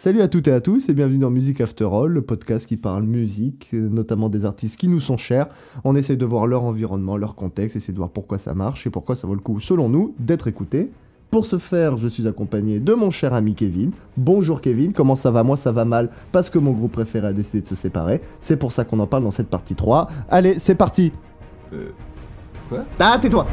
[0.00, 2.78] Salut à toutes et à tous et bienvenue dans Music After All, le podcast qui
[2.78, 5.46] parle musique, euh, notamment des artistes qui nous sont chers.
[5.84, 8.90] On essaie de voir leur environnement, leur contexte, essayer de voir pourquoi ça marche et
[8.90, 10.88] pourquoi ça vaut le coup, selon nous, d'être écouté.
[11.30, 13.90] Pour ce faire, je suis accompagné de mon cher ami Kevin.
[14.16, 15.42] Bonjour Kevin, comment ça va?
[15.42, 18.22] Moi ça va mal parce que mon groupe préféré a décidé de se séparer.
[18.38, 20.08] C'est pour ça qu'on en parle dans cette partie 3.
[20.30, 21.12] Allez, c'est parti
[21.74, 21.90] Euh.
[22.70, 22.84] Quoi?
[22.98, 23.46] Ah, tais-toi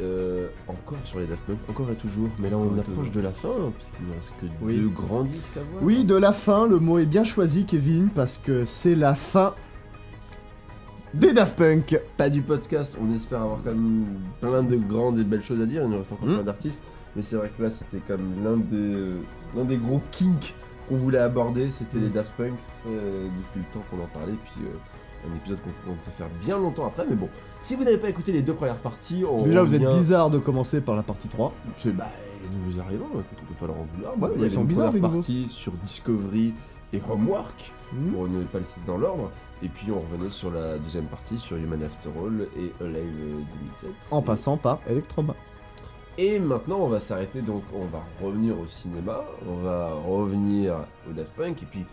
[0.00, 3.30] euh, encore sur les Daft Punk, encore et toujours, mais là on approche de la
[3.30, 4.76] fin, hein, puisqu'il ne reste que Oui.
[4.80, 5.82] deux grands disques à voir.
[5.82, 9.54] Oui, de la fin, le mot est bien choisi Kevin parce que c'est la fin
[11.14, 12.00] des Daft Punk.
[12.16, 14.04] Pas du podcast, on espère avoir quand même
[14.40, 16.34] plein de grandes et belles choses à dire, il nous reste encore Mm.
[16.34, 16.82] plein d'artistes,
[17.14, 19.12] mais c'est vrai que là c'était comme l'un des,
[19.56, 20.54] l'un des gros kinks
[20.88, 22.02] qu'on voulait aborder, c'était Mm.
[22.02, 22.54] les Daft Punk,
[22.88, 24.76] euh, depuis le temps qu'on en parlait, puis euh,
[25.32, 27.28] un épisode qu'on compte faire bien longtemps après, mais bon,
[27.60, 30.38] si vous n'avez pas écouté les deux premières parties, on Déjà, vous êtes bizarre de
[30.38, 31.52] commencer par la partie 3.
[31.78, 32.08] C'est bah,
[32.42, 34.18] les nouveaux arrivants, écoute, on peut pas leur en vouloir.
[34.18, 36.54] Ouais, il y ils sont une bizarres, les partie sur Discovery
[36.92, 38.10] et Homework, Hmm.
[38.12, 39.30] pour ne pas les citer dans l'ordre.
[39.62, 43.38] Et puis on revenait sur la deuxième partie sur Human After All et Alive euh,
[43.80, 43.90] 2007.
[44.10, 45.34] En Et- passant par Electroma.
[46.18, 50.74] Et maintenant on va s'arrêter, donc on va revenir au cinéma, on va revenir
[51.08, 51.84] au Daft Punk et puis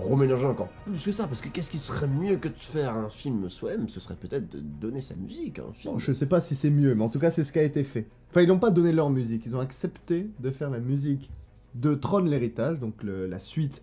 [0.00, 3.08] remélanger encore plus que ça, parce que qu'est-ce qui serait mieux que de faire un
[3.08, 3.88] film soi-même?
[3.88, 5.94] Ce serait peut-être de donner sa musique à un film.
[5.94, 7.62] Bon, je sais pas si c'est mieux, mais en tout cas, c'est ce qui a
[7.62, 8.06] été fait.
[8.30, 11.30] Enfin, ils n'ont pas donné leur musique, ils ont accepté de faire la musique
[11.74, 13.82] de Tron l'héritage, donc le- la suite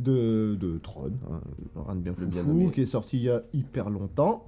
[0.00, 4.44] de, de Tron, hein, de bien bien qui est sorti il y a hyper longtemps,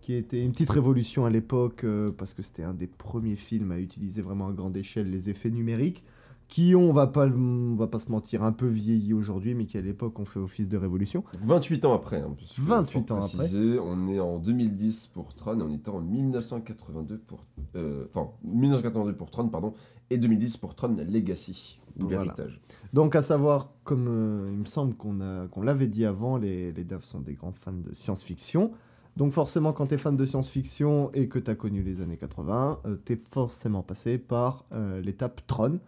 [0.00, 3.70] qui était une petite révolution à l'époque, euh, parce que c'était un des premiers films
[3.72, 6.02] à utiliser vraiment à grande échelle les effets numériques,
[6.48, 9.66] qui ont, on va pas, on va pas se mentir, un peu vieilli aujourd'hui, mais
[9.66, 11.22] qui à l'époque ont fait office de révolution.
[11.42, 12.20] 28 ans après.
[12.20, 15.90] hein, puisque, 28 faut ans préciser, On est en 2010 pour Tron et on était
[15.90, 17.44] en 1982 pour.
[17.76, 19.74] euh, Enfin, 1982 pour Tron, pardon,
[20.10, 22.22] et 2010 pour Tron Legacy, ou Voilà.
[22.22, 22.60] l'héritage.
[22.94, 26.72] Donc, à savoir, comme euh, il me semble qu'on a- qu'on l'avait dit avant, les,
[26.72, 28.72] les DAF sont des grands fans de science-fiction.
[29.18, 32.16] Donc, forcément, quand tu es fan de science-fiction et que tu as connu les années
[32.16, 35.80] 80, tu es forcément passé par euh, l'étape Tron.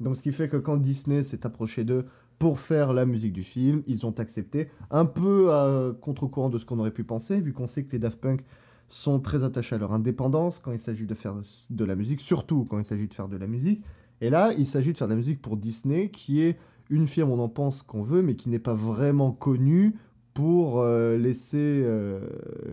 [0.00, 2.06] Donc, ce qui fait que quand Disney s'est approché d'eux
[2.38, 6.66] pour faire la musique du film, ils ont accepté, un peu à contre-courant de ce
[6.66, 8.44] qu'on aurait pu penser, vu qu'on sait que les Daft Punk
[8.88, 11.34] sont très attachés à leur indépendance quand il s'agit de faire
[11.70, 13.82] de la musique, surtout quand il s'agit de faire de la musique.
[14.20, 16.58] Et là, il s'agit de faire de la musique pour Disney, qui est
[16.88, 19.96] une firme, on en pense qu'on veut, mais qui n'est pas vraiment connue
[20.34, 22.20] pour euh, laisser euh,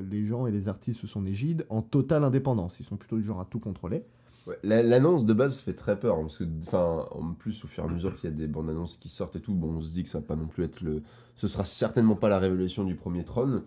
[0.09, 2.79] les gens et les artistes sous son égide en totale indépendance.
[2.79, 4.03] Ils sont plutôt du genre à tout contrôler.
[4.45, 7.83] Ouais, L'annonce de base fait très peur, hein, parce que, enfin, en plus, au fur
[7.83, 9.81] et à mesure qu'il y a des bandes annonces qui sortent et tout, bon, on
[9.81, 11.01] se dit que ça va pas non plus être le.
[11.35, 13.63] Ce sera certainement pas la révélation du premier Tron.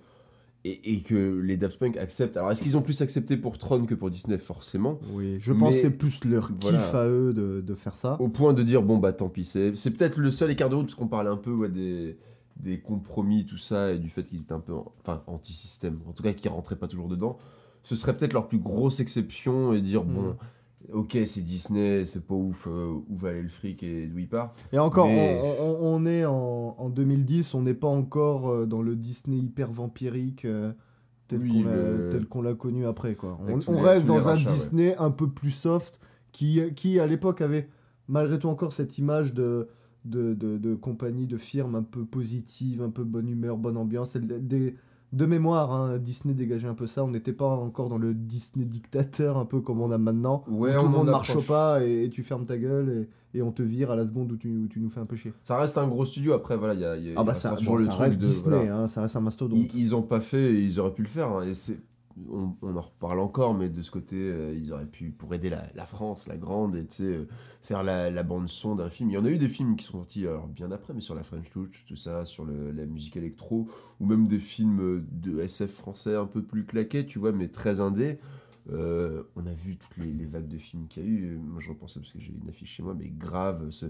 [0.65, 2.37] Et, et que les Daft Punk acceptent.
[2.37, 4.37] Alors, est-ce qu'ils ont plus accepté pour Tron que pour Disney?
[4.37, 4.99] Forcément.
[5.13, 7.03] Oui, je pense que c'est plus leur kiff Voilà.
[7.03, 8.17] à eux de, de faire ça.
[8.21, 9.45] Au point de dire, bon, bah tant pis.
[9.45, 12.19] C'est c'est peut-être le seul écart de route, parce qu'on parlait un peu ouais, des,
[12.57, 16.01] des compromis, tout ça, et du fait qu'ils étaient un peu en- enfin, anti-système.
[16.09, 17.39] En tout cas, qu'ils rentraient pas toujours dedans.
[17.85, 20.37] Ce serait peut-être leur plus grosse exception, et dire, bon, Mm.
[20.93, 24.29] Ok, c'est Disney, c'est pas ouf, euh, où va aller le fric et d'où il
[24.29, 24.55] part.
[24.73, 28.67] Et encore, Mais- on, on- on est en, en 2010, on n'est pas encore euh,
[28.67, 30.73] dans le Disney hyper vampirique euh,
[31.29, 31.65] tel Oui,
[32.31, 33.15] qu'on l'a- connu après.
[33.17, 33.39] Quoi.
[33.49, 34.59] On, tous on les- reste dans rachats, un ouais.
[34.59, 36.01] Disney un peu plus soft
[36.33, 37.69] qui, qui à l'époque avait
[38.09, 39.69] malgré tout encore cette image de,
[40.05, 44.17] de, de, de compagnie, de firme un peu positive, un peu bonne humeur, bonne ambiance.
[44.17, 44.77] Des-
[45.13, 47.05] de mémoire, hein, Disney dégageait un peu ça.
[47.05, 50.45] On n'était pas encore dans le Disney dictateur, un peu comme on a maintenant.
[50.49, 51.47] Ouais, tout on le monde marche approche.
[51.47, 54.33] pas et, et tu fermes ta gueule et, et on te vire à la seconde
[54.33, 55.33] où tu, où tu nous fais un peu chier.
[55.45, 57.57] Ça reste un gros studio, après, voilà, il y a, y a- Ah bah ça,
[57.65, 58.27] bon, le ça truc reste de.
[58.27, 58.77] Disney, voilà.
[58.77, 59.59] hein, ça reste un mastodonte.
[59.75, 61.29] Ils, ils ont pas fait, ils auraient pu le faire.
[61.31, 61.79] hein, et c'est,
[62.31, 65.51] on, on en reparle encore, mais de ce côté, euh, ils auraient pu, pour aider
[65.51, 67.27] la, la France, la grande, et euh,
[67.63, 69.11] faire la, la bande son d'un film.
[69.11, 71.15] Il y en a eu des films qui sont sortis alors, bien après, mais sur
[71.15, 73.69] la French Touch, tout ça, sur le- la musique électro,
[74.01, 77.49] ou même des films euh, de SF français un peu plus claqués, tu vois, mais
[77.49, 78.19] très indés.
[78.73, 81.37] Euh, on a vu toutes les, les vagues de films qu'il y a eu.
[81.39, 83.87] Moi, je repensais parce que j'ai une affiche chez moi, mais grave, ce-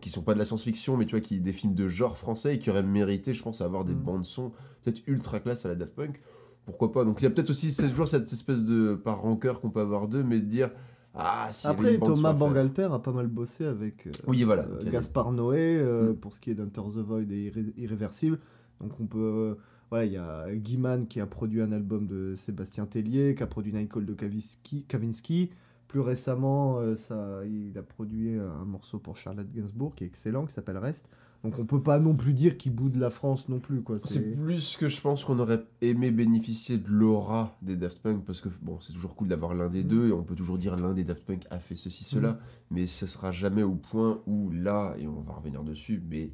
[0.00, 2.54] qui sont pas de la science-fiction, mais tu vois, qui des films de genre français
[2.54, 4.02] et qui auraient mérité, je pense, avoir des Mm.
[4.02, 4.50] bandes son
[4.82, 6.20] peut-être ultra classe à la Daft Punk.
[6.66, 9.60] Pourquoi pas Donc il y a peut-être aussi c'est toujours cette espèce de par rancœur
[9.60, 10.70] qu'on peut avoir d'eux, mais de dire
[11.14, 12.32] Ah, avait Après, Thomas.
[12.32, 14.64] Bangalter a pas mal bossé avec euh, Oui, voilà.
[14.64, 16.16] euh, Gaspard Noé euh, Mm.
[16.16, 18.38] pour ce qui est d'Hunter the Void et Irré- Irréversible.
[18.80, 19.18] Donc on peut.
[19.18, 19.54] euh,
[19.90, 23.46] voilà, il y a Guiman qui a produit un album de Sébastien Tellier, qui a
[23.46, 24.84] produit Nicole de Kavinsky.
[24.88, 25.50] Kavinsky.
[25.86, 30.52] Plus récemment, ça, il a produit un morceau pour Charlotte Gainsbourg qui est excellent, qui
[30.54, 31.08] s'appelle Reste.
[31.44, 33.82] Donc on peut pas non plus dire qu'il boude la France non plus.
[33.82, 33.98] quoi.
[34.02, 38.40] C'est plus que je pense qu'on aurait aimé bénéficier de l'aura des Daft Punk parce
[38.40, 39.88] que bon, c'est toujours cool d'avoir l'un des Mm.
[39.88, 42.38] deux et on peut toujours dire l'un des Daft Punk a fait ceci, cela,
[42.70, 46.32] mais ce sera jamais au point où là, et on va revenir dessus, mais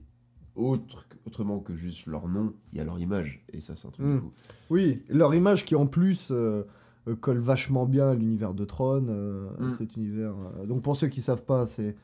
[0.54, 3.90] autre, autrement que juste leur nom, il y a leur image et ça, c'est un
[3.90, 4.20] truc de Mm.
[4.20, 4.32] fou.
[4.70, 6.62] Oui, leur image qui en plus euh,
[7.08, 9.70] euh, colle vachement bien à l'univers de Tron, euh, Mm.
[9.70, 10.34] cet univers.
[10.60, 11.96] euh, Donc pour ceux qui savent pas, c'est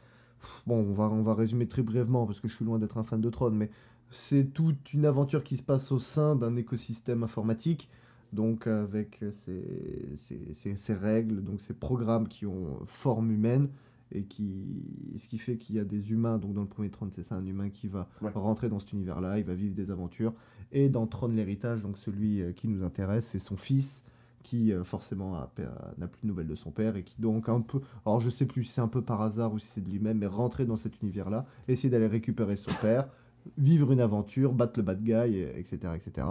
[0.66, 3.02] bon, on va on va résumer très brièvement parce que je suis loin d'être un
[3.02, 3.70] fan de Tron, mais
[4.10, 7.88] c'est toute une aventure qui se passe au sein d'un écosystème informatique.
[8.32, 13.68] Donc avec ces règles, donc ces programmes qui ont forme humaine
[14.12, 14.84] et qui
[15.16, 16.38] ce qui fait qu'il y a des humains.
[16.38, 18.30] Donc dans le premier Tron, c'est ça, un humain qui va Ouais.
[18.34, 20.34] rentrer dans cet univers-là, il va vivre des aventures.
[20.72, 24.02] Et dans Tron l'héritage, donc celui qui nous intéresse, c'est son fils
[24.46, 25.50] qui euh, forcément a-
[25.98, 28.46] n'a plus de nouvelles de son père et qui donc un peu, alors je sais
[28.46, 30.76] plus si c'est un peu par hasard ou si c'est de lui-même, mais rentrer dans
[30.76, 33.08] cet univers-là, essayer d'aller récupérer son père,
[33.58, 36.26] vivre une aventure, battre le bad guy, et- etc., etc.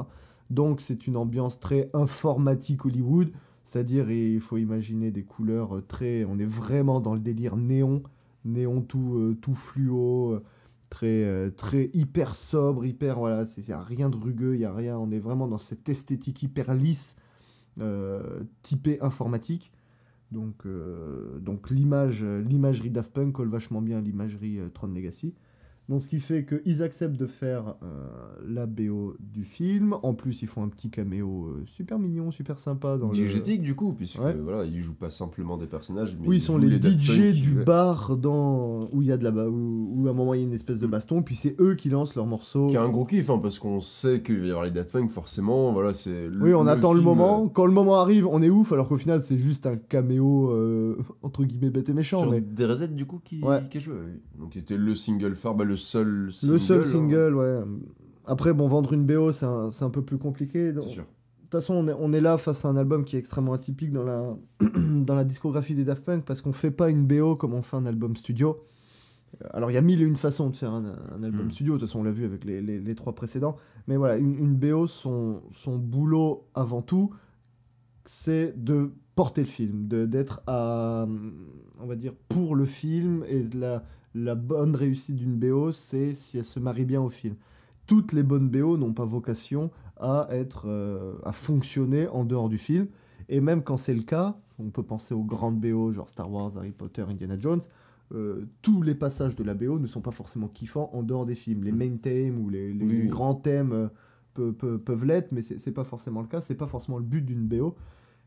[0.50, 3.32] Donc c'est une ambiance très informatique Hollywood,
[3.66, 8.04] c'est-à-dire il faut imaginer des couleurs euh, très, on est vraiment dans le délire néon,
[8.46, 10.34] néon tout, euh, tout fluo.
[10.34, 10.44] euh,
[10.90, 14.66] très euh, très hyper sobre hyper voilà c'est y a rien de rugueux il y
[14.66, 17.16] a rien on est vraiment dans cette esthétique hyper lisse
[17.80, 19.72] euh, typée informatique.
[20.32, 25.36] Donc euh, donc l'image l'imagerie Daft Punk colle vachement bien l'imagerie euh, Tron Legacy
[25.90, 28.08] donc ce qui fait qu'ils acceptent de faire euh,
[28.48, 32.58] la BO du film en plus ils font un petit caméo euh, super mignon super
[32.60, 34.34] sympa dans le du coup, puisque Ouais.
[34.34, 37.64] voilà, ils jouent pas simplement des personnages, mais oui, ils sont les, DJ du ouais.
[37.64, 40.40] bar dans où il y a de la ba- où, où à un moment il
[40.42, 42.68] y a une espèce de baston, puis c'est eux qui lancent leur morceau.
[42.68, 44.92] Qui a un gros kiff, hein, parce qu'on sait qu'il va y avoir les Daft
[44.92, 46.28] Punk, forcément, voilà, c'est...
[46.40, 47.46] Oui, on attend le moment.
[47.46, 50.50] euh, Quand le moment arrive, on est ouf, alors qu'au final c'est juste un caméo
[50.52, 52.22] euh, entre guillemets bête et méchant.
[52.22, 53.62] Sur Mais DRZ du coup qui, Ouais.
[53.70, 53.96] qui a joué.
[54.40, 56.54] Donc c'était le single phare, bah, le seul single.
[56.54, 56.84] le seul hein.
[56.84, 57.60] single, ouais.
[58.26, 60.74] Après, bon, vendre une BO, c'est un, un peu plus compliqué.
[60.82, 61.04] C'est sûr.
[61.04, 61.08] De
[61.50, 63.92] toute façon, on est, on est là face à un album qui est extrêmement atypique
[63.92, 64.36] dans la,
[65.06, 67.78] dans la discographie des Daft Punk parce qu'on fait pas une BO comme on fait
[67.78, 68.66] un album studio.
[69.44, 71.52] Euh, Alors, il y a mille et une façons de faire un, un album Mm.
[71.52, 73.58] studio, de toute façon, on l'a vu avec les, les- les trois précédents.
[73.88, 77.12] Mais voilà, une, une BO, son, son boulot avant tout,
[78.06, 81.06] c'est de porter le film, d'être à,
[81.80, 83.24] on va dire, pour le film.
[83.30, 83.84] Et de la,
[84.16, 87.36] la bonne réussite d'une BO, c'est si elle se marie bien au film.
[87.86, 92.58] Toutes les bonnes BO n'ont pas vocation à être euh, à fonctionner en dehors du
[92.58, 92.88] film.
[93.30, 96.54] Et même quand c'est le cas on peut penser aux grandes BO genre Star Wars
[96.58, 97.60] Harry Potter Indiana Jones
[98.14, 101.36] euh, tous les passages de la BO ne sont pas forcément kiffants en dehors des
[101.36, 101.64] films.
[101.64, 103.08] Les main themes ou les, les Oui, oui.
[103.08, 103.88] grands thèmes euh,
[104.34, 106.40] peu- peu- peuvent l'être mais c'est pas forcément le cas.
[106.42, 107.76] C'est pas forcément le but d'une BO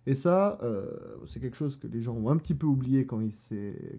[0.06, 0.86] et ça euh,
[1.26, 3.32] c'est quelque chose que les gens ont un petit peu oublié quand il,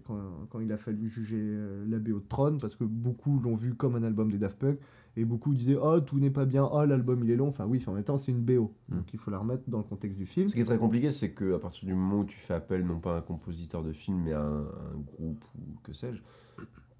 [0.04, 0.18] quand,
[0.50, 3.74] quand il a fallu juger euh, la BO de Tron parce que beaucoup l'ont vu
[3.74, 4.78] comme un album des Daft Punk
[5.16, 7.48] et beaucoup disaient oh tout n'est pas bien oh l'album il est long.
[7.48, 8.96] Enfin oui en même temps c'est une BO Mm.
[8.96, 10.48] donc il faut la remettre dans le contexte du film.
[10.48, 12.98] Ce qui est très compliqué, c'est qu'à partir du moment où tu fais appel non
[12.98, 16.20] pas à un compositeur de film, mais à un, un groupe ou que sais-je,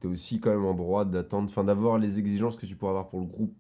[0.01, 2.91] tu es aussi quand même en droit d'attendre, enfin d'avoir les exigences que tu pourrais
[2.91, 3.55] avoir pour le groupe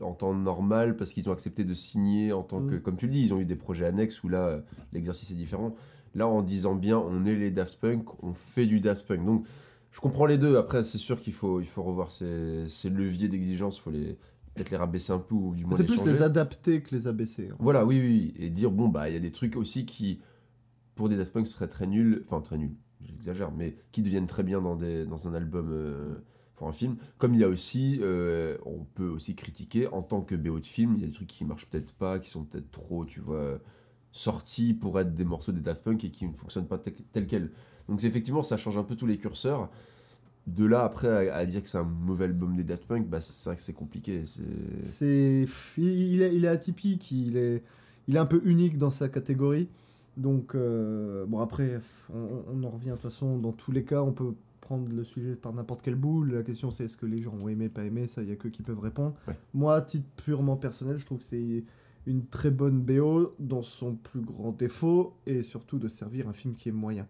[0.00, 2.80] en temps normal, parce qu'ils ont accepté de signer en tant que, Mm.
[2.80, 4.60] comme tu le dis, ils ont eu des projets annexes où là, euh,
[4.92, 5.74] l'exercice est différent.
[6.14, 9.24] Là, en disant bien, on est les Daft Punk, on fait du Daft Punk.
[9.24, 9.46] Donc,
[9.92, 10.56] je comprends les deux.
[10.56, 14.16] Après, c'est sûr qu'il faut, il faut revoir ces, ces leviers d'exigence, il faut les
[14.54, 16.12] peut-être les rabaisser un peu ou du moins c'est les plus changer.
[16.14, 17.56] les adapter que les abaisser hein.
[17.60, 18.44] Voilà, oui, oui, oui.
[18.44, 20.18] Et dire, bon, bah, il y a des trucs aussi qui,
[20.96, 22.74] pour des Daft Punk, seraient très nuls, enfin, très nuls,
[23.04, 26.14] j'exagère, mais qui deviennent très bien dans, des, dans un album, euh,
[26.58, 26.96] pour un film.
[27.18, 30.66] Comme il y a aussi, euh, on peut aussi critiquer, en tant que BO de
[30.66, 33.20] film, il y a des trucs qui marchent peut-être pas, qui sont peut-être trop, tu
[33.20, 33.60] vois,
[34.12, 37.52] sortis pour être des morceaux des Daft Punk et qui ne fonctionnent pas tel, quel.
[37.88, 39.70] Donc, effectivement, ça change un peu tous les curseurs.
[40.48, 43.48] De là, après, à, dire que c'est un mauvais album des Daft Punk, bah, c'est
[43.48, 44.24] vrai que c'est compliqué.
[44.82, 45.46] C'est...
[45.76, 47.62] il, est, il est atypique il est
[48.08, 49.68] il est un peu unique dans sa catégorie
[50.16, 51.80] donc euh, bon après
[52.12, 54.32] on en revient de toute façon dans tous les cas on peut
[54.68, 56.24] prendre le sujet par n'importe quel bout.
[56.24, 58.06] La question c'est est-ce que les gens ont aimé pas aimé?
[58.06, 59.14] Ça il y a que qui peuvent répondre.
[59.26, 59.34] Ouais.
[59.54, 61.64] moi à titre purement personnel je trouve que c'est
[62.06, 66.54] une très bonne BO dans son plus grand défaut et surtout de servir un film
[66.54, 67.06] qui est moyen.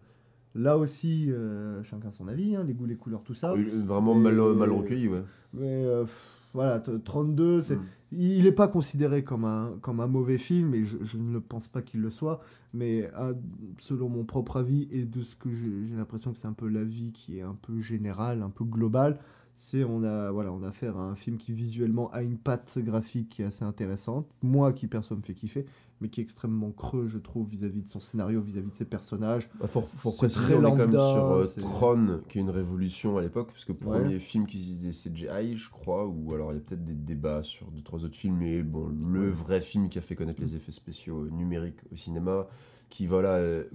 [0.55, 3.53] Là aussi euh, chacun son avis hein, les goûts les couleurs tout ça.
[3.53, 5.23] Oui, Vraiment Et- mal, mal recueilli, ouais.
[5.53, 7.83] mais euh, pff, voilà, t- 32, c'est, Mm.
[8.11, 11.67] il n'est pas considéré comme un, comme un mauvais film, et je, je ne pense
[11.67, 12.41] pas qu'il le soit,
[12.73, 13.33] mais euh,
[13.77, 16.67] selon mon propre avis, et de ce que j'ai j'ai l'impression que c'est un peu
[16.67, 19.19] l'avis qui est un peu général, un peu global,
[19.57, 22.79] c'est on a, voilà, on a affaire à un film qui visuellement a une patte
[22.79, 25.65] graphique qui est assez intéressante, moi qui perso me fait kiffer,
[26.01, 29.49] mais qui est extrêmement creux, je trouve, vis-à-vis de son scénario, vis-à-vis de ses personnages.
[29.59, 33.17] Bah, faut, faut préciser, on est quand même sur euh, Tron, qui est une révolution
[33.17, 33.77] à l'époque, parce que Ouais.
[33.79, 37.43] premier film qui utilisait CGI, je crois, ou alors il y a peut-être des débats
[37.43, 40.55] sur deux, trois autres films, mais bon, le vrai film qui a fait connaître les
[40.55, 42.47] effets spéciaux numériques au cinéma,
[42.89, 43.65] qui voilà, euh,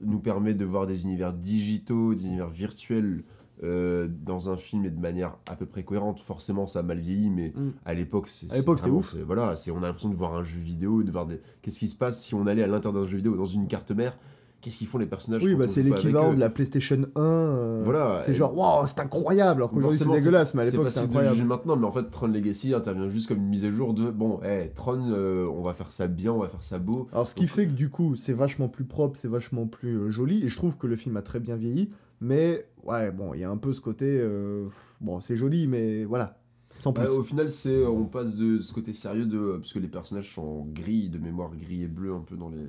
[0.00, 3.24] nous permet de voir des univers digitaux, des univers virtuels
[3.64, 6.20] euh, dans un film et de manière à peu près cohérente.
[6.20, 7.70] Forcément, ça a mal vieilli, mais Mm.
[7.84, 9.12] à l'époque, c'est À l'époque, c'était ouf.
[9.14, 11.40] c'est- Voilà, c'est on a l'impression de voir un jeu vidéo, de voir des...
[11.62, 13.90] qu'est-ce qui se passe si on allait à l'intérieur d'un jeu vidéo dans une carte
[13.92, 14.16] mère?
[14.60, 17.20] Qu'est-ce qu'ils font les personnages Oui, bah, c'est l'équivalent de la PlayStation 1.
[17.20, 20.86] euh, Voilà, C'est genre, waouh, c'est incroyable, alors qu'aujourd'hui c'est dégueulasse, mais à C'est l'époque
[20.90, 21.48] c'est facile de juger incroyable.
[21.48, 24.40] maintenant, mais en fait, Tron Legacy intervient juste comme une mise à jour de bon,
[24.44, 27.08] hey, Tron, euh, on va faire ça bien, on va faire ça beau.
[27.12, 30.44] Alors, ce qui fait que du coup, c'est vachement plus propre, c'est vachement plus joli,
[30.44, 31.90] et je trouve que le film a très bien vieilli,
[32.22, 34.06] mais ouais, bon, il y a un peu ce côté.
[34.06, 34.68] euh,
[35.00, 36.38] bon, c'est joli, mais voilà,
[36.78, 37.02] sans plus.
[37.02, 40.32] Bah, au final, c'est on passe de ce côté sérieux de parce que les personnages
[40.32, 42.64] sont gris de mémoire gris et bleu un peu dans les,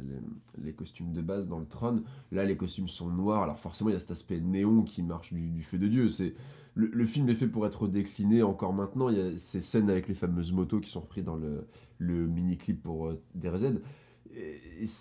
[0.63, 2.01] les, costumes de base dans le Tron.
[2.31, 3.43] Là, les costumes sont noirs.
[3.43, 6.09] Alors forcément, il y a cet aspect néon qui marche du, feu de dieu.
[6.09, 6.33] C'est
[6.73, 9.09] le, film est fait pour être décliné encore maintenant.
[9.09, 11.67] Il y a ces scènes avec les fameuses motos qui sont reprises dans le,
[11.99, 13.75] le mini clip pour euh, DRZ.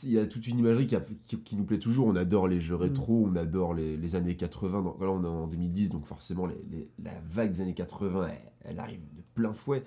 [0.04, 2.06] Il y a toute une imagerie qui, a- qui- qui nous plaît toujours.
[2.06, 4.82] On adore les jeux rétro, on adore les, les années 80.
[4.82, 8.26] Donc, là, on est en 2010, donc forcément, les- les- la vague des années 80,
[8.28, 9.82] elle, elle arrive de plein fouet.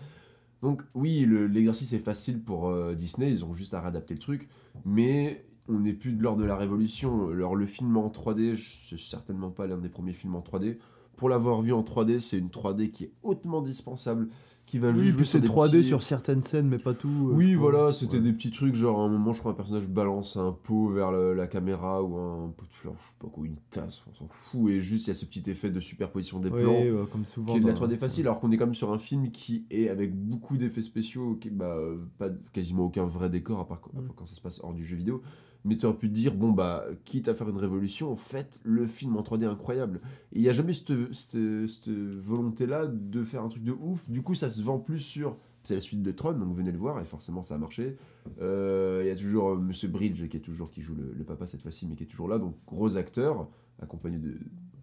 [0.61, 3.29] Donc, oui, le- l'exercice est facile pour euh, Disney.
[3.29, 4.49] Ils ont juste à réadapter le truc.
[4.83, 7.29] Mais on n'est plus de l'ordre de la révolution.
[7.29, 8.55] Alors, le film en 3D,
[8.89, 10.77] c'est certainement pas l'un des premiers films en 3D.
[11.17, 14.27] Pour l'avoir vu en 3D, c'est une 3D qui est hautement dispensable.
[14.65, 16.77] Qui va oui, juste jouer puis sur c'est des 3D petits- sur certaines scènes, mais
[16.77, 17.07] pas tout.
[17.29, 18.24] euh, oui, voilà, c'était Ouais.
[18.24, 21.12] des petits trucs, genre à un moment, je crois, un personnage balance un pot vers
[21.12, 24.15] le- la caméra ou un pot de fleurs, je sais pas quoi, une tasse, on
[24.15, 26.91] s'en fout, et juste il y a ce petit effet de superposition des plans ouais,
[27.12, 27.51] comme souvent.
[27.53, 29.29] qui est de la dans- 3D facile, alors qu'on est quand même sur un film
[29.29, 31.77] qui est avec beaucoup d'effets spéciaux, qui, bah,
[32.17, 34.07] pas, quasiment aucun vrai décor, à part quand, Mm.
[34.15, 35.22] quand ça se passe hors du jeu vidéo.
[35.65, 38.86] Mais tu aurais pu te dire, bon, bah, quitte à faire une révolution, faites le
[38.86, 40.00] film en 3D incroyable.
[40.31, 44.07] Il n'y a jamais cette, cette- cette volonté-là de faire un truc de ouf.
[44.10, 45.38] Du coup, ça se vend plus sur.
[45.63, 47.98] C'est la suite de Tron, donc venez le voir, et forcément ça a marché.
[48.39, 51.24] Euh, Il y a toujours euh, Monsieur Bridge qui est toujours qui joue le, le
[51.24, 53.48] papa cette fois-ci, mais qui est toujours là, donc gros acteur,
[53.81, 54.29] accompagné de,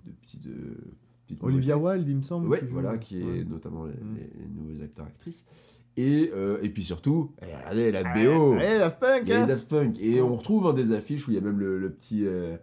[0.04, 0.46] de petites.
[0.48, 0.74] euh,
[1.40, 1.78] Olivia.
[1.78, 2.58] Wilde, il me semble.
[2.58, 2.66] Joue.
[2.72, 3.44] voilà, qui est Ouais.
[3.44, 5.46] notamment les, les- les nouveaux acteurs actrices.
[5.96, 10.00] Et, euh, et puis surtout, eh, regardez la BO Allez, Daft Punk hein Daft Punk.
[10.00, 12.56] Et on retrouve hein, des affiches où il y a même le, le petit, euh,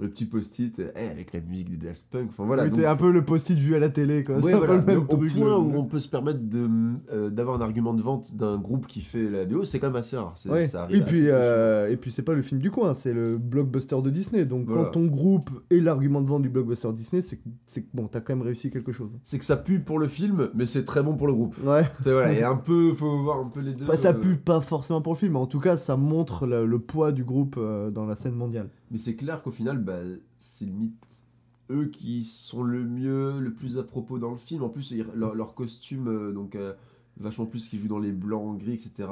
[0.00, 2.28] le petit post-it eh, avec la musique des Daft Punk.
[2.30, 2.64] Enfin voilà.
[2.64, 4.36] Oui, donc- C'est un peu le post-it vu à la télé, quoi.
[4.38, 4.74] Ouais, voilà.
[4.76, 6.68] le même au point le- où on peut se permettre de,
[7.12, 9.96] euh, d'avoir un argument de vente d'un groupe qui fait la BO, c'est quand même
[9.96, 10.34] assez rare.
[10.48, 10.66] Ouais.
[10.66, 14.00] ça Et puis, euh, et puis c'est pas le film du coin, c'est le blockbuster
[14.02, 14.44] de Disney.
[14.44, 14.84] Donc Voilà.
[14.84, 18.20] quand ton groupe est l'argument de vente du blockbuster Disney, c'est que, c'est bon, t'as
[18.20, 19.10] quand même réussi quelque chose.
[19.24, 21.54] C'est que ça pue pour le film, mais c'est très bon pour le groupe.
[21.64, 21.82] Ouais.
[22.02, 23.86] C'est voilà, et un peu, faut voir un peu les deux.
[23.96, 26.64] Ça euh, pue pas forcément pour le film, mais en tout cas, ça montre le,
[26.64, 28.68] le poids du groupe euh, dans la scène mondiale.
[28.90, 29.98] Mais c'est clair qu'au final, bah,
[30.38, 30.94] c'est limite
[31.70, 34.62] eux qui sont le mieux, le plus à propos dans le film.
[34.64, 36.72] En plus, ils- leur, leur costume, euh, donc euh,
[37.18, 39.08] vachement plus qui jouent dans les blancs, gris, etc.,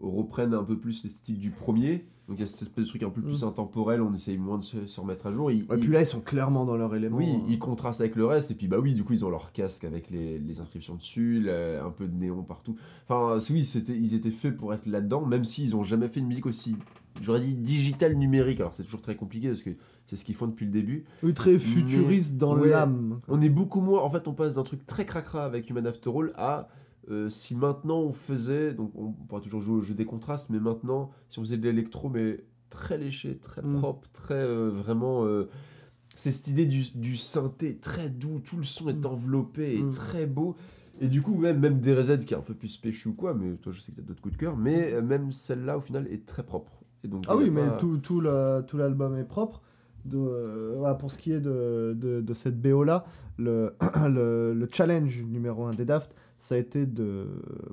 [0.00, 2.04] reprennent un peu plus l'esthétique du premier.
[2.28, 4.58] Donc il y a cette espèce de truc un peu plus intemporel, on essaye moins
[4.58, 5.46] de se, se remettre à jour.
[5.46, 7.18] Ouais, ils- puis là, ils sont clairement dans leur élément.
[7.18, 7.44] oui, hein.
[7.48, 9.84] ils contrastent avec le reste, et puis bah oui, du coup, ils ont leur casque
[9.84, 12.74] avec les, les inscriptions dessus, un peu de néon partout.
[13.08, 16.26] Enfin, oui, c'était, ils étaient faits pour être là-dedans, même s'ils ont jamais fait une
[16.26, 16.76] musique aussi,
[17.20, 18.60] j'aurais dit digital numérique.
[18.60, 19.70] Alors c'est toujours très compliqué parce que
[20.06, 21.04] c'est ce qu'ils font depuis le début.
[21.22, 22.68] Oui, très futuriste dans ouais.
[22.70, 23.20] l'âme.
[23.28, 26.10] On est beaucoup moins, en fait, on passe d'un truc très cracra avec Human After
[26.16, 26.68] All à
[27.10, 30.60] euh, si maintenant on faisait, donc on pourra toujours jouer au jeu des contrastes, mais
[30.60, 33.78] maintenant, si on faisait de l'électro, mais très léché, très Mm.
[33.80, 35.24] propre, très euh, vraiment.
[35.26, 35.48] euh,
[36.14, 39.06] c'est cette idée du, du synthé très doux, tout le son est Mm.
[39.06, 39.90] enveloppé et Mm.
[39.90, 40.54] très beau.
[41.00, 43.56] Et du coup, même, même DRZ qui est un peu plus péchu ou quoi, mais
[43.56, 46.06] toi je sais que tu as d'autres coups de cœur, mais même celle-là au final
[46.08, 46.81] est très propre.
[47.04, 49.62] Et donc, Ah oui, mais pas- tout, tout, la- tout l'album est propre.
[50.04, 53.04] De, euh, voilà, pour ce qui est de, de, de cette BO là,
[53.38, 53.74] le,
[54.08, 57.26] le, le challenge numéro un des Daft, ça a été de,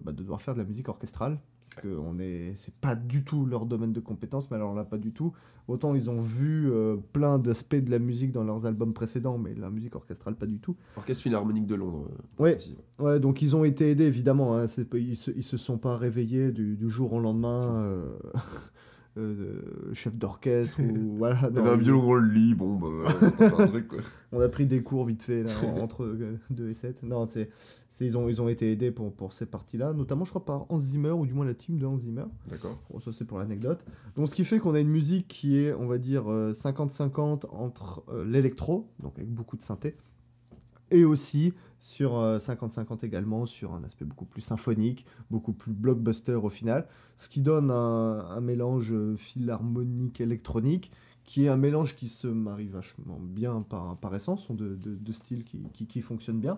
[0.03, 1.39] bah, de devoir faire de la musique orchestrale.
[1.63, 4.83] Parce que on est, c'est pas du tout leur domaine de compétence, mais alors là,
[4.83, 5.33] pas du tout.
[5.67, 9.53] Autant ils ont vu euh, plein d'aspects de la musique dans leurs albums précédents, mais
[9.55, 10.75] la musique orchestrale, pas du tout.
[10.97, 12.07] Orchestre Philharmonique de Londres.
[12.11, 13.19] euh, pour Ouais.
[13.19, 14.55] donc ils ont été aidés, évidemment.
[14.57, 17.75] hein, ils, se, ils se sont pas réveillés du, du jour au lendemain.
[17.83, 18.03] euh,
[19.19, 21.49] euh, chef d'orchestre ou voilà.
[21.49, 23.99] Non, un violon dans le lit, bon, bah, on va faire un truc, quoi.
[24.31, 26.15] On a pris des cours vite fait là, entre
[26.51, 27.01] 2 et 7.
[27.03, 27.49] Non, c'est,
[27.91, 30.71] c'est- ils, ont, ils ont été aidés pour, pour ces parties-là, notamment je crois par
[30.71, 32.25] Hans Zimmer, ou du moins la team de Hans Zimmer.
[32.47, 32.75] D'accord.
[32.91, 33.83] Bon, ça c'est pour l'anecdote.
[34.15, 37.47] Donc ce qui fait qu'on a une musique qui est, on va dire, euh, 50-50
[37.51, 39.95] entre euh, l'électro, donc avec beaucoup de synthé,
[40.91, 46.35] et aussi sur euh, 50-50 également sur un aspect beaucoup plus symphonique, beaucoup plus blockbuster
[46.35, 50.91] au final, ce qui donne un, mélange euh, philharmonique électronique
[51.23, 54.95] qui est un mélange qui se marie vachement bien par, par essence, sont de, de,
[54.95, 56.57] de styles qui, qui, qui fonctionnent bien.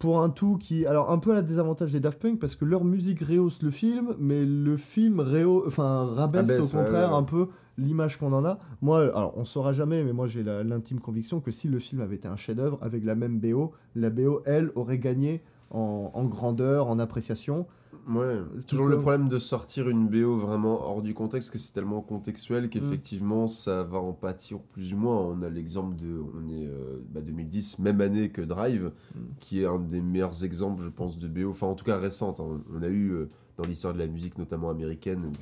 [0.00, 2.64] Pour un tout qui, alors un peu à la désavantage des Daft Punk parce que
[2.64, 7.14] leur musique rehausse le film, mais le film réhausse, enfin rabaisse Abaisse, au contraire ouais,
[7.14, 7.20] ouais.
[7.20, 8.58] un peu l'image qu'on en a.
[8.80, 12.16] Moi, alors on saura jamais, mais moi j'ai l'intime conviction que si le film avait
[12.16, 16.88] été un chef-d'œuvre avec la même BO, la BO elle aurait gagné en, en grandeur,
[16.88, 17.66] en appréciation.
[18.08, 22.00] Ouais, toujours le problème de sortir une BO vraiment hors du contexte, que c'est tellement
[22.00, 25.16] contextuel qu'effectivement ça va en pâtir plus ou moins.
[25.20, 29.18] On a l'exemple de, on est euh, bah, 2010, même année que Drive, Mm.
[29.40, 32.40] qui est un des meilleurs exemples, je pense, de BO, enfin en tout cas récente.
[32.40, 32.60] hein.
[32.74, 35.32] On a eu euh, dans l'histoire de la musique, notamment américaine, ou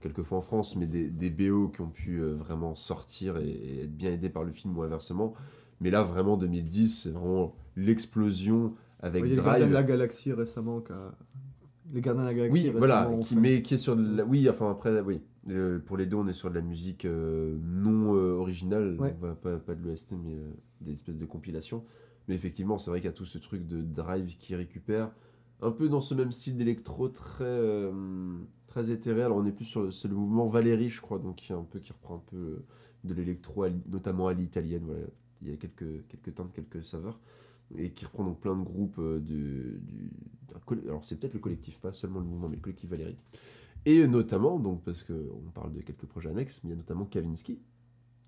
[0.00, 3.82] quelquefois en France, mais des, des BO qui ont pu euh, vraiment sortir et, et
[3.84, 5.32] être bien aidés par le film ou inversement.
[5.80, 9.72] Mais là, vraiment, 2010, c'est vraiment l'explosion avec Il y a Drive.
[9.72, 10.80] la Galaxie récemment.
[10.80, 11.14] qui a-
[11.92, 14.24] Les Gardiens de la Galaxie Oui, voilà, qui, mais qui est sur de la...
[14.24, 15.20] Oui, enfin après, oui.
[15.50, 19.14] Euh, pour les deux, on est sur de la musique euh, non euh, originale, Ouais.
[19.18, 20.36] Voilà, pas, pas de l'EST, mais
[20.80, 21.84] des espèces de compilations.
[22.28, 25.12] Mais effectivement, c'est vrai qu'il y a tout ce truc de drive qui récupère,
[25.60, 27.90] un peu dans ce même style d'électro très,
[28.66, 29.22] très éthéré.
[29.22, 31.62] Alors on est plus sur c'est le mouvement Valérie, je crois, donc qui est un
[31.62, 32.62] peu qui reprend un peu
[33.04, 34.84] de l'électro, notamment à l'italienne.
[34.86, 35.02] Voilà.
[35.42, 37.20] Il y a quelques, quelques teintes, quelques saveurs.
[37.76, 40.10] Et qui reprend donc plein de groupes euh, de, du,
[40.88, 43.16] alors c'est peut-être le collectif, pas seulement le mouvement, mais le collectif Valérie.
[43.86, 47.04] Et notamment, donc parce qu'on parle de quelques projets annexes, mais il y a notamment
[47.04, 47.58] Kavinsky,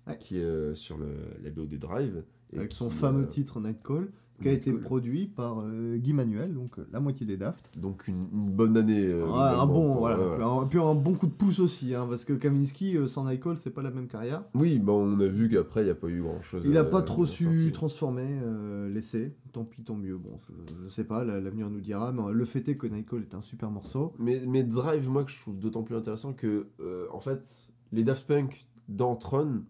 [0.07, 0.17] Ouais.
[0.19, 1.09] qui est euh, sur le,
[1.43, 2.23] la BO de Drive.
[2.53, 4.09] et avec son fameux euh, titre Night Call,
[4.41, 4.83] qui a été Nightcall.
[4.85, 7.71] produit par euh, Guy Manuel, donc euh, la moitié des Daft.
[7.77, 9.07] Donc une, une bonne année.
[9.07, 10.17] euh, Ouais, un bon, pour- voilà.
[10.45, 13.57] Un- puis un bon coup de pouce aussi, hein, parce que Kaminski euh, sans Call,
[13.57, 14.43] c'est pas la même carrière.
[14.53, 16.61] Oui, bah, on a vu qu'après, il n'y a pas eu grand-chose.
[16.65, 20.17] Il a euh, pas trop su transformer euh, l'essai, tant pis tant mieux.
[20.17, 22.87] Bon, je, je sais pas, la- l'avenir nous dira, mais euh, le fait est que
[22.87, 24.13] Call est un super morceau.
[24.19, 28.03] Mais, mais Drive, moi, que je trouve d'autant plus intéressant que, euh, en fait, les
[28.03, 29.63] Daft Punk dans Tron,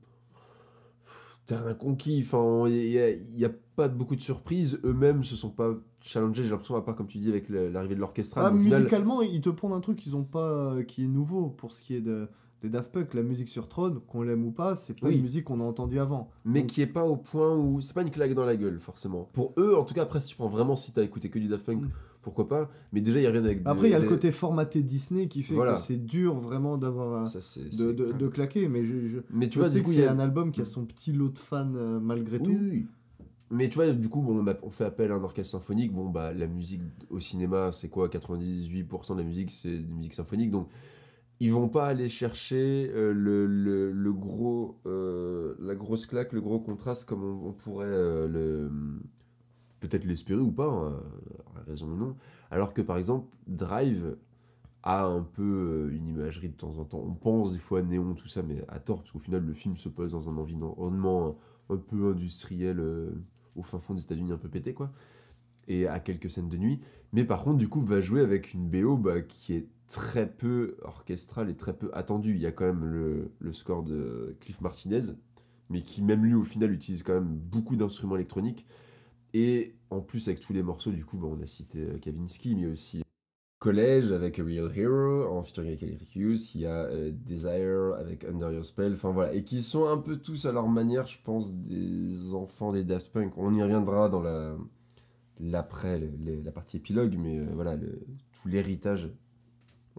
[1.46, 2.22] terrain conquis.
[2.26, 4.80] Enfin, il n'y a, il y a pas beaucoup de surprises.
[4.84, 8.00] Eux-mêmes se sont pas challengés, j'ai l'impression, à part, comme tu dis, avec l'arrivée de
[8.02, 8.46] l'orchestral.
[8.46, 11.08] Ah, au final- musicalement, ils te pondent un truc qu'ils ont pas, euh, qui est
[11.08, 12.28] nouveau pour ce qui est de,
[12.64, 13.14] des Daft Punk.
[13.14, 15.16] La musique sur Throne, qu'on l'aime ou pas, c'est pas Oui.
[15.18, 16.32] une musique qu'on a entendue avant.
[16.44, 18.80] mais Donc- qui est pas au point où c'est pas une claque dans la gueule
[18.80, 21.38] forcément pour eux en tout cas après si tu prends vraiment si t'as écouté que
[21.38, 21.90] du Daft Punk Mm.
[22.24, 22.70] pourquoi pas?
[22.94, 25.28] Mais déjà il y a rien avec Après, il y a le côté formaté Disney
[25.28, 25.74] qui fait Voilà.
[25.74, 28.68] que c'est dur vraiment d'avoir c'est- de, de, de claquer.
[28.70, 30.62] Mais je, je, mais tu je vois sais du coup c'est a un album qui
[30.62, 32.52] a son petit lot de fans euh, malgré Oui, tout.
[32.60, 32.86] oui, oui.
[33.50, 35.94] Mais tu vois, du coup, bon, on, a- fait appel à un orchestre symphonique.
[35.94, 38.10] Bon, bah, la musique au cinéma, c'est quoi?
[38.10, 40.52] 98% de la musique, c'est de musique symphonique.
[40.52, 40.68] Donc,
[41.40, 46.42] ils vont pas aller chercher euh, le, le, le gros, euh, la grosse claque, le
[46.42, 48.72] gros contraste comme on, pourrait euh, le
[49.80, 51.00] peut-être l'espérer ou pas, hein,
[51.68, 52.16] raison ou non.
[52.52, 54.18] Alors que, par exemple, Drive
[54.84, 57.04] a un peu une imagerie de temps en temps.
[57.06, 59.54] On pense des fois à Néon, tout ça, mais à tort, parce qu'au final, le
[59.54, 61.38] film se pose dans un environnement
[61.70, 62.80] un peu industriel
[63.58, 64.92] au fin fond des États-Unis, un peu pété, quoi.
[65.68, 66.80] Et à quelques scènes de nuit.
[67.12, 70.78] Mais par contre, du coup, va jouer avec une BO bah, qui est très peu
[70.82, 72.36] orchestrale et très peu attendue.
[72.36, 75.14] Il y a quand même le, score de Cliff Martinez,
[75.70, 78.66] mais qui, même lui, au final, utilise quand même beaucoup d'instruments électroniques.
[79.34, 82.56] Et en plus, avec tous les morceaux, du coup, bah, on a cité euh, Kavinsky,
[82.56, 83.04] mais aussi
[83.60, 88.24] Collège avec Real Hero en featuring avec Electric Youth, il y a euh, Desire avec
[88.24, 91.18] Under Your Spell, enfin voilà, et qui sont un peu tous à leur manière, je
[91.24, 93.34] pense, des enfants des Daft Punk.
[93.38, 94.56] On y reviendra dans la
[95.40, 96.02] l'après,
[96.44, 99.10] la partie épilogue, mais euh, voilà, tout l'héritage,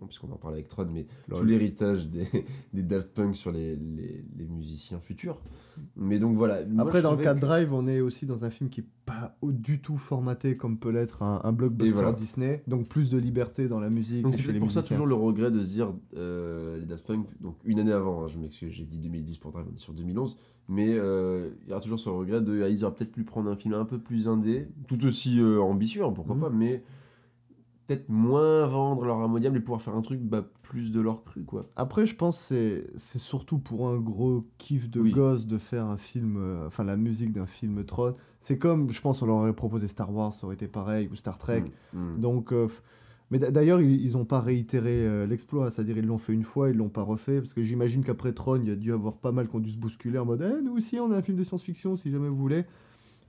[0.06, 2.26] puisqu'on en parle avec Tron, mais tout l'héritage des,
[2.72, 5.40] des Daft Punk sur les, les, les musiciens futurs.
[5.96, 6.64] Mais donc voilà.
[6.66, 8.80] moi, Après, dans le cas de que- Drive, on est aussi dans un film qui
[8.80, 12.12] est pas du tout formaté comme peut l'être un, un blockbuster voilà.
[12.12, 12.62] Disney.
[12.66, 14.22] Donc plus de liberté dans la musique.
[14.22, 17.56] Donc c'est pour ça toujours le regret de se dire euh, les Daft Punk, donc
[17.64, 20.36] une année avant, hein, je m'excuse, j'ai dit 2010 pour Drive, on est sur 2011,
[20.68, 23.48] mais euh, il y aura toujours ce regret de ah, ils auraient peut-être pu prendre
[23.50, 26.40] un film un peu plus indé, tout aussi euh, ambitieux, hein, pourquoi Mhm.
[26.42, 26.82] pas, mais
[27.88, 31.42] peut-être moins vendre leur harmoniable et pouvoir faire un truc bah, plus de leur cru
[31.42, 31.70] quoi.
[31.74, 35.10] Après, je pense que c'est c'est surtout pour un gros kiff de Oui.
[35.12, 38.14] gosse de faire un film, euh, enfin la musique d'un film Tron.
[38.40, 41.16] C'est comme, je pense, on leur aurait proposé Star Wars, ça aurait été pareil, ou
[41.16, 41.64] Star Trek.
[41.94, 42.20] Mm, mm.
[42.20, 42.68] Donc, euh,
[43.30, 46.44] Mais d'a- d'ailleurs, ils, ils ont pas réitéré euh, l'exploit, c'est-à-dire ils l'ont fait une
[46.44, 49.14] fois, ils l'ont pas refait, parce que j'imagine qu'après Tron, il y a dû avoir
[49.16, 51.22] pas mal qui ont dû se bousculer en mode Eh, nous aussi, on a un
[51.22, 52.64] film de science-fiction, si jamais vous voulez.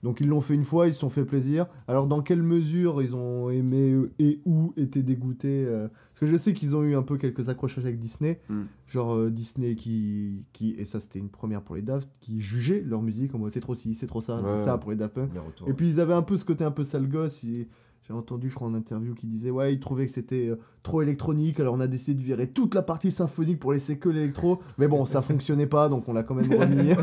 [0.02, 1.66] Donc ils l'ont fait une fois, ils se sont fait plaisir.
[1.86, 6.36] Alors dans quelle mesure ils ont aimé et où étaient dégoûtés euh, Parce que je
[6.36, 8.62] sais qu'ils ont eu un peu quelques accrochages avec Disney, Mm.
[8.88, 12.82] genre euh, Disney qui, qui, et ça c'était une première pour les Daft, qui jugeait
[12.86, 15.32] leur musique en mode c'est trop ci, c'est trop ça, Ouais, pour les Daft Punk.
[15.68, 17.44] Et puis ils avaient un peu ce côté un peu sale gosse.
[18.08, 21.00] J'ai entendu, je crois, en interview qui disait Ouais, ils trouvaient que c'était euh, trop
[21.02, 24.60] électronique, alors on a décidé de virer toute la partie symphonique pour laisser que l'électro.
[24.78, 26.90] Mais bon, ça fonctionnait pas, donc on l'a quand même remis.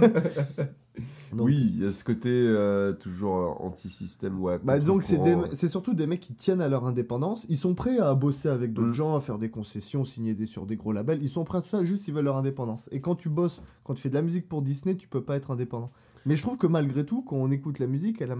[1.33, 4.97] Donc, Oui, il y a ce côté euh, toujours euh, anti-système ou à Bah, disons
[4.97, 5.49] que c'est des- contre-courant.
[5.55, 7.45] c'est surtout des mecs qui tiennent à leur indépendance.
[7.49, 8.93] Ils sont prêts à bosser avec d'autres Mm.
[8.93, 11.19] gens, à faire des concessions, signer des, sur des gros labels.
[11.21, 12.88] Ils sont prêts à tout ça, juste ils veulent leur indépendance.
[12.93, 15.36] Et quand tu bosses, quand tu fais de la musique pour Disney, tu peux pas
[15.36, 15.91] être indépendant.
[16.25, 18.36] Mais je trouve que malgré tout, quand on écoute la musique, elle a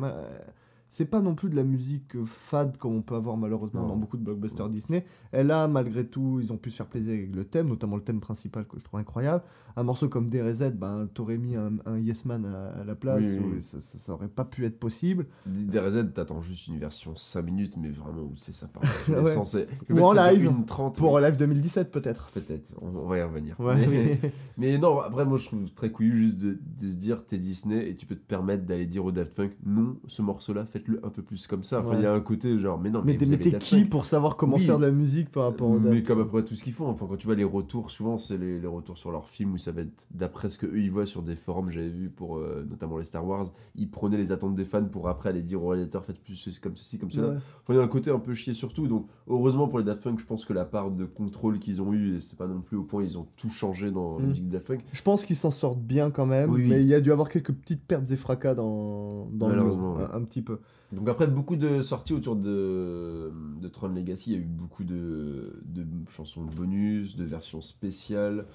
[0.90, 3.90] c'est pas non plus de la musique euh, fade comme on peut avoir malheureusement Non.
[3.90, 5.06] dans beaucoup de blockbusters Disney.
[5.32, 8.04] Elle a malgré tout, ils ont pu se faire plaisir avec le thème, notamment le
[8.04, 9.44] thème principal que je trouve incroyable.
[9.76, 13.22] Un morceau comme DRZ, ben, t'aurais mis un, un Yes Man à, à la place,
[13.22, 13.62] Oui, oui, ou oui.
[13.64, 15.28] Ça, ça- ça aurait pas pu être possible.
[15.46, 18.54] DRZ, t'attends juste une version 5 minutes, mais vraiment où c'est
[19.08, 19.46] les Ouais.
[19.46, 22.32] C'est- Ou fait, en live, une 30, Pour mais- Live 2017 peut-être.
[22.34, 23.60] Peut-être, on, on va y revenir.
[23.60, 24.20] Ouais,
[24.58, 27.90] mais, non, après, moi je trouve très couillu juste de, de se dire t'es Disney
[27.90, 31.10] et tu peux te permettre d'aller dire au Daft Punk non, ce morceau-là, faites-le un
[31.10, 31.80] peu plus comme ça.
[31.82, 34.36] Enfin, il y a un côté genre, mais non, mais, Mais, t'es qui pour savoir
[34.38, 34.66] comment Oui.
[34.66, 37.06] faire de la musique par rapport au Mais comme après tout ce qu'ils font, enfin
[37.10, 39.72] quand tu vois les retours, souvent c'est les, les retours sur leurs films où ça
[39.72, 42.66] va être d'après ce que eux ils voient sur des forums, j'avais vu pour euh,
[42.70, 45.68] notamment les Star Wars, ils prenaient les attentes des fans pour après aller dire au
[45.70, 47.30] réalisateur faites plus comme ceci, comme cela.
[47.30, 47.36] Ouais.
[47.36, 48.88] Enfin, il y a un côté un peu chier surtout.
[48.88, 51.94] Donc, heureusement pour les Daft Punk, je pense que la part de contrôle qu'ils ont
[51.94, 54.28] eu, c'est pas non plus au point ils ont tout changé dans la Mm.
[54.30, 54.82] musique de Daft Punk.
[54.94, 56.70] Je pense qu'ils s'en sortent bien quand même, Oui, oui.
[56.70, 60.10] mais il y a dû avoir quelques petites pertes et fracas dans, dans le un,
[60.14, 60.60] un petit peu.
[60.94, 64.32] Donc, après, beaucoup de sorties autour de, de Tron Legacy.
[64.32, 68.46] Il y a eu beaucoup de, de chansons bonus, de versions spéciales,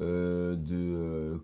[0.00, 1.36] euh, de euh,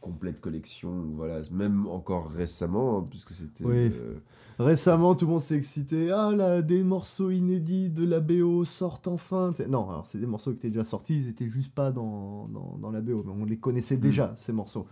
[0.00, 1.02] complètes collections.
[1.16, 3.64] Voilà, même encore récemment, hein, puisque c'était.
[3.64, 3.74] Oui.
[3.92, 4.14] euh,
[4.58, 6.10] Récemment, tout le monde s'est excité.
[6.12, 9.52] Ah là, des morceaux inédits de la BO sortent enfin.
[9.68, 12.78] Non, alors c'est des morceaux qui étaient déjà sortis, ils étaient juste pas dans, dans,
[12.80, 14.86] dans la BO, mais on les connaissait déjà, ces morceaux.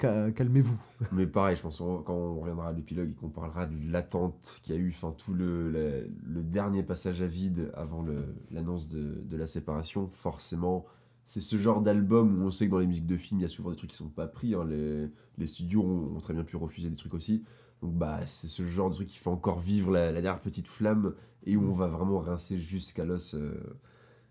[0.00, 0.78] Ca- Calmez-vous.
[1.12, 4.74] Mais pareil, je pense quand on reviendra à l'épilogue et qu'on parlera de l'attente qu'il
[4.74, 6.08] y a eu, enfin tout le,
[6.42, 8.04] dernier passage à vide avant
[8.50, 10.84] l'annonce de, de la séparation, forcément,
[11.24, 13.46] c'est ce genre d'album où on sait que dans les musiques de films, il y
[13.46, 14.54] a souvent des trucs qui sont pas pris.
[14.54, 14.64] hein.
[14.68, 15.08] Les,
[15.38, 17.42] les studios ont, ont très bien pu refuser des trucs aussi.
[17.82, 20.68] Donc bah c'est ce genre de truc qui fait encore vivre la, la dernière petite
[20.68, 21.14] flamme
[21.46, 23.54] et où on va vraiment rincer jusqu'à l'os euh,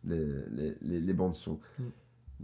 [0.04, 1.60] les, les, les- les bandes son.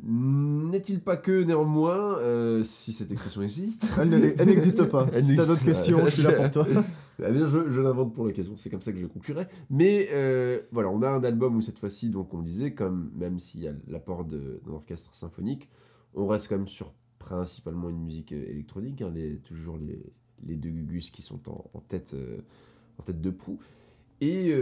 [0.03, 5.07] N'est-il pas que néanmoins, euh, si cette expression existe, Elle ne- elle n'existe pas.
[5.13, 6.67] Elle si t'as d'autres questions, je suis là pour toi.
[7.19, 9.47] Bien, je, je l'invente pour l'occasion, c'est comme ça que je conclurai.
[9.69, 13.39] Mais euh, voilà, on a un album où cette fois-ci, donc on disait, comme même
[13.39, 15.69] s'il y a l'apport de- d'un orchestre symphonique,
[16.13, 20.03] on reste quand même sur principalement une musique euh, électronique, hein, les, toujours les,
[20.45, 22.37] les deux Gugus qui sont en, en tête, euh,
[22.99, 23.59] en tête de proue.
[24.21, 24.55] Et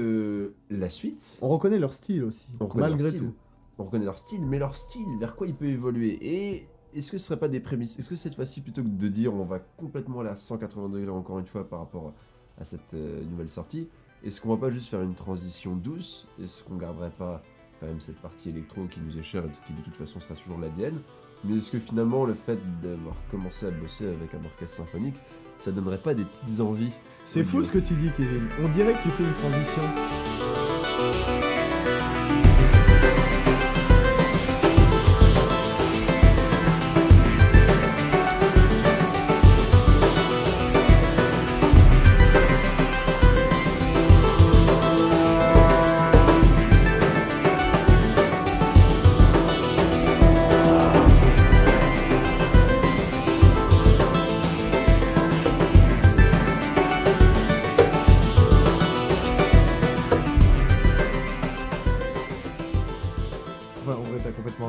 [0.72, 3.20] la suite, On reconnaît leur style aussi, on malgré leur style.
[3.22, 3.34] tout.
[3.78, 6.18] On reconnaît leur style, mais leur style, vers quoi il peut évoluer.
[6.22, 7.98] Et est-ce que ce serait pas des prémices?
[7.98, 11.12] Est-ce que cette fois-ci, plutôt que de dire on va complètement aller à 180 degrés
[11.12, 12.14] encore une fois par rapport
[12.60, 13.90] à cette euh, nouvelle sortie,
[14.24, 16.28] est-ce qu'on va pas juste faire une transition douce?
[16.42, 17.42] Est-ce qu'on garderait pas
[17.80, 20.36] quand même cette partie électro qui nous est chère et qui de toute façon sera
[20.36, 21.02] toujours l'ADN?
[21.44, 25.16] Mais est-ce que finalement le fait d'avoir commencé à bosser avec un orchestre symphonique,
[25.58, 26.92] ça donnerait pas des petites envies
[27.26, 28.48] C'est fou ce que tu dis, Kevin.
[28.62, 29.82] On dirait que tu fais une transition.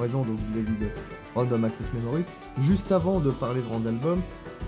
[0.09, 0.87] Donc vis-à-vis de
[1.35, 2.25] Random Access Memory.
[2.63, 4.21] Juste avant de parler de Random Album,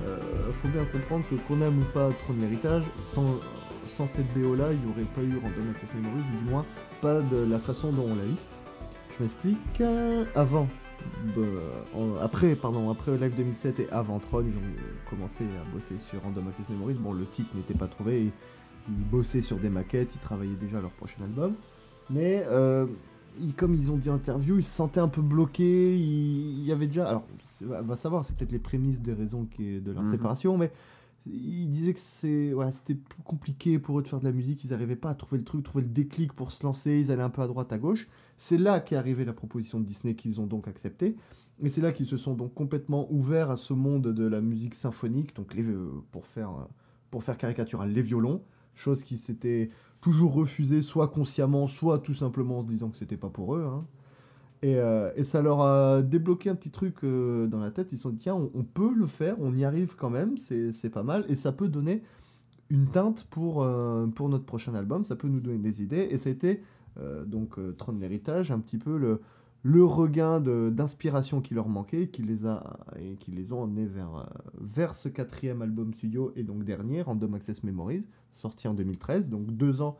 [0.06, 0.18] euh,
[0.62, 3.36] faut bien comprendre que qu'on aime ou pas Tron l'héritage, sans,
[4.06, 6.64] cette BO là, il n'y aurait pas eu Random Access Memories, du moins
[7.00, 8.34] pas de la façon dont on l'a eu.
[9.18, 9.82] Je m'explique.
[10.34, 10.66] avant,
[11.94, 16.22] en- après, pardon, après Live 2007 et avant Tron, ils ont commencé à bosser sur
[16.22, 16.94] Random Access Memories.
[16.94, 18.32] Bon, le titre n'était pas trouvé,
[18.88, 21.54] ils bossaient sur des maquettes, ils travaillaient déjà leur prochain album.
[22.10, 22.86] Mais euh,
[23.40, 25.96] ils- comme ils ont dit interview, ils se sentaient un peu bloqués.
[25.98, 27.08] Il, y avait déjà.
[27.08, 27.24] Alors,
[27.62, 30.10] va savoir, c'est peut-être les prémices des raisons qui de leur Mhm.
[30.10, 30.70] séparation, mais
[31.26, 34.62] ils disaient que c'est voilà, c'était plus compliqué pour eux de faire de la musique,
[34.64, 37.22] ils n'arrivaient pas à trouver le truc, trouver le déclic pour se lancer, ils allaient
[37.22, 38.06] un peu à droite, à gauche.
[38.38, 41.16] C'est là qu'est arrivée la proposition de Disney qu'ils ont donc acceptée.
[41.62, 44.74] Et c'est là qu'ils se sont donc complètement ouverts à ce monde de la musique
[44.74, 46.64] symphonique, donc les, euh, pour, faire, euh,
[47.10, 48.42] pour faire caricatural, les violons,
[48.74, 49.70] chose qui s'était
[50.06, 53.64] toujours refusée, soit consciemment, soit tout simplement en se disant que c'était pas pour eux.
[53.68, 53.84] hein.
[54.62, 57.90] Et, euh, et ça leur a débloqué un petit truc euh, dans la tête.
[57.90, 60.90] Ils se sont dit, tiens, on, peut le faire, on y arrive quand même, c'est
[60.90, 61.24] pas mal.
[61.28, 62.04] Et ça peut donner
[62.70, 66.06] une teinte pour, euh, pour notre prochain album, ça peut nous donner des idées.
[66.08, 66.54] Et ça a
[67.00, 72.46] euh, donc, de l'héritage, un petit peu le, regain d'inspiration qui leur manquait, qui les,
[72.46, 77.02] a, et qui les ont emmenés vers, vers ce quatrième album studio, et donc dernier,
[77.02, 78.04] Random Access Memories,
[78.36, 79.96] sorti en 2013, donc deux ans,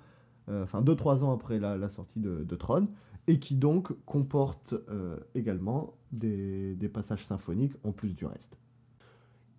[0.48, 2.88] euh, enfin deux, trois ans après la, la sortie de, de Tron,
[3.26, 8.56] et qui donc comporte euh, également des, des passages symphoniques en plus du reste.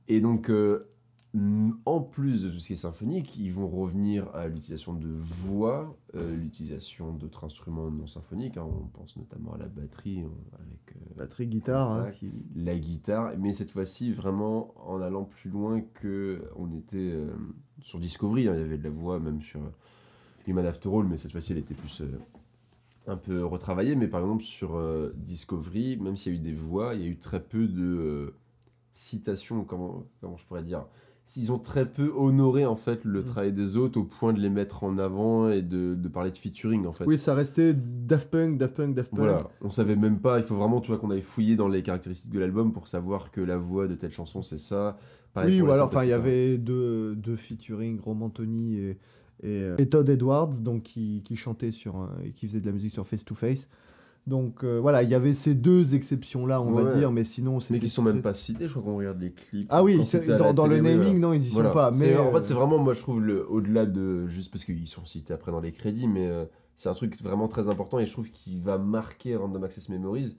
[0.08, 0.88] Et donc, euh,
[1.86, 5.98] en plus de tout ce qui est symphonique, ils vont revenir à l'utilisation de voix,
[6.16, 8.56] euh, l'utilisation d'autres instruments non symphoniques.
[8.58, 8.66] hein.
[8.66, 13.72] on pense notamment à la batterie avec Batterie, guitare, hein, qui- la guitare, mais cette
[13.72, 17.12] fois-ci vraiment en allant plus loin que on était
[17.82, 18.48] sur Discovery.
[18.48, 18.54] hein.
[18.56, 19.74] il y avait de la voix même sur euh,
[20.48, 22.20] Human After All, mais cette fois-ci elle était plus euh,
[23.08, 23.96] un peu retravaillée.
[23.96, 27.06] Mais par exemple sur euh, Discovery, même s'il y a eu des voix, il y
[27.06, 28.34] a eu très peu de
[28.94, 30.86] citations, comment, comment je pourrais dire.
[31.36, 33.26] Ils ont très peu honoré en fait le Mm.
[33.26, 36.38] travail des autres au point de les mettre en avant et de, de parler de
[36.38, 37.06] featuring en fait.
[37.06, 39.20] Oui, ça restait Daft Punk, Daft Punk, Daft Punk.
[39.20, 41.84] Voilà, on savait même pas, il faut vraiment tu vois qu'on aille fouiller dans les
[41.84, 44.98] caractéristiques de l'album pour savoir que la voix de telle chanson c'est ça.
[45.34, 46.22] Pareil Oui, ou alors, enfin, il y etc.
[46.22, 48.98] avait deux, deux featuring, Roman Tony et, et,
[49.44, 52.94] euh, et Todd Edwards, donc qui, qui chantaient sur, et qui faisaient de la musique
[52.94, 53.68] sur Face to Face.
[54.28, 57.60] Donc euh, voilà, il y avait ces deux exceptions-là, on va dire, mais sinon Mais
[57.62, 59.68] c'était qui sont très- même pas cités, je crois qu'on regarde les clips.
[59.70, 61.70] Ah oui, c'est- dans, dans le télé, naming, non, ils y Voilà.
[61.70, 61.94] sont pas.
[61.94, 64.28] C'est- Mais En fait, euh, c'est vraiment, moi je trouve, le- au-delà de.
[64.28, 66.44] Juste parce qu'ils sont cités après dans les crédits, mais euh,
[66.76, 70.36] c'est un truc vraiment très important et je trouve qu'il va marquer Random Access Memories.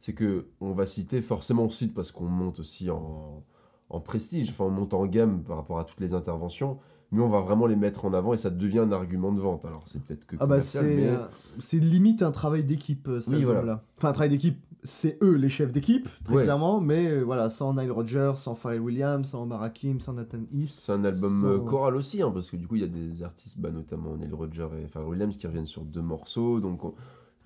[0.00, 3.44] C'est que on va citer, forcément on cite parce qu'on monte aussi en,
[3.88, 6.78] en prestige, enfin on monte en gamme par rapport à toutes les interventions,
[7.10, 9.64] mais on va vraiment les mettre en avant et ça devient un argument de vente.
[9.64, 10.36] Alors c'est peut-être que.
[10.40, 11.16] Ah bah commercial, c'est mais- euh,
[11.58, 13.82] c'est limite un travail d'équipe, euh, Oui, voilà.
[13.96, 16.42] Enfin, un travail d'équipe, c'est eux les chefs d'équipe, très Ouais.
[16.44, 20.78] clairement, mais euh, voilà, sans Nile Rodgers, sans Pharrell Williams, sans Marakim, sans Nathan East.
[20.80, 22.88] C'est un album Sans- euh, choral aussi, hein, parce que du coup, il y a
[22.88, 26.60] des artistes, bah, notamment Neil Roger et Pharrell Williams, qui reviennent sur deux morceaux.
[26.60, 26.94] Donc, on-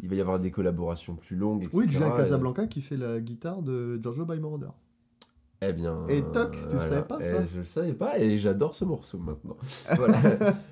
[0.00, 1.76] il va y avoir des collaborations plus longues, etc.
[1.78, 4.68] Oui, Julien Et- Casablanca qui fait la guitare de Giorgio by Moroder.
[5.64, 5.98] Eh bien.
[6.08, 8.84] Et toc, tu le savais pas, Eh, ça Je le savais pas, et j'adore ce
[8.84, 9.56] morceau maintenant.
[9.96, 10.18] Voilà.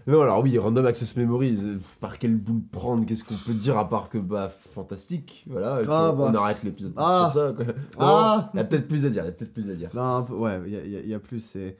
[0.09, 3.79] non, alors oui, Random Access Memories, par quel bout le prendre Qu'est-ce qu'on peut dire
[3.79, 6.31] à part que, bah, fantastique Voilà, Ah, on, bah.
[6.33, 7.31] on arrête l'épisode Ah.
[7.33, 7.53] ça.
[7.55, 7.64] Quoi.
[7.66, 8.50] Non, Ah.
[8.55, 9.90] Il y a peut-être plus à dire, il y a peut-être plus à dire.
[9.94, 11.40] Non, ouais, il y a, y y plus.
[11.40, 11.76] C'est,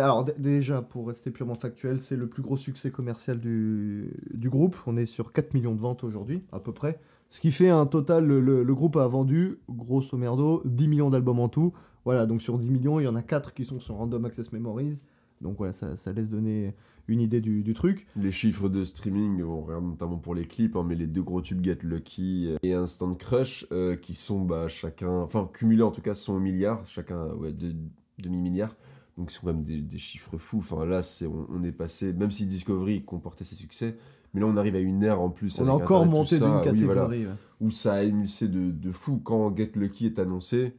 [0.00, 4.74] alors déjà pour rester purement factuel, c'est le plus gros succès commercial du, du groupe.
[4.86, 6.98] On est sur 4 millions de ventes aujourd'hui, à peu près.
[7.34, 11.48] Ce qui fait un total, le, groupe a vendu, grosso merdo, 10 millions d'albums en
[11.48, 11.72] tout.
[12.04, 14.52] Voilà, donc sur 10 millions, il y en a 4 qui sont sur Random Access
[14.52, 15.00] Memories.
[15.40, 16.74] Donc voilà, ça, laisse donner
[17.08, 18.06] une idée du, truc.
[18.14, 21.42] Les chiffres de streaming, on regarde notamment pour les clips, hein, mais les deux gros
[21.42, 25.90] tubes Get Lucky euh, et Instant Crush, euh, qui sont bah, chacun, enfin cumulés en
[25.90, 27.74] tout cas, sont au milliard, chacun ouais, de,
[28.20, 28.76] demi-milliard.
[29.18, 30.58] Donc ce sont quand même des, chiffres fous.
[30.58, 33.96] Enfin là, c'est, on est passé, même si Discovery comportait ses succès,
[34.34, 35.58] mais là on arrive à une ère en plus.
[35.60, 36.86] On a encore Internet, monté d'une oui, catégorie.
[36.86, 37.26] voilà, ouais.
[37.60, 39.20] où ça a émulsé de, de fou.
[39.24, 40.74] Quand Get Lucky est annoncé,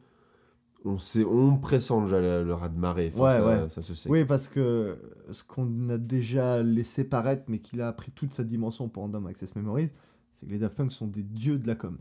[0.84, 3.12] on, sait, on pressent déjà le, le raz de marée.
[3.15, 3.70] Enfin, Ouais, ça, ouais.
[3.70, 4.10] ça se sait.
[4.10, 4.98] Oui, parce que
[5.32, 9.26] ce qu'on a déjà laissé paraître, mais qu'il a pris toute sa dimension pour Random
[9.28, 9.89] Access Memories,
[10.36, 11.98] c'est que les Daft Punk sont des dieux de la com.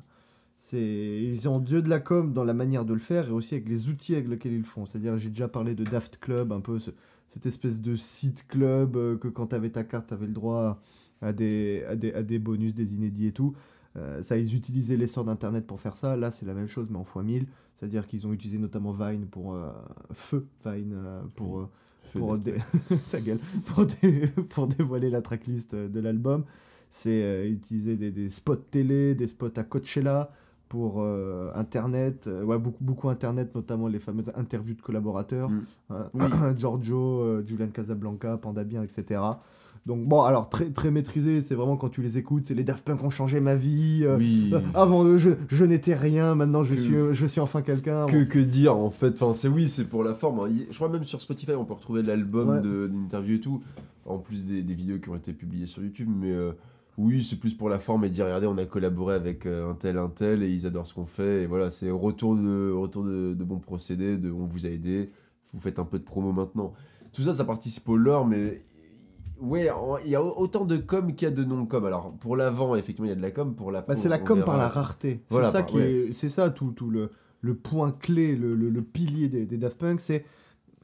[0.73, 3.69] Ils sont dieux de la com dans la manière de le faire et aussi avec
[3.69, 4.87] les outils avec lesquels ils le font.
[4.87, 6.91] C'est-à-dire, j'ai déjà parlé de Daft Club, un peu ce-
[7.29, 10.33] cette espèce de site club euh, que quand tu avais ta carte, tu avais le
[10.33, 10.81] droit
[11.25, 13.55] à des, à, des, à des bonus, des inédits et tout.
[13.97, 16.17] Euh, ça, ils utilisaient l'essor d'Internet pour faire ça.
[16.17, 17.47] Là, c'est la même chose, mais en fois 1000.
[17.77, 19.55] C'est-à-dire qu'ils ont utilisé notamment Vine pour...
[19.55, 19.71] euh,
[20.13, 21.69] Feu Vine euh, pour...
[22.03, 22.55] Feu pour, dé-
[23.11, 26.45] ta gueule, pour, dé- pour dévoiler la tracklist de l'album.
[26.91, 30.31] C'est utiliser des, des spots télé, des spots à Coachella,
[30.69, 35.63] pour euh, Internet, euh, ouais, beaucoup, beaucoup Internet, notamment les fameuses interviews de collaborateurs, Mm.
[35.91, 36.25] hein, Oui.
[36.59, 39.21] Giorgio, Julian Casablanca, Panda Bien, etc.
[39.87, 42.85] Donc bon, alors très, très maîtrisé, c'est vraiment quand tu les écoutes, c'est les Daft
[42.85, 44.01] Punk ont changé ma vie.
[44.05, 44.51] euh, Oui.
[44.73, 48.07] Avant eux, je, je n'étais rien, maintenant je Que- suis, je suis enfin quelqu'un.
[48.07, 50.49] Que, que dire en fait enfin, c'est oui c'est pour la forme hein.
[50.71, 52.61] Je crois même sur Spotify on peut retrouver l'album Ouais.
[52.63, 53.63] de d'interview et tout
[54.07, 56.53] en plus des, des vidéos qui ont été publiées sur YouTube mais euh,
[56.97, 59.75] oui c'est plus pour la forme et dire regardez on a collaboré avec euh, un
[59.75, 63.05] tel un tel et ils adorent ce qu'on fait et voilà c'est retour de retour
[63.05, 65.11] de, de bons procédés de on vous a aidé
[65.53, 66.73] vous faites un peu de promo maintenant
[67.13, 68.63] tout ça, ça participe au lore, mais
[69.41, 69.69] ouais,
[70.05, 71.85] il y a autant de com qu'il y a de non-com.
[71.85, 74.19] Alors, pour l'avant, effectivement, il y a de la com, pour la Bah, c'est la
[74.19, 75.21] com par la rareté.
[75.29, 78.55] C'est Voilà, ça par- qui est, c'est ça tout, tout le, le point clé, le,
[78.55, 80.25] le- le pilier des, des Daft Punk, c'est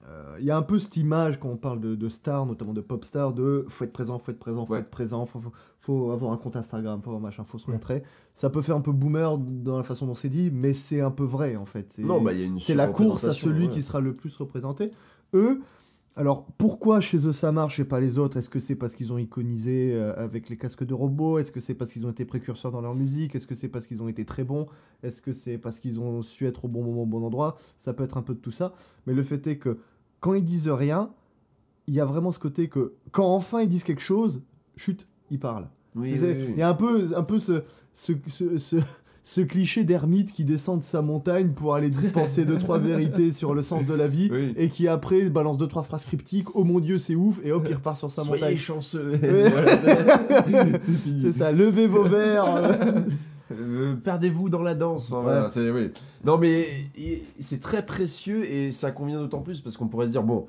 [0.09, 2.73] euh, il y a un peu cette image quand on parle de, de stars, notamment
[2.73, 4.81] de pop stars, de faut être présent, faut être présent, faut Ouais.
[4.81, 7.75] être présent, faut, faut, faut avoir un compte Instagram, faut avoir machin, faut se Ouais.
[7.75, 8.03] montrer.
[8.35, 11.11] Ça peut faire un peu boomer dans la façon dont c'est dit, mais c'est un
[11.11, 11.93] peu vrai en fait.
[11.93, 13.73] C'est- Non, bah, il y a une c'est la course à celui ouais.
[13.73, 14.91] qui sera le plus représenté.
[15.35, 15.61] Eux,
[16.16, 18.37] alors pourquoi chez eux ça marche et pas les autres?
[18.37, 21.38] Est-ce que c'est parce qu'ils ont iconisé euh, avec les casques de robots?
[21.38, 23.35] Est-ce que c'est parce qu'ils ont été précurseurs dans leur musique?
[23.35, 24.66] Est-ce que c'est parce qu'ils ont été très bons?
[25.03, 27.57] Est-ce que c'est parce qu'ils ont su être au bon moment, au bon endroit?
[27.79, 28.75] Ça peut être un peu de tout ça.
[29.07, 29.79] Mais le fait est que
[30.20, 31.11] quand ils disent rien,
[31.87, 34.42] il y a vraiment ce côté que quand enfin ils disent quelque chose,
[34.77, 35.68] chut, ils parlent.
[35.96, 36.53] Oui, C'est- oui, oui.
[36.55, 37.62] Il y a un peu, un peu ce,
[37.94, 38.77] ce, ce, ce-
[39.23, 43.55] ce cliché d'ermite qui descend de sa montagne pour aller dispenser deux trois vérités sur
[43.55, 44.55] le sens de la vie Oui.
[44.57, 46.55] et qui après balance deux trois phrases cryptiques.
[46.57, 48.57] Oh mon dieu, c'est ouf et hop, il repart sur sa Soyez montagne.
[48.57, 49.13] chanceux.
[50.81, 51.23] C'est fini.
[51.23, 52.73] C'est ça, levez vos verres.
[53.53, 55.07] Euh, Perdez-vous dans la danse.
[55.11, 55.23] Enfin, Ouais.
[55.25, 55.91] voilà, c'est- oui.
[56.25, 56.67] Non, mais
[57.41, 60.47] c'est très précieux et ça convient d'autant plus parce qu'on pourrait se dire bon,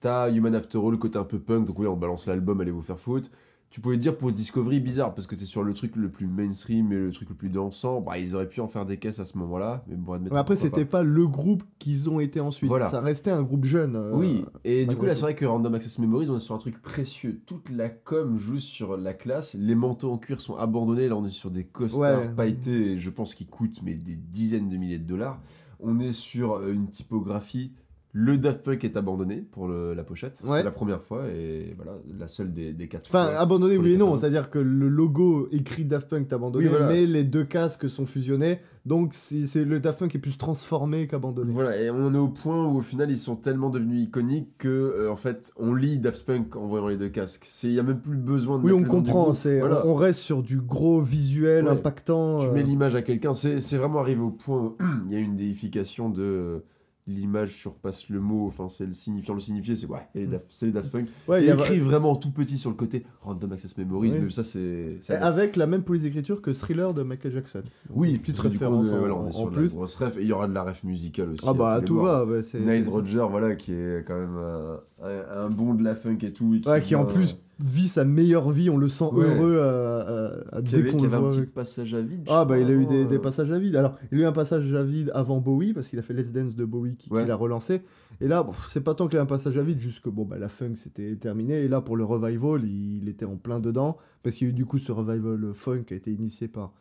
[0.00, 2.70] t'as Human After All, le côté un peu punk, donc oui, on balance l'album, allez
[2.72, 3.30] vous faire foutre.
[3.70, 6.90] Tu pouvais dire pour Discovery, bizarre, parce que t'es sur le truc le plus mainstream
[6.92, 8.00] et le truc le plus dansant.
[8.00, 10.18] Bah, ils auraient pu en faire des caisses à ce moment-là, mais bon.
[10.20, 12.68] Mais après, c'était pas le groupe qu'ils ont été ensuite.
[12.68, 12.90] Voilà.
[12.90, 13.94] Ça restait un groupe jeune.
[13.94, 16.56] euh, Oui, et du coup là c'est vrai que Random Access Memories on est sur
[16.56, 17.42] un truc précieux.
[17.46, 21.24] Toute la com joue sur la classe, les manteaux en cuir sont abandonnés, là on
[21.24, 22.28] est sur des costards Ouais.
[22.34, 25.40] pailletés, je pense qu'ils coûtent mais des dizaines de milliers de dollars.
[25.78, 27.72] On est sur euh, une typographie,
[28.12, 30.58] le Daft Punk est abandonné pour le- la pochette, Ouais.
[30.58, 33.38] c'est la première fois et voilà, la seule des, des quatre Enfin, fois.
[33.38, 34.16] abandonné, oui et non.
[34.16, 36.86] C'est-à-dire que le logo écrit Daft Punk est abandonné, Oui, voilà.
[36.88, 38.58] mais les deux casques sont fusionnés.
[38.86, 41.52] Donc, c'est le Daft Punk est plus transformé qu'abandonné.
[41.52, 44.68] Voilà, et on est au point où au final ils sont tellement devenus iconiques que
[44.68, 47.46] euh, en fait on lit Daft Punk en voyant les deux casques.
[47.62, 49.24] Il n'y a même plus besoin de Oui, on comprend.
[49.24, 49.36] groupe.
[49.36, 49.86] c'est- Voilà.
[49.86, 51.70] On on reste sur du gros visuel Ouais.
[51.70, 52.38] impactant.
[52.38, 55.18] Tu euh, mets l'image à quelqu'un, c'est vraiment arrivé au point où il y a
[55.20, 56.58] une déification de euh,
[57.06, 60.62] l'image surpasse le mot, enfin c'est le signifiant, le signifié, c'est ouais, c'est les Daft-
[60.66, 61.08] les Daft Punk.
[61.28, 64.12] ouais, Il il y a- écrit vraiment tout petit sur le côté Random Access Memories,
[64.12, 64.18] Oui.
[64.22, 64.98] mais ça c'est.
[65.10, 67.62] Avec la même police d'écriture que Thriller de Michael Jackson.
[67.92, 69.74] oui, petite coup, référence on est- en- voilà, on est en sur plus.
[69.74, 71.44] La ref, et il y aura de la ref musicale aussi.
[71.46, 72.24] Ah bah tout va.
[72.42, 76.18] c'est- Nile Rodger, voilà, qui est quand même un, un- un bon de la funk
[76.22, 76.54] et tout.
[76.54, 79.26] et Ouais, qui en plus vit sa meilleure vie, on le sent Ouais.
[79.26, 82.26] heureux à, à- à- dès avait, qu'on le un petit avec- passage à vide.
[82.28, 83.76] Ah bah il a eu des, euh, passages à vide.
[83.76, 86.32] Alors il a eu un passage à vide avant Bowie parce qu'il a fait Let's
[86.32, 87.82] Dance de Bowie qui, l'a relancé.
[88.20, 90.24] Et là bon, c'est pas tant qu'il a un passage à vide, juste que bon
[90.24, 91.54] bah la funk c'était terminé.
[91.62, 94.52] Et là pour le revival il, il était en plein dedans parce qu'il y a
[94.52, 96.72] eu du coup ce revival funk qui a été initié par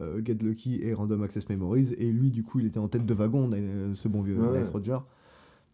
[0.00, 1.94] euh, Get Lucky et Random Access Memories.
[1.98, 4.60] Et lui du coup il était en tête de wagon, euh, ce bon vieux Ouais.
[4.60, 4.98] Nice Roger.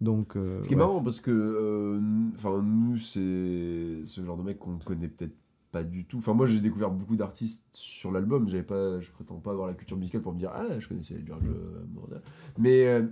[0.01, 2.01] Donc euh, Ce qui est marrant parce que euh,
[2.35, 5.35] enfin nous c'est ce genre de mec qu'on connaît peut-être
[5.75, 6.19] pas du tout.
[6.19, 8.49] Enfin moi j'ai découvert beaucoup d'artistes sur l'album.
[8.49, 11.17] J'avais pas, je prétends pas avoir la culture musicale pour me dire ah je connaissais
[11.25, 12.19] George euh, Moroder.
[12.59, 13.03] Mais euh,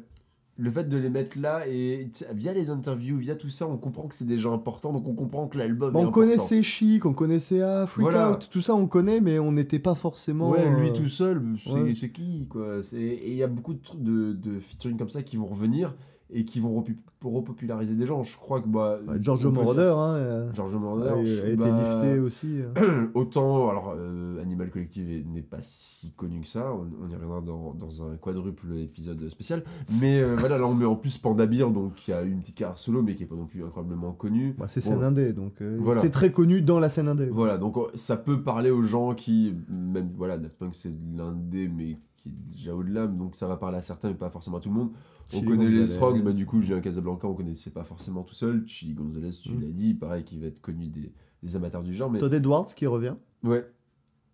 [0.58, 4.06] le fait de les mettre là et via les interviews, via tout ça, on comprend
[4.06, 4.92] que c'est des gens importants.
[4.92, 5.96] Donc on comprend que l'album.
[5.96, 8.32] Est on connaissait Chic, on connaissait ah, Freak Voilà.
[8.32, 10.50] Out, tout ça on connaît, mais on n'était pas forcément.
[10.50, 12.10] Ouais, lui euh, tout seul, c'est ouais.
[12.10, 12.80] qui quoi?
[12.92, 15.94] Et il y a beaucoup de de, de featuring comme ça qui vont revenir
[16.34, 16.82] et qui vont
[17.22, 18.24] repopulariser des gens.
[18.24, 22.18] Je crois que bah, ouais, Giorgio Moroder, hein, euh, Giorgio Moroder, a été bah, lifté
[22.18, 22.58] aussi.
[22.60, 23.06] euh.
[23.14, 27.14] Autant, alors, euh, Animal Collective est- n'est pas si connu que ça, on, on y
[27.14, 29.62] reviendra dans, dans un quadruple épisode spécial,
[30.00, 32.40] mais euh, voilà, là on met en plus Panda Bear, donc qui a eu une
[32.40, 34.54] petite carrière solo, mais qui est pas non plus incroyablement connu.
[34.58, 36.00] Bah, c'est Bon, scène indé, donc euh, Voilà.
[36.00, 37.26] c'est très connu dans la scène indé.
[37.26, 41.68] Voilà, donc ça peut parler aux gens qui, même, voilà, Daft Punk c'est l'un des,
[41.68, 44.61] mais qui est déjà au-delà, donc ça va parler à certains, mais pas forcément à
[44.61, 44.90] tout le monde.
[45.32, 45.87] On Chili connaît les.
[45.87, 48.66] Strokes, bah, du coup, Julien Casablanca, on connaissait pas forcément tout seul.
[48.66, 49.61] Chili Gonzalez, tu Mm.
[49.61, 52.18] l'as dit, pareil, qui va être connu des, des amateurs du genre, mais.
[52.18, 53.64] Todd Edwards qui revient, Ouais.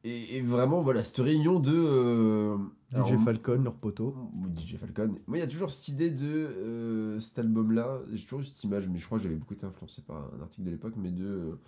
[0.05, 1.73] Et, et vraiment, voilà, cette réunion de.
[1.75, 2.57] euh,
[2.93, 4.15] DJ alors, Falcon, leur poteau.
[4.57, 5.17] DJ Falcon.
[5.27, 8.01] Moi, il y a toujours cette idée de euh, cet album-là.
[8.13, 10.41] J'ai toujours eu cette image, mais je crois que j'avais beaucoup été influencé par un
[10.43, 11.25] article de l'époque, mais de.
[11.25, 11.59] euh,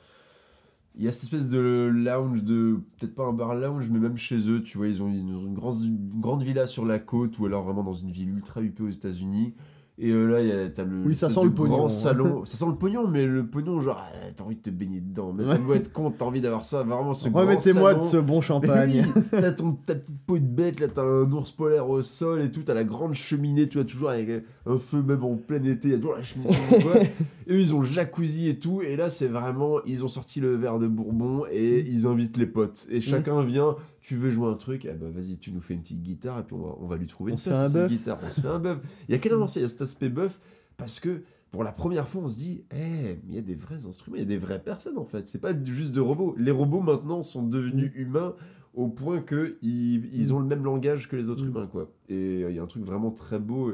[0.96, 4.16] il y a cette espèce de lounge, de peut-être pas un bar lounge, mais même
[4.16, 5.76] chez eux, tu vois, ils ont, ils une, grande,
[6.18, 9.55] grande villa sur la côte, ou alors vraiment dans une ville ultra huppée aux États-Unis.
[10.02, 11.88] Et euh, là, il y a- t'as le Oui, ça sent le pognon, grand hein.
[11.90, 12.44] salon.
[12.46, 15.34] ça sent le pognon, mais le pognon, genre, ah, t'as envie de te baigner dedans.
[15.36, 16.82] Mais t'as beau être con, t'as envie d'avoir ça.
[16.82, 19.04] Vraiment, ce grand Remettez-moi de ce bon champagne.
[19.14, 22.40] Oui, t'as ton, ta petite peau de bête, là t'as un ours polaire au sol
[22.40, 25.62] et tout, t'as la grande cheminée, tu vois, toujours avec un feu même en plein
[25.64, 26.54] été, il y a toujours la cheminée.
[26.83, 27.02] quoi.
[27.02, 27.10] Et
[27.52, 30.54] eux ils ont le jacuzzi et tout, et là c'est vraiment, ils ont sorti le
[30.54, 32.87] verre de bourbon et ils invitent les potes.
[32.90, 32.94] Mm.
[32.94, 35.83] Et chacun vient, tu veux jouer un truc, eh ben vas-y, tu nous fais une
[35.83, 38.19] petite guitare et puis on va, on va lui trouver On une place un guitare.
[38.25, 38.79] On se fait un bœuf.
[39.09, 40.40] Il y a quel moment il y a cet aspect bœuf?
[40.77, 43.85] Parce que pour la première fois, on se dit, eh, il y a des vrais
[43.87, 45.27] instruments, il y a des vraies personnes en fait.
[45.27, 46.35] C'est pas juste de robots.
[46.38, 48.35] Les robots maintenant sont devenus humains
[48.75, 51.48] au point que ils, ils ont le même langage que les autres Mm.
[51.48, 51.90] humains, quoi.
[52.09, 53.73] Et euh, il y a un truc vraiment très beau.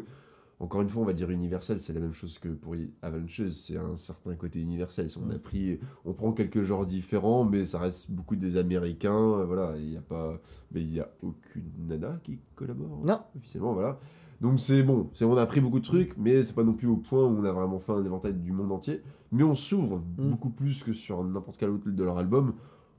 [0.59, 3.77] Encore une fois, on va dire universel, c'est la même chose que pour Avengers, c'est
[3.77, 5.07] un certain côté universel.
[5.23, 5.39] On a Mm.
[5.39, 9.75] pris, on prend quelques genres différents, mais ça reste beaucoup des Américains, euh, voilà.
[9.77, 10.41] Il y a pas,
[10.73, 13.19] mais il y a aucune nana qui collabore Non.
[13.37, 13.99] officiellement, voilà.
[14.41, 16.87] Donc c'est bon, c'est on a appris beaucoup de trucs, mais c'est pas non plus
[16.89, 19.03] au point où on a vraiment fait un éventail du monde entier.
[19.33, 20.31] Mais on s'ouvre Mm.
[20.31, 22.55] beaucoup plus que sur n'importe quel autre de leur album.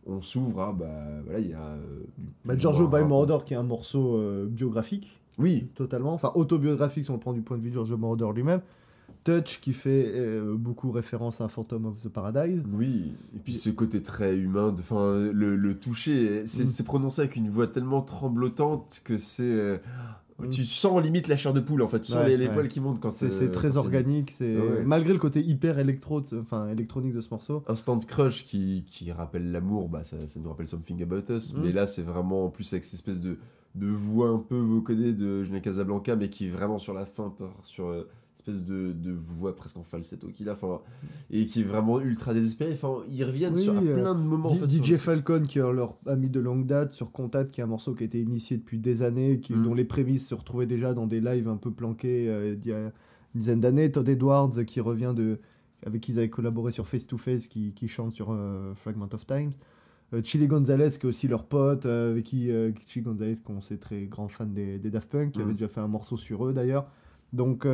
[0.05, 0.87] On s'ouvre à bah
[1.25, 2.03] voilà, il y a euh,
[2.45, 2.99] Bah, Giorgio by
[3.45, 7.41] qui est un morceau euh, biographique, Oui, totalement, enfin autobiographique si on le prend du
[7.41, 8.61] point de vue de Giorgio Moroder lui-même.
[9.23, 12.61] Touch qui fait euh, beaucoup référence à Phantom of the Paradise.
[12.73, 16.67] oui, et puis ce côté très humain, de- enfin le, le toucher, c'est Mm.
[16.67, 19.77] c'est prononcé avec une voix tellement tremblotante que c'est euh,
[20.39, 20.49] Mm.
[20.49, 22.53] tu sens limite la chair de poule en fait, tu sens Ouais, les, les ouais.
[22.53, 24.83] poils qui montent quand C'est euh, c'est très quand organique, c'est Ouais.
[24.85, 27.63] malgré le côté hyper électro, enfin électronique de ce morceau.
[27.67, 31.61] Instant Crush qui, qui rappelle l'amour, bah, ça, ça nous rappelle Something About Us, Mm.
[31.63, 33.37] mais là c'est vraiment en plus avec cette espèce de,
[33.75, 37.29] de voix un peu vocodée de Julien Casablanca, mais qui est vraiment sur la fin,
[37.37, 38.07] par, sur euh,
[38.49, 40.79] espèce de, de voix presque en falsetto qu'il a, enfin,
[41.31, 42.73] et qui est vraiment ultra désespéré.
[42.73, 44.49] Enfin, ils reviennent Oui, sur à euh, plein de moments.
[44.51, 47.61] en fait, DJ sur- Falcon, qui est leur ami de longue date, sur Contact, qui
[47.61, 49.63] est un morceau qui a été initié depuis des années, qui, Mm.
[49.63, 52.73] dont les prémices se retrouvaient déjà dans des lives un peu planqués euh, d'il y
[52.73, 52.91] a une
[53.35, 53.91] dizaine d'années.
[53.91, 55.39] Todd Edwards, qui revient de.
[55.85, 59.09] avec qui ils avaient collaboré sur Face to Face, qui, qui chante sur euh, Fragment
[59.13, 59.51] of Times.
[60.13, 62.49] Euh, Chili Gonzalez, qui est aussi leur pote, euh, avec qui
[62.87, 65.41] Chili Gonzalez, qu'on sait très grand fan des, des Daft Punk, qui Mm.
[65.43, 66.87] avait déjà fait un morceau sur eux d'ailleurs.
[67.33, 67.67] Donc,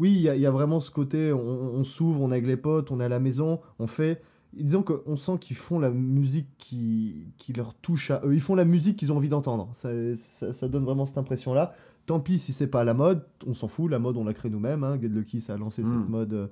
[0.00, 1.38] oui, il y, a- il y a vraiment ce côté, on,
[1.74, 4.20] on s'ouvre, on est avec les potes, on est à la maison, on fait.
[4.52, 8.34] Disons qu'on sent qu'ils font la musique qui, qui leur touche à eux.
[8.34, 9.70] Ils font la musique qu'ils ont envie d'entendre.
[9.74, 11.72] Ça, ça, ça donne vraiment cette impression-là.
[12.06, 13.88] Tant pis si c'est pas la mode, on s'en fout.
[13.88, 14.82] La mode, on l'a créée nous-mêmes.
[14.82, 14.98] Hein.
[15.00, 16.46] Get Lucky, ça a lancé cette mode euh,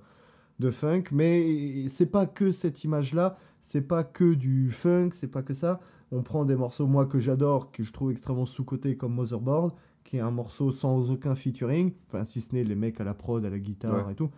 [0.60, 1.04] de funk.
[1.10, 3.36] Mais c'est pas que cette image-là.
[3.62, 5.10] C'est pas que du funk.
[5.14, 5.80] C'est pas que ça.
[6.12, 9.72] On prend des morceaux, moi, que j'adore, que je trouve extrêmement sous-cotés, comme Motherboard,
[10.08, 11.92] qui est un morceau sans aucun featuring.
[12.08, 14.12] Enfin, si ce n'est les mecs à la prod, à la guitare Ouais.
[14.12, 14.30] et tout.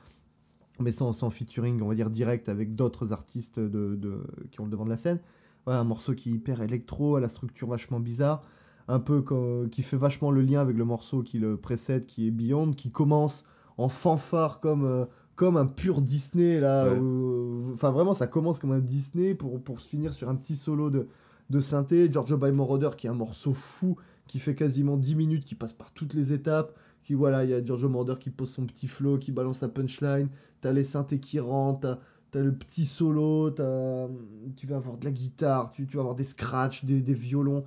[0.80, 4.64] Mais sans, sans featuring, on va dire direct avec d'autres artistes de, de- qui ont
[4.64, 5.20] le devant de la scène.
[5.66, 8.42] Voilà, un morceau qui est hyper électro, à la structure vachement bizarre,
[8.88, 9.22] un peu
[9.70, 12.90] qui fait vachement le lien avec le morceau qui le précède, qui est Beyond, qui
[12.90, 13.44] commence
[13.78, 15.04] en fanfare comme, euh,
[15.36, 16.58] comme un pur Disney.
[16.60, 16.90] là.
[16.92, 16.98] Ouais.
[16.98, 20.56] où- Enfin, vraiment, ça commence comme un Disney pour, pour se finir sur un petit
[20.56, 21.06] solo de,
[21.50, 22.10] de synthé.
[22.10, 23.96] Giorgio by Moroder, qui est un morceau fou,
[24.30, 26.72] qui fait quasiment 10 minutes, qui passe par toutes les étapes.
[27.02, 29.68] Qui, voilà, il y a Giorgio Moroder qui pose son petit flow, qui balance sa
[29.68, 30.28] punchline.
[30.60, 31.98] T'as les synthés qui rentrent, t'as-
[32.30, 34.06] T'as le petit solo, t'as-
[34.54, 37.64] tu vas avoir de la guitare, tu, vas avoir des scratchs, des, violons.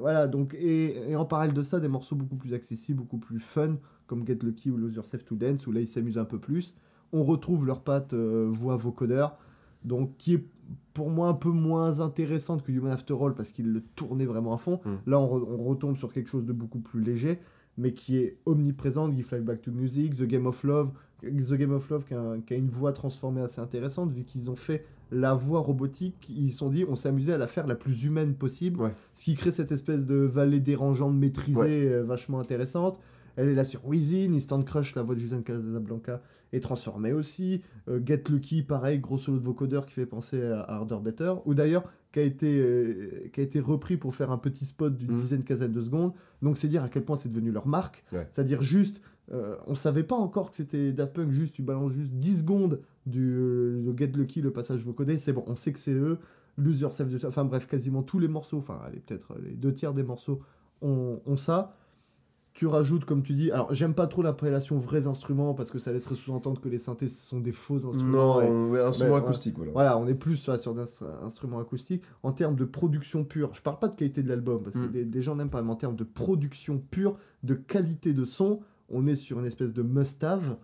[0.00, 3.38] Voilà, donc, et, et en parallèle de ça, des morceaux beaucoup plus accessibles, beaucoup plus
[3.38, 3.74] fun,
[4.06, 6.74] comme Get Lucky ou Lose Yourself to Dance, où là ils s'amusent un peu plus.
[7.12, 9.36] On retrouve leur patte euh, voix vocodeur,
[9.84, 10.46] donc qui est
[10.94, 14.52] pour moi un peu moins intéressante que Human After All parce qu'il le tournait vraiment
[14.54, 14.80] à fond.
[14.84, 15.10] Mm.
[15.10, 17.38] Là, on, re- on retombe sur quelque chose de beaucoup plus léger,
[17.78, 19.10] mais qui est omniprésent.
[19.10, 20.90] Give Fly Back to Music, The Game of Love,
[21.22, 24.50] The Game of Love qui a, qui a une voix transformée assez intéressante, vu qu'ils
[24.50, 27.66] ont fait la voix robotique, ils se sont dit on s'est amusé à la faire
[27.66, 28.94] la plus humaine possible, Ouais.
[29.14, 31.86] ce qui crée cette espèce de vallée dérangeante maîtrisée Ouais.
[31.88, 32.98] euh, vachement intéressante.
[33.36, 37.62] Elle est là sur Within, Instant Crush, la voix de Julian Casablanca est transformée aussi.
[37.88, 41.54] Euh, Get Lucky, pareil, gros solo de vocodeur qui fait penser à Harder Better, ou
[41.54, 45.12] d'ailleurs qui a, été, euh, qui a été repris pour faire un petit spot d'une
[45.12, 45.20] Mm.
[45.20, 46.12] dizaine, quinzaine de secondes.
[46.42, 48.04] Donc c'est dire à quel point c'est devenu leur marque.
[48.12, 48.28] Ouais.
[48.32, 49.00] C'est-à-dire juste,
[49.32, 52.80] euh, on savait pas encore que c'était Daft Punk, juste tu balances juste 10 secondes
[53.06, 56.18] du euh, le Get Lucky, le passage vocodé, c'est bon, on sait que c'est eux.
[56.58, 59.94] Lose Yourself, de- enfin bref, quasiment tous les morceaux, enfin allez, peut-être les deux tiers
[59.94, 60.40] des morceaux
[60.82, 61.74] ont, ont ça.
[62.54, 65.90] Tu rajoutes, comme tu dis, alors j'aime pas trop l'appellation vrais instruments parce que ça
[65.90, 68.40] laisserait sous-entendre que les synthés ce sont des faux instruments.
[68.42, 69.16] Non, ouais, un son ouais.
[69.16, 69.72] acoustique, voilà.
[69.72, 70.82] voilà, on est plus sur, sur des
[71.24, 72.02] instruments acoustiques.
[72.22, 74.92] En termes de production pure, je parle pas de qualité de l'album, parce que Mm.
[74.92, 78.60] des, des gens n'aiment pas, mais en termes de production pure, de qualité de son,
[78.90, 80.56] on est sur une espèce de must-have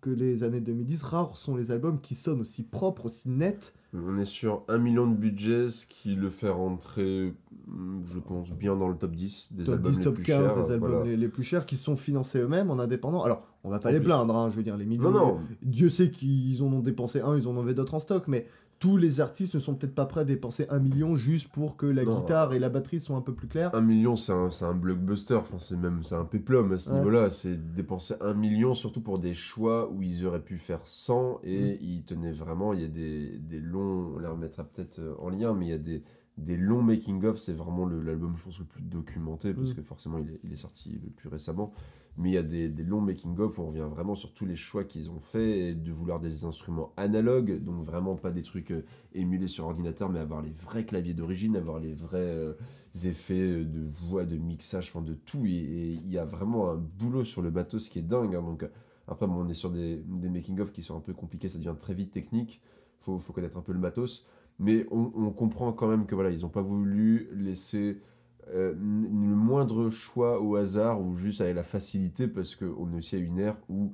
[0.00, 1.02] que les années 2010.
[1.02, 3.74] Rares sont les albums qui sonnent aussi propres, aussi nets.
[3.94, 7.32] On est sur un million de budget, ce qui le fait rentrer,
[7.66, 10.24] mm, je pense, bien dans le top 10 des Top albums 10, les top plus
[10.24, 10.64] 15 chers.
[10.66, 11.04] des albums voilà.
[11.06, 13.22] les, les plus chers qui sont financés eux-mêmes en indépendant.
[13.22, 14.04] Alors, on va pas En les plus.
[14.06, 15.10] plaindre, hein, je veux dire, les millions.
[15.10, 18.24] Non, non, Dieu sait qu'ils en ont dépensé un, ils en avaient d'autres en stock,
[18.28, 18.46] mais
[18.78, 21.86] tous les artistes ne sont peut-être pas prêts à dépenser un million juste pour que
[21.86, 22.20] la Non.
[22.20, 23.74] guitare et la batterie soient un peu plus claires.
[23.74, 26.96] un million, c'est un, blockbuster, enfin, c'est même c'est un péplum à ce Ouais.
[26.98, 27.30] niveau-là.
[27.30, 31.74] C'est dépenser un million, surtout pour des choix où ils auraient pu faire 100 et
[31.74, 31.78] Mm.
[31.80, 32.72] ils tenaient vraiment.
[32.72, 35.66] Il y a des, des longs, on les remet mettra peut-être euh, en lien, mais
[35.66, 36.02] il y a des,
[36.36, 39.74] des longs making-of, c'est vraiment l'album, je pense, le plus documenté, parce Mm.
[39.74, 41.72] que forcément, il est, il est sorti le plus récemment.
[42.20, 44.56] Mais il y a des, des longs making-of où on revient vraiment sur tous les
[44.56, 48.72] choix qu'ils ont fait, et de vouloir des instruments analogues, donc vraiment pas des trucs
[48.72, 52.54] euh, émulés sur ordinateur, mais avoir les vrais claviers d'origine, avoir les vrais euh,
[53.04, 55.46] effets euh, de voix, de mixage, enfin de tout.
[55.46, 58.34] Et il y a vraiment un boulot sur le matos qui est dingue.
[58.34, 58.68] hein, donc,
[59.06, 61.76] après, bon, on est sur des, des making-of qui sont un peu compliqués, ça devient
[61.78, 62.60] très vite technique.
[62.98, 64.26] Faut, faut connaître un peu le matos.
[64.58, 68.00] Mais on, on comprend quand même que voilà, ils n'ont pas voulu laisser
[68.54, 73.16] euh, le moindre choix au hasard ou juste avec la facilité parce qu'on est aussi
[73.16, 73.92] à une ère où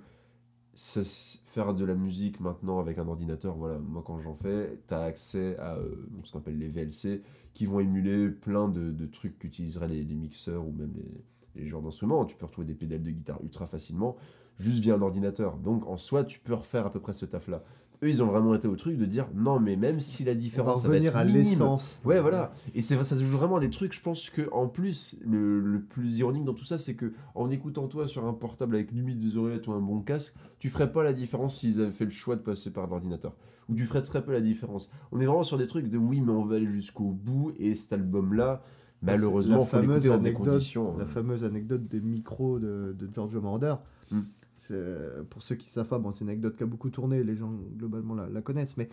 [1.46, 5.02] faire de la musique maintenant avec un ordinateur, voilà, moi quand j'en fais, tu as
[5.02, 5.94] accès à euh,
[6.24, 10.66] ce qu'on appelle les VLC qui vont émuler plein de, trucs qu'utiliseraient les, les mixeurs
[10.66, 12.24] ou même les, les genres d'instruments.
[12.24, 14.16] Tu peux retrouver des pédales de guitare ultra facilement
[14.56, 15.56] juste via un ordinateur.
[15.56, 17.62] Donc en soi, tu peux refaire à peu près ce taf-là.
[18.04, 20.34] Eux, ils ont vraiment été au truc de dire non, mais même si la On
[20.34, 22.00] va différence ça va être à minime, l'essence.
[22.04, 22.52] Ouais, voilà.
[22.74, 23.94] Et c'est ça se joue vraiment des trucs.
[23.94, 27.50] Je pense que en plus, le, le plus ironique dans tout ça, c'est que en
[27.50, 30.92] écoutant toi sur un portable avec limite des oreillettes ou un bon casque, tu ferais
[30.92, 33.34] pas la différence s'ils avaient fait le choix de passer par l'ordinateur.
[33.70, 34.90] Ou tu ferais très peu la différence.
[35.10, 37.52] On est vraiment sur des trucs de oui, mais on va aller jusqu'au bout.
[37.58, 38.62] Et cet album-là,
[39.00, 40.96] malheureusement, La faut fameuse l'écouter dans des anecdote- conditions.
[40.98, 43.74] La euh, fameuse anecdote des micros de, de Giorgio Moroder.
[44.10, 44.20] Mm.
[44.68, 47.36] C'est- Pour ceux qui savent pas, bon, c'est une anecdote qui a beaucoup tourné, les
[47.36, 48.88] gens globalement la, la connaissent, mais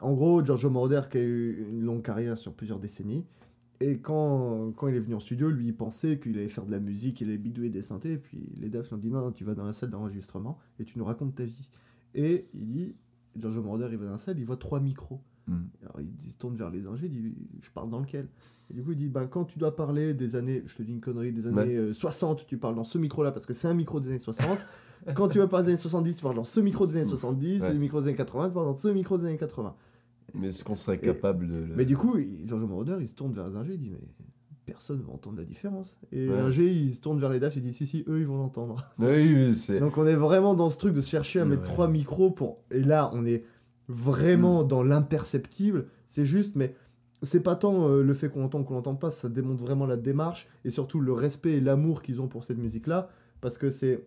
[0.00, 3.24] en gros, Giorgio Moroder qui a eu une longue carrière sur plusieurs décennies,
[3.80, 6.70] et quand, quand il est venu en studio, lui il pensait qu'il allait faire de
[6.70, 9.20] la musique, il allait bidouiller des synthés, et puis les devs lui ont dit non,
[9.20, 11.68] non, tu vas dans la salle d'enregistrement et tu nous racontes ta vie.
[12.14, 12.94] Et il dit,
[13.36, 15.20] Giorgio Moroder il va dans la salle, il voit trois micros.
[15.48, 15.54] mm.
[15.82, 18.28] Alors il, il se tourne vers les ingés, il dit Je parle dans lequel?
[18.70, 20.92] Et du coup, il dit ben, Quand tu dois parler des années, je te dis
[20.92, 23.74] une connerie, des années euh, 60, tu parles dans ce micro-là parce que c'est un
[23.74, 24.58] micro des années 60.
[25.14, 27.62] Quand tu vas parler des années 70, tu parles dans ce micro des années 70.
[27.62, 27.70] Ouais.
[27.70, 29.74] Et le micro des années 80, tu parles dans ce micro des années 80.
[30.34, 31.74] Mais est-ce qu'on serait capable de.
[31.76, 33.98] Mais du coup, Giorgio Moroder, il se tourne vers les ingés, il dit Mais
[34.66, 35.96] personne va entendre la différence.
[36.12, 36.36] Et Ouais.
[36.36, 38.84] l'ingé, il se tourne vers les DAF, il dit Si, si, eux, ils vont l'entendre.
[38.98, 39.78] Oui, oui, c'est.
[39.80, 42.58] Donc on est vraiment dans ce truc de se chercher à mettre trois micros pour.
[42.70, 43.44] Et là, on est
[43.88, 44.68] vraiment Mm.
[44.68, 45.86] dans l'imperceptible.
[46.08, 46.74] C'est juste, mais
[47.22, 49.86] c'est pas tant euh, le fait qu'on l'entend ou qu'on l'entende pas, ça démontre vraiment
[49.86, 53.08] la démarche et surtout le respect et l'amour qu'ils ont pour cette musique-là.
[53.40, 54.04] Parce que c'est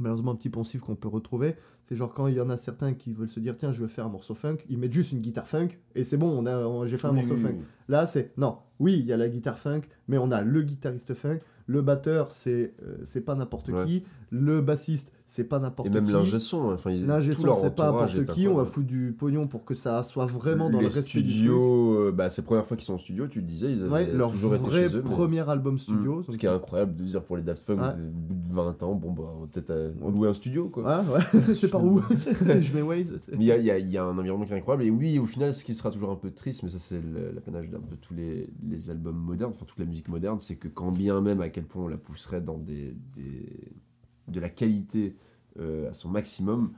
[0.00, 1.54] malheureusement un petit poncif qu'on peut retrouver.
[1.88, 3.86] C'est genre quand il y en a certains qui veulent se dire tiens, je veux
[3.86, 6.66] faire un morceau funk, ils mettent juste une guitare funk et c'est bon, on a,
[6.66, 7.54] on- j'ai fait un Oui, morceau oui, funk.
[7.58, 7.64] oui.
[7.88, 8.58] Là, c'est non.
[8.80, 12.30] Oui, il y a la guitare funk, mais on a le guitariste funk, le batteur,
[12.32, 13.84] c'est euh, c'est pas n'importe Ouais.
[13.86, 15.94] qui, le bassiste, c'est pas n'importe Et qui.
[15.96, 17.00] même l'ingé son, enfin, ils-
[17.34, 20.26] tout leur c'est pas n'importe qui, on va foutre du pognon pour que ça soit
[20.26, 22.98] vraiment dans les le du studios, euh, bah, c'est la première fois qu'ils sont en
[22.98, 25.02] studio, tu le disais, ils avaient Ouais, leur toujours été vrai chez eux.
[25.04, 26.12] mais- premier album studio.
[26.12, 26.22] Mm.
[26.22, 27.92] donc Ce qui est incroyable de dire pour les Daft Punk, Ouais.
[27.96, 30.84] de bout de 20 ans, bon, bah, on va peut-être euh, louer un studio, quoi.
[31.02, 33.12] Ouais, ouais, c'est par où Je mets Waze.
[33.32, 34.84] Mais il y a, il y a- il y a un environnement qui est incroyable.
[34.84, 37.00] Et oui, au final, ce qui sera toujours un peu triste, mais ça, c'est
[37.34, 40.68] l'apanage d'un peu tous les, les albums modernes, enfin toute la musique moderne, c'est que
[40.68, 43.72] quand bien même à quel point on la pousserait dans des, des-
[44.28, 45.16] de la qualité
[45.58, 46.72] euh, à son maximum,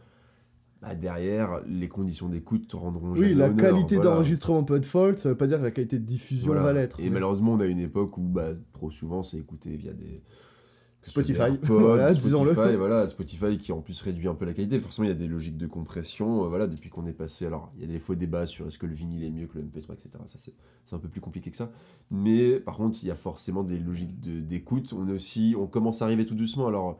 [0.80, 4.10] bah, derrière, les conditions d'écoute te rendront Oui, jamais la honneur, qualité voilà.
[4.12, 6.62] d'enregistrement peut être folle, ça veut pas dire que la qualité de diffusion Voilà.
[6.62, 7.00] va l'être.
[7.00, 10.22] Et mais- malheureusement, on a une époque où bah, trop souvent, c'est écouté via des.
[11.02, 11.40] Spotify.
[11.40, 14.78] AirPods, Voilà, Spotify, voilà, Spotify qui en plus réduit un peu la qualité.
[14.78, 16.44] Forcément, il y a des logiques de compression.
[16.44, 17.46] euh, voilà, depuis qu'on est passé.
[17.46, 19.56] Alors, il y a des faux débats sur est-ce que le vinyle est mieux que
[19.58, 20.10] le MP3, etc.
[20.26, 20.38] Ça,
[20.84, 21.70] c'est un peu plus compliqué que ça.
[22.10, 24.92] Mais par contre, il y a forcément des logiques de- d'écoute.
[24.92, 26.66] On est aussi, on commence à arriver tout doucement.
[26.66, 26.98] Alors,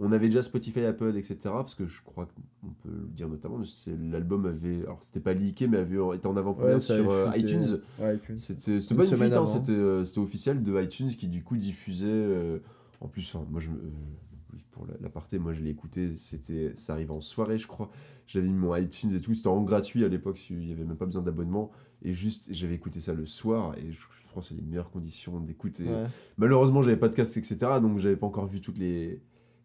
[0.00, 1.36] on avait déjà Spotify, Apple, etc.
[1.44, 3.60] Parce que je crois qu'on peut le dire notamment,
[4.10, 7.80] l'album avait, alors c'était pas leaké, mais avait été en avant-première Ouais, sur euh, iTunes?
[8.00, 8.38] Ouais, iTunes.
[8.38, 11.56] C'était Une pas une fuite, hein, c'était euh, c'était officiel de iTunes qui du coup
[11.56, 12.06] diffusait.
[12.08, 12.58] euh,
[13.00, 13.70] en plus, enfin, moi je
[14.72, 17.90] pour la- l'aparté, moi je l'ai écouté, c'était, ça arrive en soirée, je crois.
[18.26, 20.96] J'avais mis mon iTunes et tout, c'était en gratuit à l'époque, il n'y avait même
[20.96, 21.70] pas besoin d'abonnement.
[22.02, 24.90] Et juste, j'avais écouté ça le soir, et je, je pense que c'est les meilleures
[24.90, 25.80] conditions d'écoute.
[25.80, 26.06] Ouais.
[26.38, 27.80] Malheureusement, j'avais pas de casque, etc.
[27.80, 29.20] Donc j'avais pas encore vu toutes les,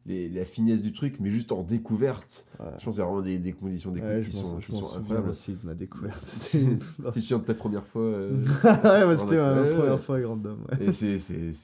[0.05, 2.45] les, la finesse du truc, mais juste en découverte.
[2.59, 2.65] Ouais.
[2.77, 5.29] Je pense que c'est vraiment des, des conditions d'écoute Ouais, qui sont, qui incroyables.
[5.29, 6.21] aussi de ma découverte.
[7.11, 8.31] Te souviens de ta première fois euh,
[8.63, 10.57] ouais, bah, c'était ma première fois avec Random.
[10.71, 10.87] ouais.
[10.87, 11.17] Et c'est,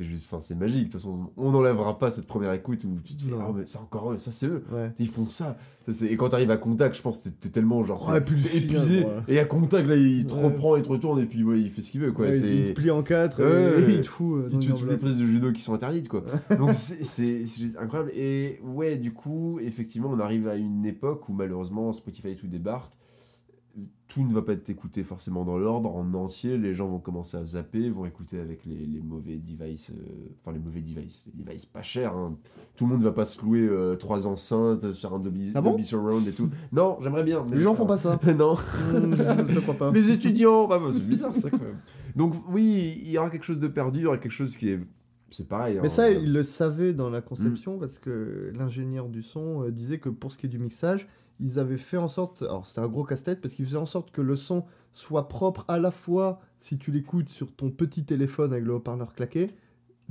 [0.05, 0.87] juste, enfin, c'est magique.
[0.87, 3.65] De toute façon, on n'enlèvera pas cette première écoute où tu te dis, ah, mais
[3.65, 4.63] c'est encore eux, ça c'est eux.
[4.99, 5.57] Ils font ça.
[6.03, 8.59] Et quand t'arrives à contact, je pense que t'es, tellement genre Ouais, le épuisé.
[8.59, 9.23] final.
[9.27, 10.43] Et à contact, là, il te Ouais.
[10.43, 12.11] reprend, il te retourne et puis ouais, il fait ce qu'il veut.
[12.11, 12.27] Quoi.
[12.27, 12.37] Ouais.
[12.39, 14.37] Il te plie en quatre et il te fout.
[14.43, 16.23] euh, Il te fait toutes les prises de judo qui sont interdites, quoi.
[16.57, 17.43] Donc c'est,
[17.79, 18.11] incroyable.
[18.15, 22.47] Et ouais, du coup, effectivement, on arrive à une époque où malheureusement Spotify et tout
[22.47, 22.91] débarque.
[24.07, 26.57] Tout ne va pas être écouté forcément dans l'ordre, en entier.
[26.57, 30.51] Les gens vont commencer à zapper, vont écouter avec les, les mauvais devices, euh, enfin
[30.51, 32.13] les mauvais devices, les devices pas chers.
[32.15, 32.35] hein.
[32.75, 35.77] Tout le monde va pas se louer euh, trois enceintes sur un Dolby, Ah bon?
[35.83, 36.49] Surround et tout.
[36.71, 37.45] Non, j'aimerais bien.
[37.47, 38.19] mais- Les gens font pas ça.
[38.37, 39.91] non, Hmm, je ne crois pas.
[39.93, 41.77] les étudiants, bah, bah, c'est bizarre ça quand même.
[42.15, 44.69] Donc oui, il y aura quelque chose de perdu, il y aura quelque chose qui
[44.69, 44.79] est,
[45.29, 45.77] c'est pareil.
[45.79, 45.89] Mais hein.
[45.89, 50.09] ça, il le savait dans la conception parce que l'ingénieur du son euh, disait que
[50.09, 51.07] pour ce qui est du mixage,
[51.39, 52.41] ils avaient fait en sorte.
[52.43, 55.65] Alors, c'était un gros casse-tête parce qu'ils faisaient en sorte que le son soit propre
[55.67, 59.51] à la fois si tu l'écoutes sur ton petit téléphone avec le haut-parleur claqué,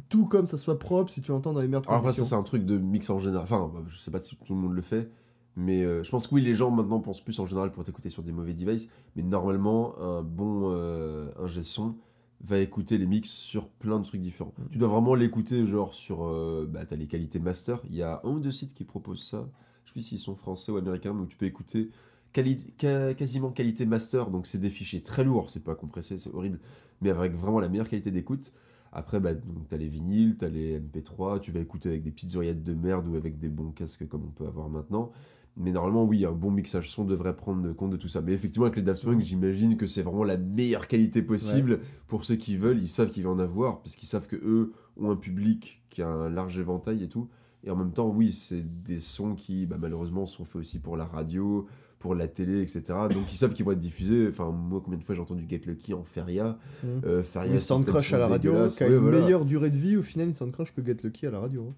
[0.08, 2.36] tout comme ça soit propre si tu l'entends dans les meilleures Alors après, ça, conditions.
[2.36, 3.42] c'est un truc de mix en général.
[3.44, 5.10] Enfin, bah, je sais pas si tout le monde le fait,
[5.56, 8.08] mais euh, je pense que oui, les gens maintenant pensent plus en général pour t'écouter
[8.08, 11.96] sur des mauvais devices, mais normalement, un bon euh, ingé son
[12.40, 14.54] va écouter les mix sur plein de trucs différents.
[14.58, 14.62] Mm.
[14.70, 16.24] Tu dois vraiment l'écouter, genre sur.
[16.24, 17.80] euh, bah, t'as les qualités master.
[17.90, 19.48] Il y a un ou deux sites qui proposent ça.
[19.88, 21.88] Je sais plus s'ils sont français ou américains, mais où tu peux écouter
[22.34, 24.28] quali- ca- quasiment qualité master.
[24.28, 26.60] Donc, c'est des fichiers très lourds, c'est pas compressé, c'est horrible,
[27.00, 28.52] mais avec vraiment la meilleure qualité d'écoute.
[28.92, 32.34] Après, bah, donc, t'as les vinyles, t'as les MP3, tu vas écouter avec des petites
[32.36, 35.10] oreillettes de merde ou avec des bons casques comme on peut avoir maintenant.
[35.56, 38.20] Mais normalement, oui, un bon mixage son devrait prendre compte de tout ça.
[38.20, 42.24] Mais effectivement, avec les Daft Punk, j'imagine que c'est vraiment la meilleure qualité possible pour
[42.24, 42.78] ceux qui veulent.
[42.78, 46.02] Ils savent qu'ils vont en avoir, parce qu'ils savent que eux ont un public qui
[46.02, 47.28] a un large éventail et tout.
[47.64, 50.96] Et en même temps, oui, c'est des sons qui, bah, malheureusement, sont faits aussi pour
[50.96, 51.66] la radio,
[51.98, 52.82] pour la télé, etc.
[53.12, 54.28] Donc ils savent qu'ils vont être diffusés.
[54.28, 57.00] Enfin, moi, combien de fois j'ai entendu Get Lucky en Feria Mhm.
[57.04, 59.20] euh, Feria, Le Soundcrush à la radio, qui a Ouais, une voilà.
[59.20, 61.66] meilleure durée de vie, au final, une Soundcrush que Get Lucky à la radio.
[61.70, 61.74] hein.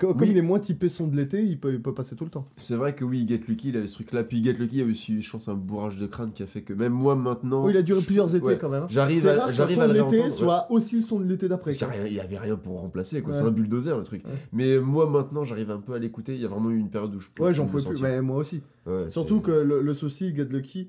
[0.00, 0.28] Co- Comme Oui.
[0.30, 2.48] il est moins typé son de l'été, il peut, il peut passer tout le temps.
[2.56, 4.24] C'est vrai que oui, Get Lucky, il avait ce truc-là.
[4.24, 6.46] Puis Get Lucky, il y a aussi, je pense, un bourrage de crâne qui a
[6.46, 7.64] fait que même moi maintenant.
[7.66, 8.84] Oh, il a duré je- plusieurs étés ouais, quand même.
[8.84, 8.88] hein.
[8.88, 10.38] J'arrive à, j'arrive son à de le l'été réentendre, ouais.
[10.38, 11.72] soit aussi le son de l'été d'après.
[11.74, 13.32] Il y avait rien pour remplacer, quoi.
[13.32, 13.38] Ouais.
[13.38, 14.22] C'est un bulldozer le truc.
[14.52, 16.34] Mais moi maintenant, j'arrive un peu à l'écouter.
[16.34, 18.02] Il y a vraiment eu une période où je Ouais, j'en pouvais plus.
[18.02, 18.62] Ouais, moi aussi.
[18.86, 20.88] Ouais, Surtout que le, le souci, Get Lucky,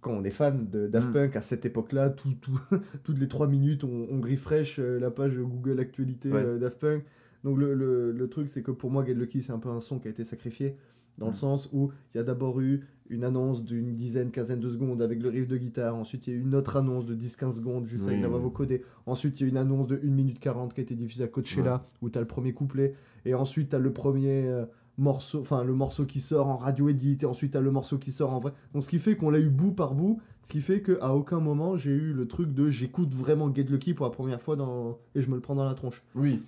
[0.00, 1.12] quand on est fan de Daft Mm.
[1.12, 2.60] Punk à cette époque-là, tout, tout-
[3.02, 7.02] toutes les 3 minutes, on, on refresh euh, la page Google Actualité euh, Daft Punk.
[7.46, 9.80] Donc le, le- le truc, c'est que pour moi, Get Lucky, c'est un peu un
[9.80, 10.76] son qui a été sacrifié.
[11.16, 11.36] Dans le Mm.
[11.36, 15.22] sens où il y a d'abord eu une annonce d'une dizaine, quinzaine de secondes avec
[15.22, 15.94] le riff de guitare.
[15.96, 18.38] Ensuite, il y a eu une autre annonce de 10-15 secondes, juste avec la voix
[18.40, 18.82] vocodée.
[19.06, 21.24] Ensuite, il y a eu une annonce de 1 minute 40 qui a été diffusée
[21.24, 22.94] à Coachella, où tu as le premier couplet.
[23.24, 24.66] Et ensuite, tu as le premier euh,
[24.98, 27.16] morceau, enfin le morceau qui sort en radio edit.
[27.22, 28.52] Et ensuite, as le morceau qui sort en vrai.
[28.74, 30.20] Donc, ce qui fait qu'on l'a eu bout par bout.
[30.42, 33.94] Ce qui fait qu'à aucun moment, j'ai eu le truc de j'écoute vraiment Get Lucky
[33.94, 34.98] pour la première fois dans...
[35.14, 36.02] et je me le prends dans la tronche.
[36.14, 36.40] Oui.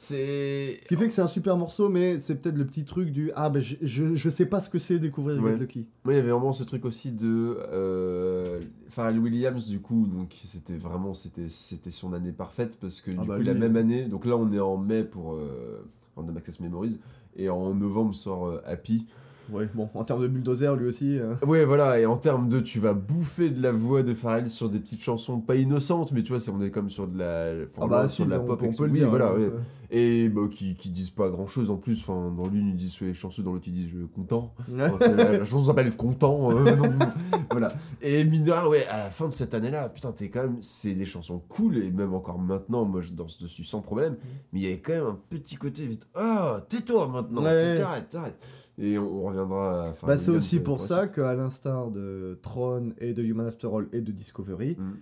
[0.00, 0.78] C'est.
[0.84, 3.32] Ce qui fait que c'est un super morceau, mais c'est peut-être le petit truc du
[3.34, 5.52] ah ben je, je, je sais pas ce que c'est découvrir Ouais.
[5.52, 5.86] Get Lucky.
[6.04, 10.36] Moi, il y avait vraiment ce truc aussi de euh, Pharrell Williams, du coup, donc
[10.44, 13.76] c'était vraiment c'était c'était son année parfaite parce que Ah du bah coup, la même
[13.76, 13.80] euh.
[13.80, 15.84] année, donc là, on est en mai pour euh,
[16.14, 17.00] Random Access Memories
[17.36, 19.06] et en novembre sort euh, Happy.
[19.52, 21.18] Ouais, bon, en termes de bulldozer, lui aussi.
[21.18, 24.50] euh, Ouais, voilà, et en termes de tu vas bouffer de la voix de Pharrell
[24.50, 27.18] sur des petites chansons pas innocentes, mais tu vois, c'est on est comme sur de
[27.18, 28.98] la, enfin, Ah bah si, sur de la on, pop, on et peut le oui,
[29.00, 29.08] dire.
[29.08, 29.44] voilà, hein, ouais.
[29.46, 29.58] euh.
[29.90, 32.00] et bah, qui, qui disent pas grand chose en plus.
[32.00, 34.52] Enfin, dans l'une ils disent soyez chanceux, dans l'autre ils disent je suis content.
[34.80, 36.50] Enfin, la, la chanson s'appelle Content.
[36.52, 36.76] euh,
[37.50, 37.72] voilà.
[38.02, 40.56] Et mine de rien, ouais, à la fin de cette année-là, putain, t'es quand même.
[40.60, 44.16] C'est des chansons cool, et même encore maintenant, moi je danse dessus sans problème.
[44.52, 45.86] Mais il y avait quand même un petit côté.
[45.86, 47.74] vite, Ah, tais-toi maintenant, Ouais.
[47.74, 48.38] t'arrêtes, t'arrêtes.
[48.80, 49.90] Et on, on reviendra à.
[49.90, 53.88] enfin, Bah, c'est aussi pour ça qu'à l'instar de Tron et de Human After All
[53.92, 54.92] et de Discovery, Mm.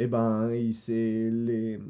[0.00, 1.80] eh ben, il s'est les...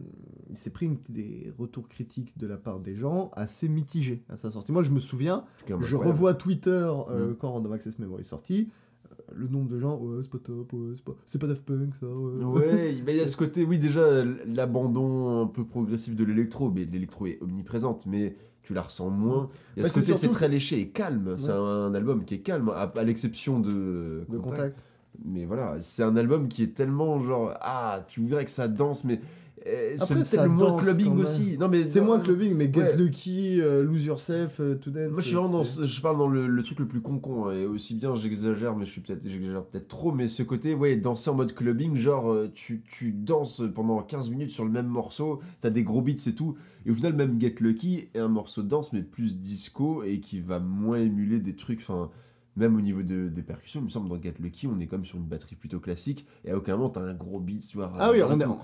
[0.72, 4.70] pris une- des retours critiques de la part des gens assez mitigés à sa sortie.
[4.72, 6.07] Moi, je me souviens, je incroyable.
[6.09, 6.70] revois Twitter
[7.11, 7.36] euh, Mm.
[7.40, 8.68] quand Random Access Memory est sorti.
[9.11, 11.62] euh, Le nombre de gens, ouais, c'est pas top, ouais, c'est pas, c'est pas Daft
[11.64, 12.07] Punk, ça.
[12.07, 16.22] Ouais, Ouais, mais il y a ce côté, oui, déjà, l'abandon un peu progressif de
[16.24, 19.49] l'électro, mais l'électro est omniprésente, mais tu la ressens moins.
[19.77, 21.37] Il y a Bah, ce c'est côté, c'est très léché et calme.
[21.37, 24.85] C'est un album qui est calme, à, à l'exception de, contact.
[25.25, 29.05] Mais voilà, c'est un album qui est tellement genre, ah, tu voudrais que ça danse,
[29.05, 29.21] mais
[29.65, 31.57] c'est Après, ça tellement moins clubbing aussi.
[31.59, 32.97] Non, mais C'est moins clubbing, mais Get ouais.
[32.97, 35.11] Lucky, euh, Lose Yourself, euh, To Dance.
[35.13, 37.47] Moi, je suis vraiment dans, ce- je parle dans le, le truc le plus con-con,
[37.47, 40.75] hein, et aussi bien j'exagère, mais je suis peut-être, j'exagère peut-être trop, mais ce côté,
[40.75, 44.71] ouais, danser en mode clubbing, genre, euh, tu, tu danses pendant 15 minutes sur le
[44.71, 46.57] même morceau, t'as des gros beats et tout,
[46.87, 50.21] et au final, même Get Lucky est un morceau de danse, mais plus disco, et
[50.21, 52.11] qui va moins émuler des trucs, enfin,
[52.57, 55.05] même au niveau de- des percussions, il me semble, dans Get Lucky, on est comme
[55.05, 57.92] sur une batterie plutôt classique, et à aucun moment, t'as un gros beat, tu vois.
[57.98, 58.18] Ah oui,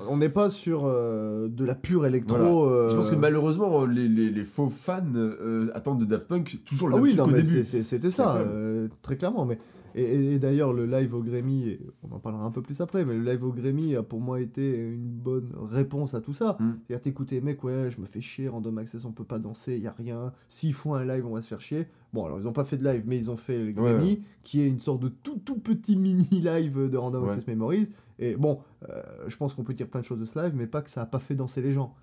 [0.08, 2.36] on n'est pas sur euh, de la pure électro.
[2.36, 2.50] Voilà.
[2.50, 6.60] euh, Je pense que malheureusement, les, les- les faux fans euh, attendent de Daft Punk
[6.66, 7.64] toujours le Ah même oui, truc non, au mais début.
[7.64, 9.44] c'était ça, euh, très clairement.
[9.46, 9.58] Mais
[9.94, 12.80] Et, et- et d'ailleurs, le live au Grammy, et on en parlera un peu plus
[12.80, 16.34] après, mais le live au Grammy a pour moi été une bonne réponse à tout
[16.34, 16.56] ça.
[16.60, 16.72] Mm.
[16.86, 19.86] C'est-à-dire, t'écoutes, mec, ouais, je me fais chier, Random Access, on peut pas danser, y
[19.86, 20.32] a rien.
[20.48, 21.86] S'ils font un live, on va se faire chier.
[22.12, 24.20] Bon, alors, ils ont pas fait de live, mais ils ont fait le Ouais.
[24.42, 27.30] qui est une sorte de tout, tout petit mini-live de Random Ouais.
[27.30, 27.88] Access Memories.
[28.18, 28.58] Et bon,
[28.88, 30.90] euh, je pense qu'on peut dire plein de choses de ce live, mais pas que
[30.90, 31.94] ça a pas fait danser les gens.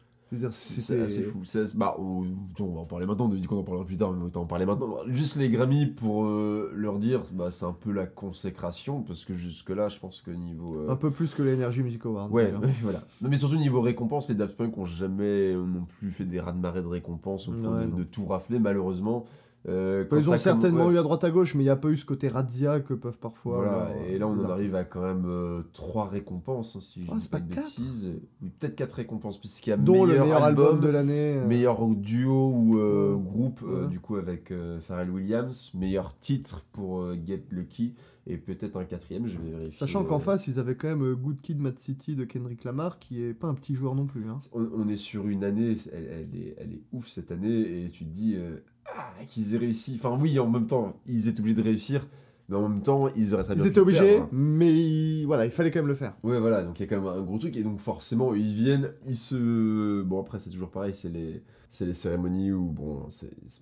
[0.52, 1.42] C'est assez fou.
[1.46, 2.26] C'est- bah, on,
[2.60, 4.42] on va en parler maintenant, on a dit qu'on en parlera plus tard, mais autant
[4.42, 4.98] en parler maintenant.
[5.08, 9.34] Juste les Grammy, pour euh, leur dire, bah, c'est un peu la consécration, parce que
[9.34, 10.76] jusque-là, je pense que niveau.
[10.78, 12.32] euh, Un peu plus que l'Energy Music Award.
[12.32, 13.04] Ouais, voilà.
[13.22, 16.40] Non, mais surtout niveau récompense, les Daft Punk ont jamais euh, non plus fait des
[16.40, 19.26] raz-de-marée de récompenses au point Ouais, de, de tout rafler, malheureusement.
[19.68, 21.90] Euh, quand Ils ont certainement eu à droite à gauche, mais il n'y a pas
[21.90, 23.58] eu ce côté razzia que peuvent parfois.
[23.58, 27.04] Voilà, avoir, et là on en arrive à quand même euh, trois récompenses, hein, si
[27.04, 28.12] je Ah, dis pas pas de quatre bêtises.
[28.44, 31.38] Oui, peut-être quatre récompenses, puisqu'il y a Dont meilleur, le meilleur album, album, de l'année.
[31.38, 33.88] euh, meilleur duo ou euh, groupe, euh, Ouais.
[33.88, 37.96] du coup avec euh, Pharrell Williams, meilleur titre pour euh, Get Lucky,
[38.28, 39.80] et peut-être un quatrième, je vais vérifier.
[39.80, 42.64] Sachant qu'en euh, face, ils avaient quand même euh, Good Kid, Mad City de Kendrick
[42.66, 44.30] Lamar, qui est pas un petit joueur non plus.
[44.30, 44.40] Hein.
[44.54, 47.90] on, on est sur une année, elle, elle est, elle est ouf cette année, et
[47.90, 48.58] tu te dis euh,
[48.88, 49.94] ah, qu'ils aient réussi.
[49.96, 52.08] Enfin, oui, en même temps, ils étaient obligés de réussir,
[52.50, 55.46] mais en même temps, ils auraient très bien Ils pu étaient obligés, mais il- voilà,
[55.46, 56.14] il fallait quand même le faire.
[56.24, 58.54] Ouais, voilà, donc il y a quand même un gros truc, et donc forcément, ils
[58.54, 60.02] viennent, ils se.
[60.04, 61.42] Bon, après, c'est toujours pareil, c'est les.
[61.72, 63.10] C'est les cérémonies où, bon,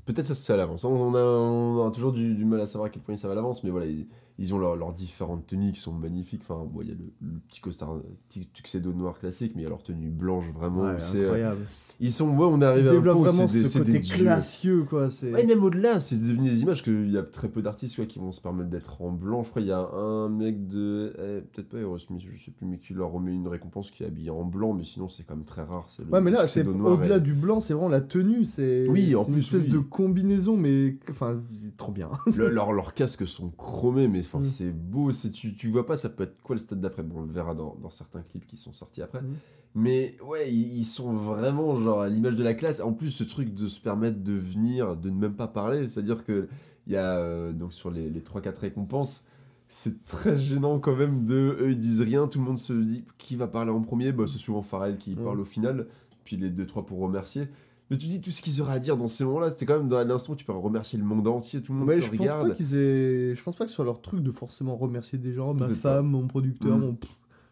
[0.05, 0.83] peut-être ça se sait à l'avance.
[0.83, 3.31] On a, on a toujours du, du mal à savoir à quel point ils savent
[3.31, 4.05] à l'avance, mais voilà, ils,
[4.39, 6.41] ils ont leurs différentes tenues qui sont magnifiques.
[6.47, 7.97] Enfin, bon, il y a le, le petit costard,
[8.29, 10.83] petit tuxedo noir classique, mais il y a leur tenue blanche vraiment.
[10.83, 11.61] Ouais, c'est, euh, incroyable.
[11.99, 13.79] ils sont, ouais, on est arrivé Ils à un point vraiment c'est des- ce c'est
[13.79, 15.09] côté classieux, quoi.
[15.11, 18.07] c'est- Ouais, même au-delà, c'est devenu des images qu'il y a très peu d'artistes ouais,
[18.07, 19.43] qui vont se permettre d'être en blanc.
[19.43, 21.13] Je crois qu'il y a un mec de.
[21.19, 24.07] eh, Peut-être pas Aerosmith, je sais plus, mais qui leur remet une récompense qui est
[24.07, 25.87] habillé en blanc, mais sinon c'est quand même très rare.
[25.95, 28.01] c'est le Ouais, mais là, c'est tuxedo noir au-delà et- du blanc, c'est vraiment la
[28.01, 28.45] tenue.
[28.45, 29.69] C'est Oui, en c'est une plus, espèce oui.
[29.71, 32.09] de combinaison, mais enfin, c'est trop bien.
[32.35, 34.45] Le- leurs leurs casques sont chromés, mais enfin, Mm.
[34.45, 35.11] c'est beau.
[35.11, 37.31] c'est- Tu, tu vois pas, ça peut être quoi le stade d'après Bon, on le
[37.31, 39.21] verra dans, dans certains clips qui sont sortis après.
[39.21, 39.35] Mm.
[39.75, 42.79] Mais ouais, ils, ils sont vraiment genre à l'image de la classe.
[42.81, 46.23] En plus, ce truc de se permettre de venir, de ne même pas parler, c'est-à-dire
[46.23, 46.47] que
[46.87, 49.23] il y a euh, donc sur les, les 3-4 récompenses,
[49.69, 51.57] c'est très gênant quand même de.
[51.59, 54.11] Eux, ils disent rien, tout le monde se dit qui va parler en premier?
[54.11, 55.23] Bah, c'est souvent Pharrell qui Mm.
[55.23, 55.87] parle au final,
[56.25, 57.47] puis les 2-3 pour remercier.
[57.93, 59.87] Mais tu dis tout ce qu'ils auraient à dire dans ces moments-là, c'est quand même
[59.87, 62.09] dans l'instant où tu peux remercier le monde entier, tout le monde Mais te je
[62.09, 62.49] pense regarde.
[62.49, 63.35] pas qu'ils aient.
[63.35, 65.73] Je pense pas que ce soit leur truc de forcément remercier des gens, ma pas.
[65.75, 66.81] femme, mon producteur, Mm.
[66.81, 66.97] mon.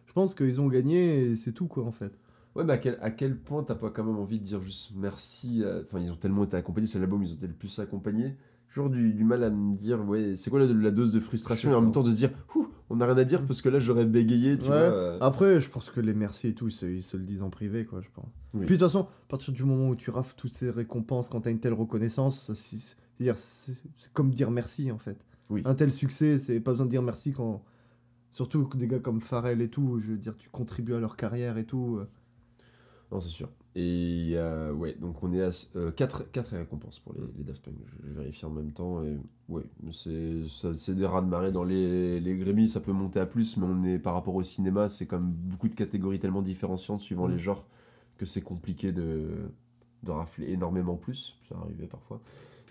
[0.07, 2.11] Je pense qu'ils ont gagné et c'est tout, quoi, en fait.
[2.55, 4.91] Ouais, mais à quel, à quel point t'as pas quand même envie de dire juste
[4.97, 7.79] merci à- Enfin, ils ont tellement été accompagnés, c'est l'album, ils ont été le plus
[7.79, 8.35] accompagnés.
[8.73, 11.71] Toujours du, du mal à me dire, ouais, c'est quoi la, la dose de frustration
[11.71, 13.67] et en même temps de se dire, Ouh, on n'a rien à dire parce que
[13.69, 14.67] là j'aurais bégayé, tu Ouais.
[14.69, 14.75] vois.
[14.77, 15.17] euh.
[15.19, 17.49] Après, je pense que les merci et tout, ils se, ils se le disent en
[17.49, 18.25] privé, quoi, je pense.
[18.53, 18.65] Oui.
[18.65, 21.41] Puis de toute façon, à partir du moment où tu rafles toutes ces récompenses, quand
[21.41, 25.17] t'as une telle reconnaissance, ça, c'est comme dire merci, en fait.
[25.49, 25.61] Oui.
[25.65, 27.63] Un tel succès, c'est pas besoin de dire merci quand.
[28.33, 31.17] Surtout que des gars comme Pharrell et tout, je veux dire, tu contribues à leur
[31.17, 31.99] carrière et tout.
[33.11, 33.15] Euh.
[33.15, 33.49] Non, c'est sûr.
[33.75, 35.49] Et euh, ouais, donc on est à
[35.95, 37.75] 4 récompenses pour les, les Daft Punk.
[37.85, 39.01] Je, je vérifie en même temps.
[39.03, 39.17] Et
[39.49, 43.65] ouais, c'est des raz de marée dans les, les ça peut monter à plus, mais
[43.65, 47.31] on est par rapport au cinéma, c'est comme beaucoup de catégories tellement différenciantes suivant Mm.
[47.31, 47.65] les genres
[48.17, 49.29] que c'est compliqué de,
[50.03, 51.37] de rafler énormément plus.
[51.47, 52.21] Ça arrivait parfois.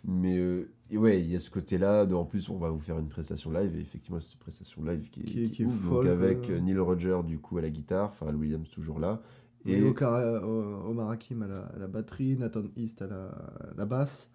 [0.04, 2.06] Mais euh, et ouais, il y a ce côté-là.
[2.12, 3.74] En plus, on va vous faire une prestation live.
[3.76, 5.72] Et effectivement, cette prestation live qui est, Qui est- qui est qui est ouf.
[5.80, 9.22] folle, donc avec euh, Neil Roger du coup à la guitare, Pharrell Williams toujours là.
[9.66, 10.40] Et euh,
[10.88, 14.30] Omar Hakim à la, à la batterie, Nathan East à la, à la basse.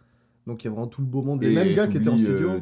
[0.47, 1.41] Donc il y a vraiment tout le beau monde.
[1.41, 2.49] Les mêmes gars qui étaient en studio.
[2.51, 2.59] euh,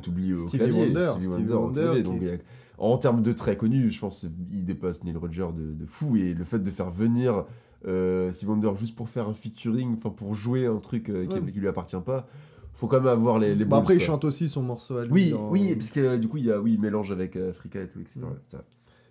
[0.47, 2.37] Stevie Wonder, Stevie Wonder Wonder, clavier, qui- donc, euh,
[2.77, 6.15] en termes de très connus, je pense qu'il dépasse Neil Roger de, de fou.
[6.15, 7.43] Et le fait de faire venir
[7.85, 11.39] euh, Stevie Wonder juste pour faire un featuring, enfin pour jouer un truc euh, qui,
[11.39, 11.51] Ouais.
[11.51, 12.25] qui lui appartient pas,
[12.71, 15.11] faut quand même avoir les, les balls, après, il chante aussi son morceau à lui.
[15.11, 17.81] Oui, dans- oui, parce que euh, du coup, il y a oui, mélange avec Africa
[17.81, 18.21] et tout, etc.
[18.21, 18.61] Vrai.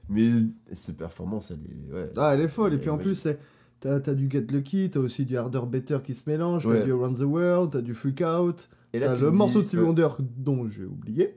[0.09, 0.31] Mais
[0.73, 1.95] cette performance, elle est.
[1.95, 2.11] Ouais.
[2.17, 2.75] Ah, elle est folle.
[2.75, 3.39] Et puis en plus, c'est-
[3.81, 6.79] t'as as du Get Lucky, t'as aussi du Harder Better qui se mélange, Ouais.
[6.81, 9.67] t'as du Around the World, t'as du Freak Out, Et t'as le dis, morceau de
[9.67, 11.35] Stevie Wonder dont j'ai oublié.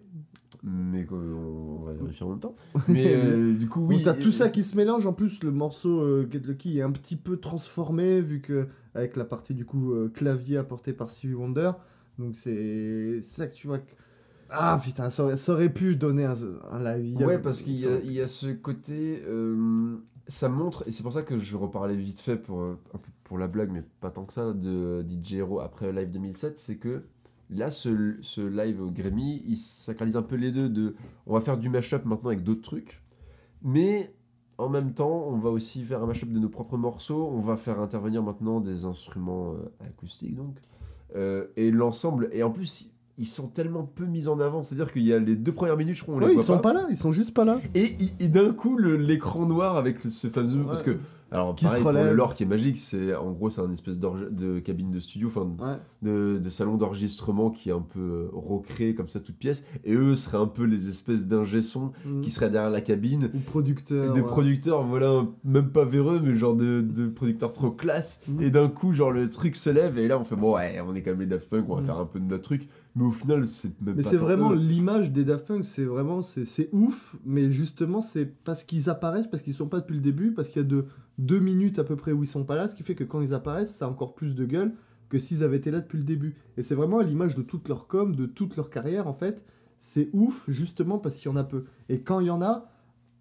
[0.64, 2.56] Mais on va vérifier en même temps.
[2.88, 4.02] Mais euh, du coup, oui.
[4.04, 5.06] T'as tout ça qui se mélange.
[5.06, 9.16] En plus, le morceau euh, Get Lucky est un petit peu transformé, vu que avec
[9.16, 11.72] la partie du coup euh, clavier apportée par Stevie Wonder.
[12.18, 13.92] Donc c'est c'est ça que tu vois que.
[14.50, 16.36] Ah putain, ça aurait, ça aurait pu donner un,
[16.72, 17.18] un live.
[17.26, 19.22] Ouais, parce qu'il y, a- y ce côté.
[19.28, 22.80] euh, ça montre, et c'est pour ça que je reparlais vite fait pour, euh,
[23.24, 26.78] pour la blague, mais pas tant que ça, de DJ Hero après Live 2007, c'est
[26.78, 27.04] que
[27.52, 30.68] là, ce, ce live au Grammy, il sacralise un peu les deux.
[30.70, 30.96] De,
[31.28, 33.04] on va faire du mashup maintenant avec d'autres trucs,
[33.62, 34.14] mais
[34.58, 37.56] en même temps, on va aussi faire un mashup de nos propres morceaux, on va
[37.56, 40.56] faire intervenir maintenant des instruments euh, acoustiques, donc.
[41.16, 44.62] Euh, et l'ensemble, et en plus, ils sont tellement peu mis en avant.
[44.64, 46.44] C'est-à-dire qu'il y a les deux premières minutes, je crois, on les Ouais, ils voit
[46.44, 46.74] sont pas.
[46.74, 47.60] là, ils sont juste pas là.
[47.74, 50.64] Et, et d'un coup, le- l'écran noir avec ce fameux.
[50.66, 50.98] Parce que,
[51.32, 53.72] alors, Qui pareil, se pour le lore qui est magique, c'est en gros, c'est un
[53.72, 55.78] espèce de cabine de studio, enfin, Ouais.
[56.02, 59.64] de, de salon d'enregistrement qui est un peu euh, recréé comme ça, toute pièce.
[59.84, 62.22] Et eux seraient un peu les espèces d'ingé son Mm.
[62.22, 63.32] qui seraient derrière la cabine.
[63.34, 64.14] Ou producteur.
[64.14, 64.26] Des ouais.
[64.28, 68.22] producteurs, voilà, même pas véreux, mais genre de, de producteurs trop classe.
[68.28, 68.42] Mhm.
[68.42, 70.94] Et d'un coup, genre, le truc se lève, et là, on fait, bon, ouais, on
[70.96, 71.86] est quand même les Daft Punk, on va Mhm.
[71.88, 72.70] faire un peu de notre truc.
[72.96, 75.84] Mais au final, c'est même Mais pas c'est tant vraiment l'image des Daft Punk, c'est
[75.84, 79.96] vraiment c'est c'est ouf, mais justement c'est parce qu'ils apparaissent, parce qu'ils sont pas depuis
[79.96, 80.86] le début, parce qu'il y a de
[81.18, 83.22] deux minutes à peu près où ils sont pas là, ce qui fait que quand
[83.22, 84.74] ils apparaissent, ça a encore plus de gueule
[85.10, 86.36] que s'ils avaient été là depuis le début.
[86.58, 89.44] Et c'est vraiment à l'image de toute leur com, de toute leur carrière en fait.
[89.80, 91.66] C'est ouf justement parce qu'il y en a peu.
[91.90, 92.72] Et quand il y en a,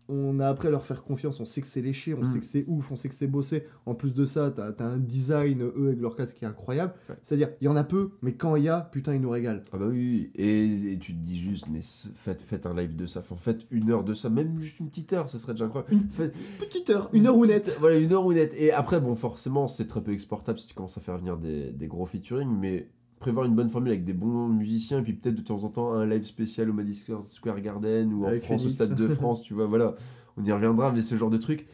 [0.09, 1.41] on a appris à leur faire confiance.
[1.41, 2.27] On sait que c'est léché, on Mm.
[2.27, 3.67] sait que c'est ouf, on sait que c'est bossé.
[3.87, 6.93] En plus de ça, t'as as un design, eux, avec leur casque qui est incroyable.
[7.09, 7.15] Ouais.
[7.23, 9.63] C'est-à-dire, il y en a peu, mais quand il y a, putain, ils nous régalent.
[9.73, 10.43] Ah bah oui, oui.
[10.43, 13.67] Et, et tu te dis juste, mais faites, faites un live de ça, enfin, faites
[13.71, 15.93] une heure de ça, même juste une petite heure, ça serait déjà incroyable.
[15.95, 17.77] Une Faites- Petite heure, une heure ou petite- net.
[17.81, 18.55] Voilà, une heure ou net.
[18.59, 21.71] Et après, bon, forcément, c'est très peu exportable si tu commences à faire venir des,
[21.73, 22.89] des gros featuring, mais
[23.25, 25.95] prévoir une bonne formule avec des bons musiciens, et puis peut-être de temps en temps
[25.95, 28.69] un live spécial au Madison Square Garden ou en Avec France au.
[28.69, 29.95] Stade de France, tu vois, voilà.
[30.37, 31.67] On y reviendra, mais ce genre de truc.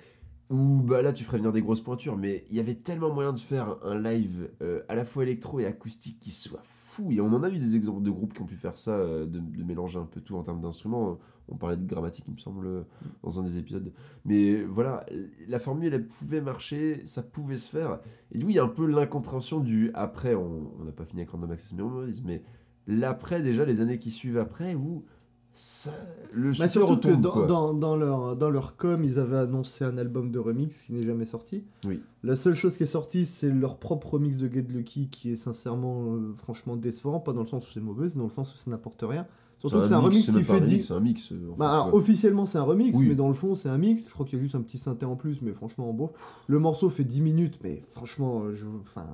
[0.49, 3.33] Où bah là tu ferais venir des grosses pointures, mais il y avait tellement moyen
[3.33, 6.63] de faire un live euh, à la fois électro et acoustique qui soit
[7.11, 9.27] Et on en a eu des exemples de groupes qui ont pu faire ça, euh,
[9.27, 11.19] de, mélanger un peu tout en termes d'instruments.
[11.49, 12.83] On parlait de grammatique, il me semble, euh,
[13.23, 13.93] dans un des épisodes.
[14.25, 15.05] Mais voilà,
[15.49, 18.01] la formule elle pouvait marcher, ça pouvait se faire.
[18.33, 20.35] Et coup, il y a un peu l'incompréhension du après.
[20.35, 22.43] On on n'a pas fini avec Random Access Memories, mais
[22.87, 25.05] l'après déjà, les années qui suivent après, où
[25.53, 25.91] ça,
[26.33, 27.21] le Bah, surtout que retombe.
[27.21, 27.47] dans, quoi.
[27.47, 31.03] dans, dans leur, dans leur com, ils avaient annoncé un album de remix qui n'est
[31.03, 31.65] jamais sorti.
[31.85, 32.03] Oui.
[32.23, 35.37] La seule chose qui est sortie, c'est leur propre remix de Get Lucky qui est
[35.37, 37.19] sincèrement, euh, franchement décevant.
[37.21, 39.27] Pas dans le sens où c'est mauvais, dans le sens où ça n'apporte rien.
[39.59, 40.65] Surtout que c'est un remix qui fait un 10.
[40.71, 41.33] remix, c'est un mix.
[41.33, 43.09] euh, en Bah, alors, officiellement c'est un remix, Oui.
[43.09, 44.07] mais dans le fond c'est un mix.
[44.07, 46.11] Je crois qu'il y a juste un petit synthé en plus, mais franchement bon.
[46.47, 48.65] Le morceau fait 10 minutes, mais franchement, je...
[48.83, 49.07] enfin,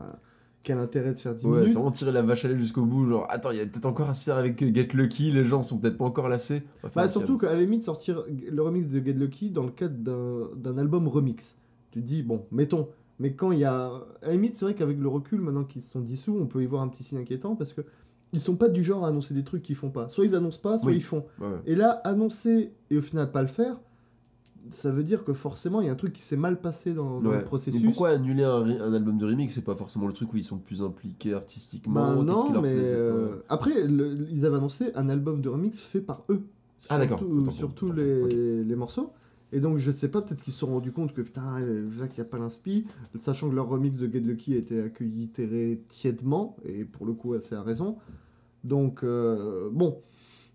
[0.66, 2.84] quel intérêt de faire 10 Ouais, minutes c'est vraiment tirer la vache à lait jusqu'au
[2.84, 3.06] bout.
[3.08, 5.62] Genre, attends, il y a peut-être encore à se faire avec Get Lucky, les gens
[5.62, 6.62] sont peut-être pas encore lassés.
[6.94, 9.94] Bah, surtout qu'à la limite, sortir le remix de Get Lucky dans le cadre
[10.56, 11.56] d'un- album remix.
[11.92, 12.88] Tu te dis, bon, mettons.
[13.20, 13.86] Mais quand il y a.
[14.22, 16.62] À la limite, c'est vrai qu'avec le recul, maintenant qu'ils se sont dissous, on peut
[16.62, 17.80] y voir un petit signe inquiétant parce que
[18.32, 20.08] ils sont pas du genre à annoncer des trucs qu'ils font pas.
[20.10, 20.96] Soit ils annoncent pas, soit Oui.
[20.96, 21.24] ils font.
[21.40, 21.46] Ouais.
[21.64, 23.78] Et là, annoncer et au final pas le faire,
[24.70, 27.20] ça veut dire que forcément, il y a un truc qui s'est mal passé dans,
[27.20, 27.38] dans Ouais.
[27.38, 27.80] le processus.
[27.80, 30.58] Mais pourquoi annuler un, album de remix C'est pas forcément le truc où ils sont
[30.58, 31.94] plus impliqués artistiquement.
[31.94, 36.00] Bah non, leur mais euh, après, le- ils avaient annoncé un album de remix fait
[36.00, 36.42] par eux.
[36.88, 37.20] Ah, d'accord.
[37.52, 38.32] Surtout- les, pour- ok.
[38.32, 39.10] les morceaux.
[39.52, 42.16] Et donc, je sais pas, peut-être qu'ils se sont rendus compte que putain, là qu'il
[42.20, 42.84] n'y a pas l'inspi,
[43.20, 47.12] sachant que leur remix de Get Lucky a été accueilli très tièdement, et pour le
[47.12, 47.96] coup, assez à raison.
[48.64, 50.00] Donc, euh, bon,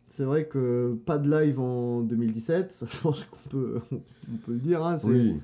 [0.07, 4.53] c'est vrai que pas de live en 2017, ça, je pense qu'on peut, on peut
[4.53, 5.39] le dire, hein, Oui.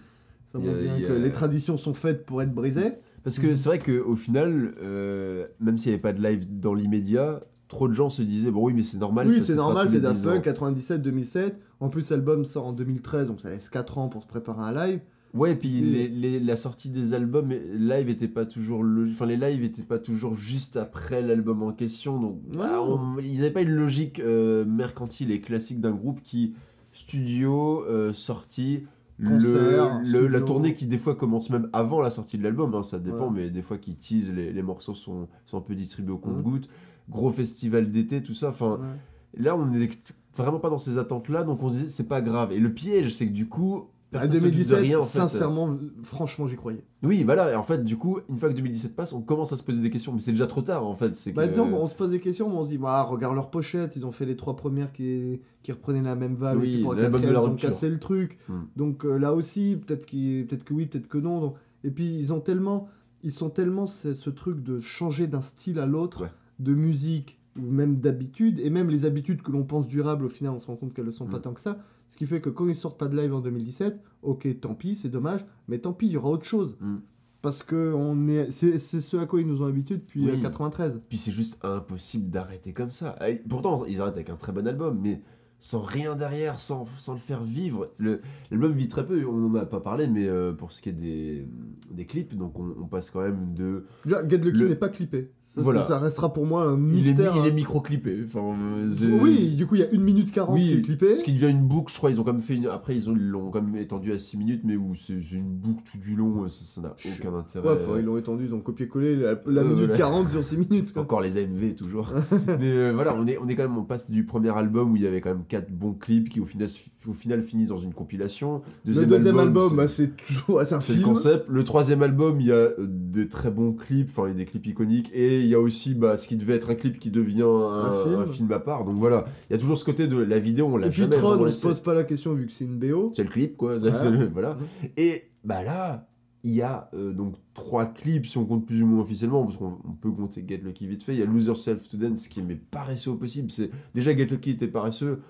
[0.45, 2.93] ça montre bien a- que les traditions sont faites pour être brisées.
[3.24, 6.74] Parce que c'est vrai qu'au final, euh, même s'il n'y avait pas de live dans
[6.74, 9.28] l'immédiat, trop de gens se disaient bon oui mais c'est normal.
[9.28, 10.32] Oui, c'est normal, c'est Daft 10 ans.
[10.32, 11.60] Punk 97, 2007.
[11.82, 14.74] En plus, l'album sort en 2013, donc ça laisse 4 ans pour se préparer un
[14.88, 14.99] live.
[15.38, 19.09] Ouais, et puis Et- les, les- la sortie des albums live était pas toujours le,
[19.09, 23.38] enfin les lives étaient pas toujours juste après l'album en question, donc bah, on- ils
[23.38, 26.53] n'avaient pas une logique euh, mercantile et classique d'un groupe qui
[26.91, 28.83] studio euh, sortie.
[29.25, 32.83] Concert, le- la tournée qui des fois commence même avant la sortie de l'album, hein,
[32.83, 33.33] ça dépend, Ouais.
[33.45, 36.21] mais des fois qui tease, les, les morceaux sont, sont un peu distribués au Mhm.
[36.21, 36.69] compte-gouttes,
[37.09, 39.41] gros festival d'été, tout ça, enfin Ouais.
[39.43, 39.89] là on est
[40.35, 42.51] vraiment pas dans ces attentes-là, donc on se disait c'est pas grave.
[42.51, 45.18] Et le piège c'est que du coup, À personne de 2017, rien en fait.
[45.20, 46.82] sincèrement, franchement, j'y croyais.
[47.03, 49.58] Oui, voilà, et en fait, du coup, une fois que 2017 passe, on commence à
[49.58, 51.16] se poser des questions, mais c'est déjà trop tard en fait.
[51.18, 51.49] C'est Bah, que...
[51.51, 54.05] disons qu'on se pose des questions, mais on se dit, bah, regarde leur pochette, ils
[54.05, 56.93] ont fait les trois premières qui, qui reprenaient la même vague, Oui, et puis pour
[56.93, 57.70] la l'album de quatrième, la ils ont rupture.
[57.70, 58.38] cassé le truc.
[58.47, 58.62] Hmm.
[58.78, 61.41] Donc euh, là aussi, peut-être peut-être que oui, peut-être que non.
[61.41, 62.88] Donc- Et puis ils ont tellement,
[63.24, 66.32] ils sont tellement ce, ce truc de changer d'un style à l'autre, Ouais.
[66.60, 70.53] de musique ou même d'habitude, et même les habitudes que l'on pense durables, au final,
[70.53, 71.41] on se rend compte qu'elles ne sont pas Hmm.
[71.41, 71.78] tant que ça.
[72.10, 74.95] Ce qui fait que quand ils sortent pas de live en 2017, ok, tant pis,
[74.95, 76.78] c'est dommage, mais tant pis, il y aura autre chose.
[76.80, 76.97] Hmm.
[77.41, 80.32] Parce que on est, c'est c'est ce à quoi ils nous ont habitués depuis Oui.
[80.32, 81.01] euh, 93.
[81.08, 83.16] Puis c'est juste impossible d'arrêter comme ça.
[83.28, 85.22] Et pourtant, ils arrêtent avec un très bon album, mais
[85.60, 87.91] sans rien derrière, sans, sans le faire vivre.
[87.97, 90.89] Le- L'album vit très peu, on n'en a pas parlé, mais euh, pour ce qui
[90.89, 91.47] est des,
[91.91, 93.86] des clips, donc on, on passe quand même de.
[94.03, 95.32] Déjà, Get Lucky Le- n'est pas clippé.
[95.58, 95.84] Ça, Voilà.
[95.84, 97.34] ça restera pour moi un Il est, mystère.
[97.36, 97.53] il est hein.
[97.53, 98.20] micro-clippé.
[98.26, 98.55] Enfin,
[98.88, 101.16] euh, Oui, du coup, il y a 1 minute 40 qui est clippé.
[101.16, 102.68] Ce qui devient une boucle, je crois, ils ont quand même fait une.
[102.68, 105.49] Après, ils ont- ils l'ont quand même étendu à 6 minutes, mais où c'est une
[105.49, 107.68] boucle tout du long, ça n'a aucun intérêt.
[107.68, 109.97] Ouais, enfin, ils l'ont étendu, ils ont copié-collé la, la Euh, minute voilà.
[109.97, 110.93] 40 sur 6 minutes.
[110.93, 111.01] quoi.
[111.01, 112.14] Encore les AMV toujours.
[112.47, 114.95] mais euh, voilà, on est, on est quand même, on passe du premier album où
[114.95, 116.68] il y avait quand même 4 bons clips qui au final,
[117.08, 118.62] au final finissent dans une compilation.
[118.86, 121.03] le deuxième album, c'est- bah, toujours un c'est le film.
[121.03, 121.45] concept.
[121.49, 124.45] Le troisième album, il y a de très bons clips, enfin il y a des
[124.45, 127.09] clips iconiques, et il y a aussi bah, ce qui devait être un clip qui
[127.09, 128.15] devient un, Un film.
[128.15, 128.83] un film à part.
[128.83, 131.17] Donc voilà, il y a toujours ce côté de la vidéo, on l'a Et jamais
[131.17, 133.09] vraiment on se pose pas la question vu que c'est une BO.
[133.13, 133.79] C'est le clip, quoi.
[133.79, 134.57] ça, voilà.
[134.97, 136.07] Et bah là,
[136.43, 139.57] il y a euh, donc trois clips, si on compte plus ou moins officiellement, parce
[139.57, 141.13] qu'on on peut compter Get Lucky vite fait.
[141.13, 143.49] Il y a Lose Yourself to Dance, qui est mais paresseux au possible.
[143.49, 145.21] C'est déjà Get Lucky était paresseux.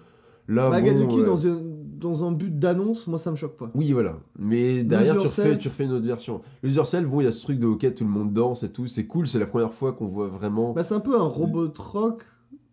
[0.48, 1.62] Là, Bah, bon, Get Lucky, dans, un,
[1.98, 3.72] dans un but d'annonce, moi ça me choque pas.
[3.76, 4.18] Oui, voilà.
[4.38, 6.42] Mais derrière, tu refais, tu refais une autre version.
[6.64, 8.70] Lose Yourself, bon, il y a ce truc de OK, tout le monde danse et
[8.72, 8.88] tout.
[8.88, 10.74] C'est cool, c'est la première fois qu'on voit vraiment.
[10.74, 12.24] Bah, c'est un peu un robot rock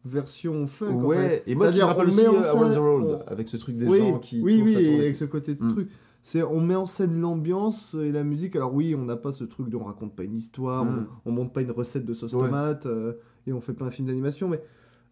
[0.05, 0.91] version funk.
[0.99, 1.43] en ouais, fait.
[1.47, 2.79] et moi, tu me rappelle aussi scène- World,
[3.27, 4.41] on- avec ce truc des oui, gens qui.
[4.43, 5.73] oui, oui, et avec ce côté de Mm.
[5.73, 5.89] truc.
[6.27, 8.57] C'est, on met en scène l'ambiance et la musique.
[8.57, 11.07] Alors oui, on n'a pas ce truc de on raconte pas une histoire, Mm.
[11.27, 12.47] on, on monte pas une recette de sauce Ouais.
[12.47, 13.15] tomate euh,
[13.47, 14.63] et on fait pas un film d'animation, mais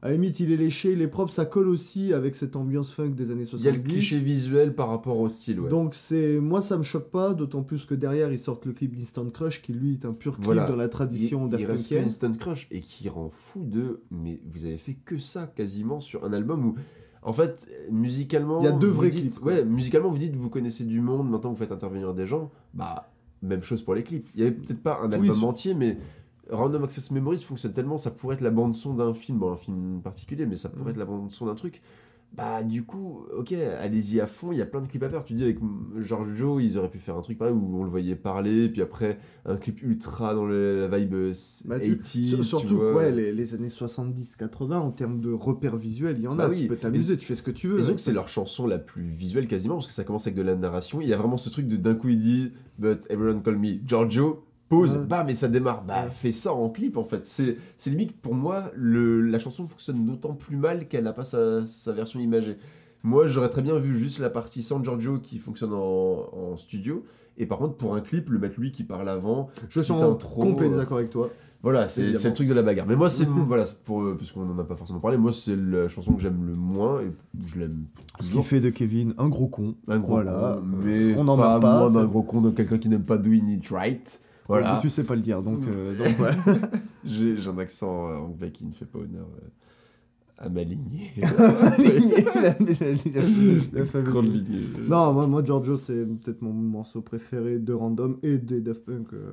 [0.03, 2.91] à la limite, il est léché, il est propre, ça colle aussi avec cette ambiance
[2.93, 3.63] funk des années 70.
[3.63, 5.71] Il y a le cliché visuel par rapport au style, ouais.
[5.71, 8.97] Donc c'est moi ça me choque pas, d'autant plus que derrière ils sortent le clip
[8.97, 10.67] d'Instant Crush qui lui est un pur clip Voilà.
[10.67, 11.93] dans la tradition il, il reste.
[11.93, 16.25] Instant Crush et qui rend fou de mais vous avez fait que ça quasiment sur
[16.25, 16.75] un album où
[17.23, 20.51] en fait musicalement Il y a deux vrais dites- clips, ouais musicalement vous dites vous
[20.51, 23.09] connaissez du monde maintenant vous faites intervenir des gens bah
[23.43, 25.97] même chose pour les clips il y avait peut-être pas un album entier mais
[26.51, 29.57] Random Access Memories fonctionne tellement ça pourrait être la bande son d'un film bon un
[29.57, 30.91] film particulier mais ça pourrait Mhm.
[30.91, 31.81] être la bande son d'un truc
[32.35, 35.23] bah du coup ok allez-y à fond il y a plein de clips à faire
[35.23, 35.59] tu dis avec
[36.01, 38.81] George Joe ils auraient pu faire un truc pareil où on le voyait parler puis
[38.81, 41.33] après un clip ultra dans le- la vibe euh,
[41.67, 42.95] Bah, tu- 80s Sur- tu surtout vois.
[42.95, 46.49] ouais, les, les années 70-80 en termes de repères visuels, il y en Bah a,
[46.49, 46.63] oui.
[46.63, 47.75] tu peux t'amuser, tu fais ce que tu veux.
[47.77, 50.37] Et donc avec c'est leur chanson la plus visuelle quasiment parce que ça commence avec
[50.37, 51.01] de la narration.
[51.03, 53.75] Il y a vraiment ce truc de d'un coup il dit But everyone call me
[53.87, 54.43] Giorgio.
[54.73, 55.05] Pause, Ouais.
[55.05, 55.85] bam, et ça démarre.
[55.85, 56.11] Bah, Ouais.
[56.11, 57.25] fais ça en clip en fait.
[57.25, 57.57] C'est
[57.91, 61.93] limite pour moi, le, la chanson fonctionne d'autant plus mal qu'elle n'a pas sa, sa
[61.93, 62.57] version imagée.
[63.05, 67.05] Moi, j'aurais très bien vu juste la partie sans Giorgio qui fonctionne en, en studio.
[67.37, 69.49] Et par contre, pour un clip, le mettre lui qui parle avant.
[69.71, 71.29] Je suis en complet euh, d'accord avec toi.
[71.63, 72.87] Voilà, c'est le truc de la bagarre.
[72.89, 75.17] Mais moi, c'est voilà, c'est pour euh, parce qu'on en a pas forcément parlé.
[75.17, 77.13] Moi, c'est la chanson que j'aime le moins et
[77.45, 77.85] je l'aime
[78.19, 78.47] Ce qui toujours.
[78.47, 79.75] fait de Kevin un gros con.
[79.89, 82.79] Un gros Voilà, con, mais on n'en pas pas, moins d'un gros con, de quelqu'un
[82.79, 84.21] qui n'aime pas doing it right.
[84.61, 85.69] Voilà, Tu sais pas le dire, donc, Mm.
[85.69, 86.37] euh, donc voilà.
[87.05, 89.49] j'ai un accent anglais qui ne fait pas honneur euh,
[90.39, 91.11] à ma lignée.
[94.89, 99.13] Non, moi, moi Giorgio, c'est peut-être mon morceau préféré de Random et des Daft Punk
[99.13, 99.33] euh,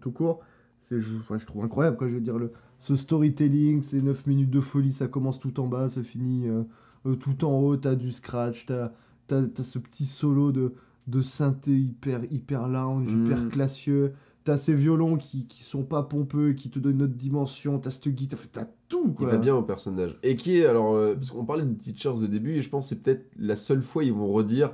[0.00, 0.40] tout court.
[0.80, 2.08] C'est, je, enfin, je trouve incroyable, quoi.
[2.08, 5.66] Je veux dire, le, ce storytelling, ces 9 minutes de folie, ça commence tout en
[5.68, 7.76] bas, ça finit euh, tout en haut.
[7.76, 8.92] T'as du scratch, t'as,
[9.28, 10.74] t'as, t'as ce petit solo de,
[11.06, 13.26] de synthé hyper, hyper lounge, Mm.
[13.26, 14.12] hyper classieux.
[14.44, 17.78] T'as ces violons qui, qui sont pas pompeux qui te donnent une autre dimension.
[17.78, 19.28] T'as cette guitare, t'as tout, Qui quoi.
[19.28, 20.18] va bien au personnage.
[20.24, 22.86] Et qui est, alors, euh, parce qu'on parlait de teachers au début, et je pense
[22.86, 24.72] que c'est peut-être la seule fois ils vont redire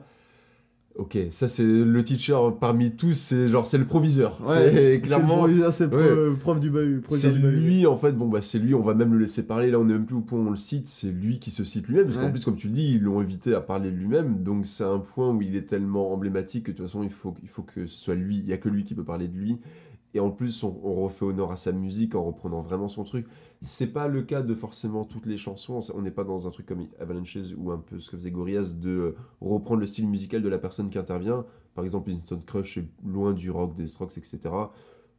[0.96, 4.40] Ok, ça c'est le teacher parmi tous, c'est genre, c'est le proviseur.
[4.44, 5.46] Ouais, c'est clairement.
[5.46, 6.36] C'est le, c'est le Ouais.
[6.40, 6.96] prof du bahut.
[7.10, 9.70] C'est proviseur lui, en fait, bon, bah, c'est lui, on va même le laisser parler.
[9.70, 11.62] Là, on est même plus au point où on le cite, c'est lui qui se
[11.62, 12.06] cite lui-même.
[12.06, 14.42] Parce qu'en plus, comme tu le dis, ils l'ont évité à parler de lui-même.
[14.42, 17.32] Donc, c'est un point où il est tellement emblématique que de toute façon, il faut,
[17.44, 18.38] il faut que ce soit lui.
[18.38, 19.58] Il n'y a que lui qui peut parler de lui.
[20.14, 23.26] Et en plus, on, on refait honneur à sa musique en reprenant vraiment son truc.
[23.60, 25.80] C'est pas le cas de forcément toutes les chansons.
[25.94, 28.74] On n'est pas dans un truc comme Avalanches ou un peu ce que faisait Gorillaz
[28.74, 31.44] de euh, reprendre le style musical de la personne qui intervient.
[31.74, 34.38] Par exemple, Instant Crush est loin du rock, des strokes, etc.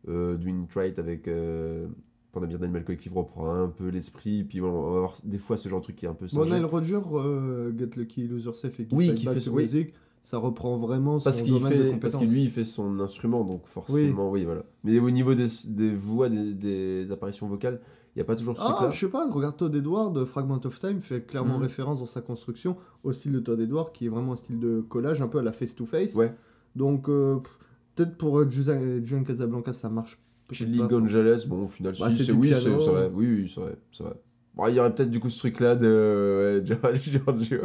[0.07, 1.87] Euh, Doing Right avec euh,
[2.31, 4.43] Pandemia d'Animal Collective reprend un peu l'esprit.
[4.43, 6.25] Puis bon, on va avoir des fois ce genre de truc qui est un peu
[6.33, 9.63] Bon, Roger, euh, Get Lucky, Lose Yourself et Give Oui, qui Back fait ce- oui.
[10.29, 12.99] Ça reprend vraiment Parce son qu'il domaine de fait, parce que lui il fait son
[12.99, 14.61] instrument, donc forcément, oui, voilà.
[14.83, 17.81] Mais au niveau des, des voix, des, des apparitions vocales,
[18.15, 20.79] il n'y a pas toujours ce Ah, je sais pas, regarde Todd Edward, Fragment of
[20.79, 21.63] Time fait clairement Mhm.
[21.63, 24.81] référence dans sa construction au style de Todd Edward, qui est vraiment un style de
[24.81, 26.13] collage, un peu à la face-to-face.
[26.13, 26.31] Ouais.
[26.75, 27.37] Donc, euh,
[27.95, 30.19] peut-être pour euh, Julian Julian Casablanca, ça marche.
[30.51, 30.79] Chez Lee.
[30.87, 33.09] Gonzalez, bon, au final, Bah, si, c'est oui, c'est vrai.
[33.11, 34.13] Oui, oui, vrai, c'est vrai.
[34.55, 37.57] Bon, il y aurait peut-être du coup ce truc-là de ouais, Giorgio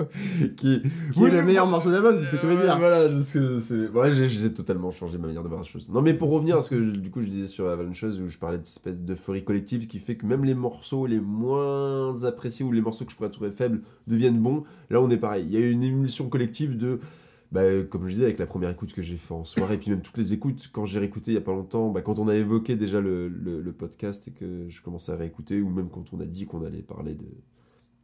[0.57, 0.82] qui,
[1.12, 2.78] Qui est le meilleur morceau d'album, c'est ce que tu veux dire.
[2.78, 3.89] Voilà, parce que c'est.
[3.89, 5.89] Ouais, j'ai- totalement changé ma manière de voir les choses.
[5.91, 8.39] Non, mais pour revenir à ce que du coup je disais sur Avalanche où je
[8.39, 12.24] parlais de cette espèce d'euphorie collective, ce qui fait que même les morceaux les moins
[12.24, 14.62] appréciés ou les morceaux que je pourrais trouver faibles deviennent bons.
[14.91, 15.47] Là, on est pareil.
[15.49, 17.01] Il y a une émulsion collective de.
[17.55, 19.89] Bah, comme je disais, avec la première écoute que j'ai fait en soirée, et puis
[19.89, 22.27] même toutes les écoutes, quand j'ai réécouté il y a pas longtemps, bah, quand on
[22.27, 25.89] a évoqué déjà le, le, le podcast et que je commençais à réécouter, ou même
[25.89, 27.27] quand on a dit qu'on allait parler de,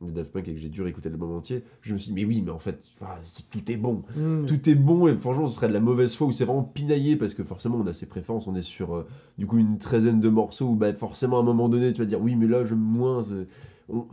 [0.07, 2.25] de Daft Punk et que j'ai dû réécouter l'album entier, je me suis dit, mais
[2.25, 3.19] oui, mais en fait, ah,
[3.51, 4.05] tout est bon.
[4.15, 4.47] Mm.
[4.47, 7.17] Tout est bon, et franchement, ce serait de la mauvaise foi où c'est vraiment pinaillé,
[7.17, 10.21] parce que forcément, on a ses préférences, on est sur euh, du coup une treizaine
[10.21, 12.63] de morceaux où bah, forcément, à un moment donné, tu vas dire, oui, mais là,
[12.65, 13.23] j'aime moins.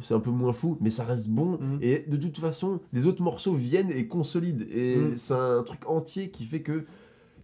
[0.01, 1.53] C'est- un peu moins fou, mais ça reste bon.
[1.59, 1.79] Mm.
[1.81, 4.65] Et de toute façon, les autres morceaux viennent et consolident.
[4.71, 5.17] Et Mm.
[5.17, 6.85] c'est un truc entier qui fait que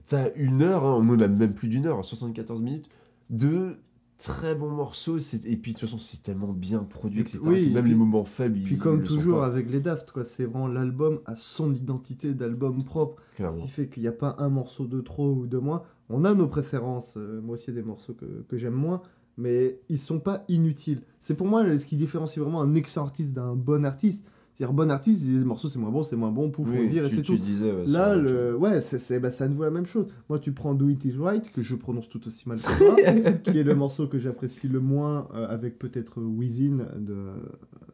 [0.06, 2.90] t'as une heure, hein, même, même plus d'une heure, 74 minutes,
[3.30, 3.78] de
[4.18, 5.18] très bons morceaux.
[5.18, 7.40] Et puis de toute façon, c'est tellement bien produit, Et etc.
[7.46, 10.12] oui, que même puis- les moments faibles, Puis ils- comme ils toujours avec les Daft,
[10.12, 14.14] quoi, c'est vraiment l'album a son identité d'album propre, ce qui fait qu'il n'y a
[14.14, 15.84] pas un morceau de trop ou de moins.
[16.10, 18.74] On a nos préférences, euh, moi aussi il y a des morceaux que, que j'aime
[18.76, 19.02] moins,
[19.38, 21.02] mais ils sont pas inutiles.
[21.20, 24.24] C'est pour moi ce qui différencie vraiment un excellent artiste d'un bon artiste.
[24.56, 26.72] C'est-à-dire bon artiste, il dit, le morceau c'est moins bon, c'est moins bon, pouf, on
[26.72, 27.38] Oui, vire et c'est tout.
[27.38, 27.72] disais.
[27.72, 28.56] ouais, Là, le...
[28.56, 30.06] ouais, c'est, c'est, bah, c'est à nouveau la même chose.
[30.30, 33.32] Moi, tu prends Do It Is Right, que je prononce tout aussi mal que toi,
[33.52, 37.16] qui est le morceau que j'apprécie le moins, euh, avec peut-être Within de...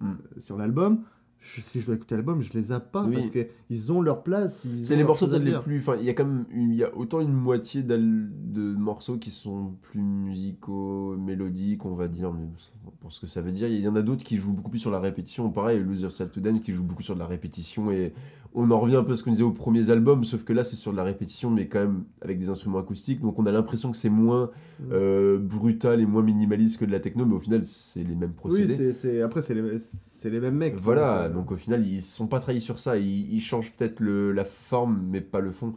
[0.02, 0.16] Mm.
[0.38, 1.00] sur l'album.
[1.42, 3.16] Je- si je dois écouter l'album, je les zappe pas Oui.
[3.16, 4.66] parce qu'ils ont leur place.
[4.84, 5.80] C'est les morceaux peut-être les plus.
[5.80, 7.98] Enfin, il y a quand même une- y a autant une moitié de
[8.76, 12.48] morceaux qui sont plus musicaux, mélodiques, on va dire, mais
[13.00, 13.68] pour ce que ça veut dire.
[13.68, 15.50] Il y en a d'autres qui jouent beaucoup plus sur la répétition.
[15.50, 17.92] Pareil, Lose Yourself to Dance qui joue beaucoup sur de la répétition.
[17.92, 18.14] Et
[18.56, 20.64] on en revient un peu à ce qu'on disait aux premiers albums, sauf que là,
[20.64, 23.22] c'est sur de la répétition, mais quand même avec des instruments acoustiques.
[23.22, 24.84] Donc on a l'impression que c'est moins Mm.
[24.91, 28.32] euh, brutal et moins minimaliste que de la techno, mais au final, c'est les mêmes
[28.32, 28.76] Oui, procédés.
[28.76, 30.76] c'est, c'est- après, c'est les, mêmes mecs.
[30.76, 32.97] Voilà, euh, donc au final, ils sont pas trahis sur ça.
[32.97, 35.74] Ils, ils changent peut-être le- la forme, mais pas le fond.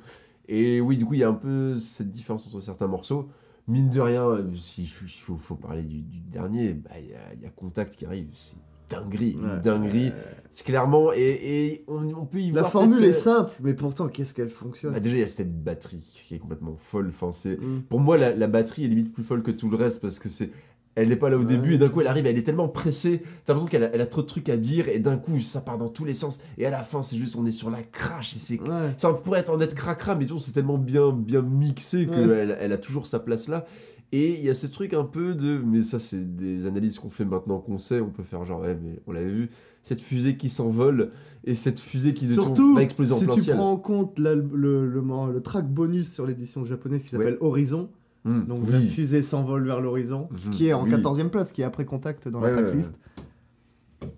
[0.49, 3.29] Et oui, du coup, il y a un peu cette différence entre certains morceaux.
[3.69, 5.05] Mine de rien, euh, s'il faut,
[5.35, 8.05] il faut, parler du, du dernier, bah, il y, a, il y a Contact qui
[8.07, 8.29] arrive.
[8.33, 8.57] C'est
[9.01, 10.13] dinguerie, une dinguerie.
[10.51, 12.73] C'est clairement, et, et on, on peut y La voir.
[12.73, 14.93] formule peut-être, est simple, mais pourtant, qu'est-ce qu'elle fonctionne?
[14.93, 17.09] Bah, déjà, il y a cette batterie qui est complètement folle.
[17.09, 17.31] Enfin.
[17.49, 17.81] Mm.
[17.89, 20.29] Pour moi, la, la batterie est limite plus folle que tout le reste parce que
[20.29, 20.51] c'est.
[20.95, 21.47] Elle n'est pas là au Ouais.
[21.47, 24.03] début et d'un coup elle arrive, elle est tellement pressée, t'as l'impression qu'elle a, elle
[24.03, 26.39] a trop de trucs à dire et d'un coup ça part dans tous les sens
[26.59, 28.93] et à la fin c'est juste on est sur la crash et c'est Ouais.
[28.99, 32.37] ça pourrait être en être cracra mais c'est tellement bien bien mixé qu'elle Ouais.
[32.41, 33.65] elle, elle a toujours sa place là
[34.13, 37.09] et il y a ce truc un peu de mais ça c'est des analyses qu'on
[37.09, 39.51] fait maintenant qu'on sait on peut faire genre ouais mais on l'avait vu
[39.83, 41.11] cette fusée qui s'envole
[41.45, 44.19] et cette fusée qui Surtout, va exploser en si plein tu ciel prends en compte
[44.19, 47.89] le, le, le track bonus sur l'édition japonaise qui s'appelle Horizon,
[48.25, 48.71] Hum, donc oui.
[48.71, 50.91] la fusée s'envole vers l'horizon, Mhm, qui est en oui.
[50.93, 52.95] 14e place, qui est après Contact dans Ouais, la tracklist.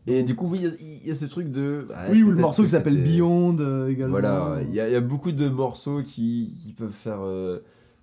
[0.07, 1.87] Et du coup, oui, il y a- il y, a ce truc de.
[1.89, 4.11] ouais, oui, ou le morceau qui s'appelle Beyond euh, également.
[4.13, 7.61] Voilà, il y, a il y a beaucoup de morceaux qui, qui peuvent faire euh,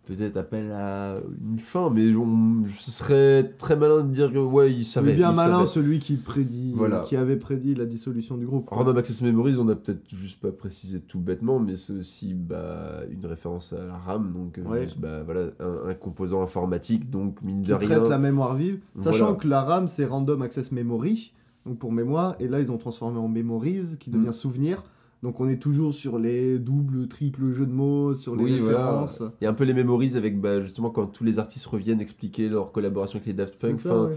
[0.08, 4.72] peut-être appel à une fin, mais on, ce serait très malin de dire que ouais,
[4.74, 5.14] il savait.
[5.14, 5.68] Bien il malin savait.
[5.70, 7.02] celui qui prédit, Voilà.
[7.02, 8.68] qui avait prédit la dissolution du groupe.
[8.70, 13.02] Random Access Memories, on a peut-être juste pas précisé tout bêtement, mais c'est aussi bah,
[13.12, 14.84] une référence à la RAM, donc euh, Ouais.
[14.86, 18.10] juste, bah, voilà, un, un composant informatique, donc mine qui de traite rien.
[18.10, 19.36] la mémoire vive, sachant Voilà.
[19.36, 21.34] que la RAM c'est Random Access Memory,
[21.66, 24.34] donc pour mémoire, et là ils ont transformé en Memories, qui devient Mm.
[24.34, 24.84] souvenir.
[25.24, 28.78] Donc on est toujours sur les doubles, triples jeux de mots, sur les Oui, voilà.
[29.02, 29.22] références.
[29.40, 32.02] Il y a un peu les memories avec bah, justement quand tous les artistes reviennent
[32.02, 33.80] expliquer leur collaboration avec les Daft Punk.
[33.80, 34.16] ça, Enfin, ouais.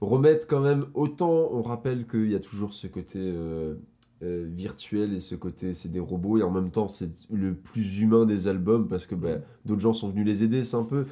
[0.00, 3.74] remettre quand même autant on rappelle qu'il y a toujours ce côté euh,
[4.22, 8.00] euh, virtuel et ce côté c'est des robots et en même temps c'est le plus
[8.00, 11.06] humain des albums parce que bah, d'autres gens sont venus les aider c'est un peu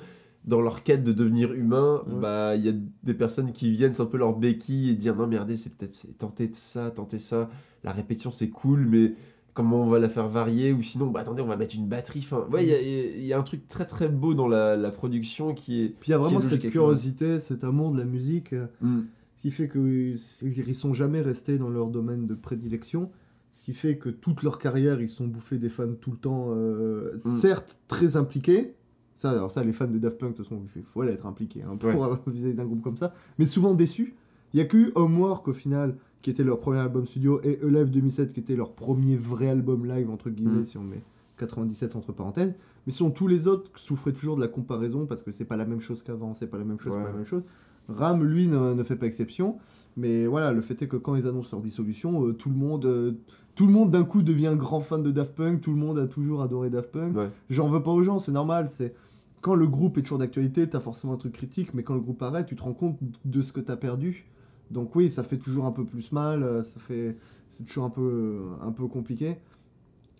[0.44, 2.20] dans leur quête de devenir humain Ouais.
[2.20, 2.72] bah il y a
[3.04, 5.74] des personnes qui viennent c'est un peu leur béquille et dire non mais regardez c'est
[5.74, 7.48] peut-être tenter ça tenter ça
[7.84, 9.14] la répétition c'est cool mais
[9.54, 12.20] comment on va la faire varier ou sinon bah attendez on va mettre une batterie
[12.20, 15.52] enfin ouais il y y, a un truc très très beau dans la, la production
[15.54, 18.66] qui est Puis il y a vraiment cette curiosité, cet amour de la musique, euh,
[18.80, 19.02] Hmm.
[19.36, 23.10] ce qui fait qu'ils sont jamais restés dans leur domaine de prédilection,
[23.52, 26.46] ce qui fait que toute leur carrière, ils sont bouffés des fans tout le temps,
[26.50, 27.36] euh, Mm.
[27.36, 28.74] certes très impliqués.
[29.14, 31.26] Ça, alors ça, les fans de Daft Punk, de toute façon, il faut aller être
[31.26, 32.16] impliqué hein, pour Ouais.
[32.26, 34.14] vis-à-vis d'un groupe comme ça, mais souvent déçus.
[34.54, 37.90] Il y a que Homework au final, qui était leur premier album studio, et Alive
[37.90, 40.64] 2007, qui était leur premier vrai album live, entre guillemets, Mm.
[40.64, 41.02] si on met
[41.36, 42.54] 97 entre parenthèses.
[42.86, 45.66] Mais sinon, tous les autres souffraient toujours de la comparaison parce que c'est pas la
[45.66, 47.02] même chose qu'avant, c'est pas la même chose, Ouais.
[47.02, 47.42] pas la même chose.
[47.88, 49.56] Ram, lui, ne, ne fait pas exception.
[49.96, 52.84] Mais voilà, le fait est que quand ils annoncent leur dissolution, euh, tout le monde,
[52.86, 53.12] euh,
[53.56, 55.60] tout le monde d'un coup devient grand fan de Daft Punk.
[55.60, 57.16] Tout le monde a toujours adoré Daft Punk.
[57.16, 57.28] Ouais.
[57.50, 58.68] J'en veux pas aux gens, c'est normal.
[58.70, 58.94] C'est
[59.40, 62.22] quand le groupe est toujours d'actualité, t'as forcément un truc critique, mais quand le groupe
[62.22, 64.26] arrête, tu te rends compte de ce que t'as perdu.
[64.70, 66.42] Donc oui, ça fait toujours un peu plus mal.
[66.42, 67.16] euh, Ça fait,
[67.48, 69.36] c'est toujours un peu, un peu compliqué.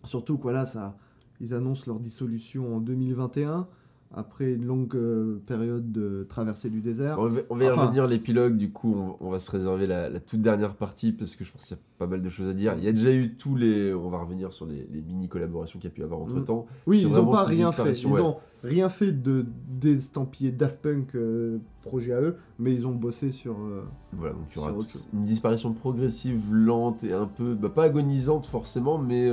[0.05, 0.97] Surtout que voilà, ça,
[1.41, 3.69] ils annoncent leur dissolution en 2021.
[4.15, 7.19] Après une longue euh, période de traversée du désert.
[7.19, 9.87] On va, on va y Enfin- revenir, l'épilogue, du coup, on, on va se réserver
[9.87, 12.29] la, la toute dernière partie parce que je pense qu'il y a pas mal de
[12.29, 12.75] choses à dire.
[12.79, 13.95] Il y a déjà eu tous les.
[13.95, 16.67] On va revenir sur les, les mini-collaborations qu'il y a pu avoir entre temps.
[16.87, 17.93] Oui, ils n'ont pas rien fait.
[18.03, 18.21] Ils ouais.
[18.21, 19.47] ont rien fait de
[19.81, 23.53] d'estampiller Daft Punk euh, projet à eux, mais ils ont bossé sur.
[23.53, 23.83] euh,
[24.13, 24.73] Voilà, donc il y aura
[25.13, 27.55] une disparition progressive, lente et un peu.
[27.55, 29.29] bah, pas agonisante forcément, mais.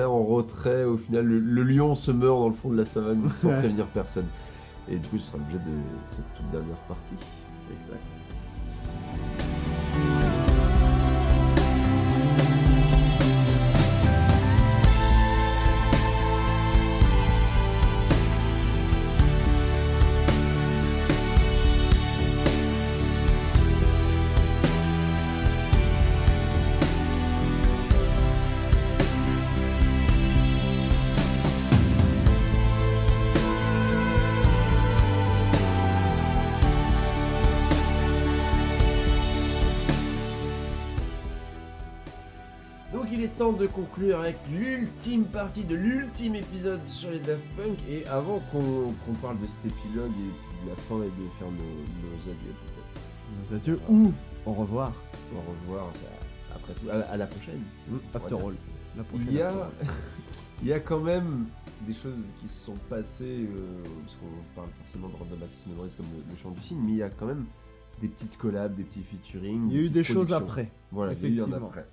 [0.00, 0.84] En retrait.
[0.84, 3.86] Au final, le, le lion se meurt dans le fond de la savane sans prévenir
[3.86, 4.26] personne.
[4.88, 5.72] Et du coup, ce sera l'objet de
[6.08, 7.14] cette toute dernière partie.
[7.14, 7.98] Donc
[43.74, 47.78] conclure avec l'ultime partie de l'ultime épisode sur les Daft Punk.
[47.88, 51.56] Et avant qu'on parle de cet épilogue et de la fin et de faire nos,
[52.02, 53.50] nos adieux peut-être.
[53.50, 54.12] nos adieux ou
[54.46, 54.92] au revoir.
[55.34, 57.60] Au revoir à- après tout, à, à la prochaine.
[58.14, 58.54] After all.
[58.96, 59.70] La prochaine Il y, after a,
[60.62, 61.46] il y a quand même
[61.86, 65.90] des choses qui se sont passées, euh, parce qu'on parle forcément de Random Access Memories
[65.96, 67.44] comme le, le chant du film, mais il y a quand même
[68.00, 69.68] des petites collabs, des petits featuring.
[69.70, 70.70] Il y a eu des choses après.
[70.92, 71.86] Voilà, il y a eu un après.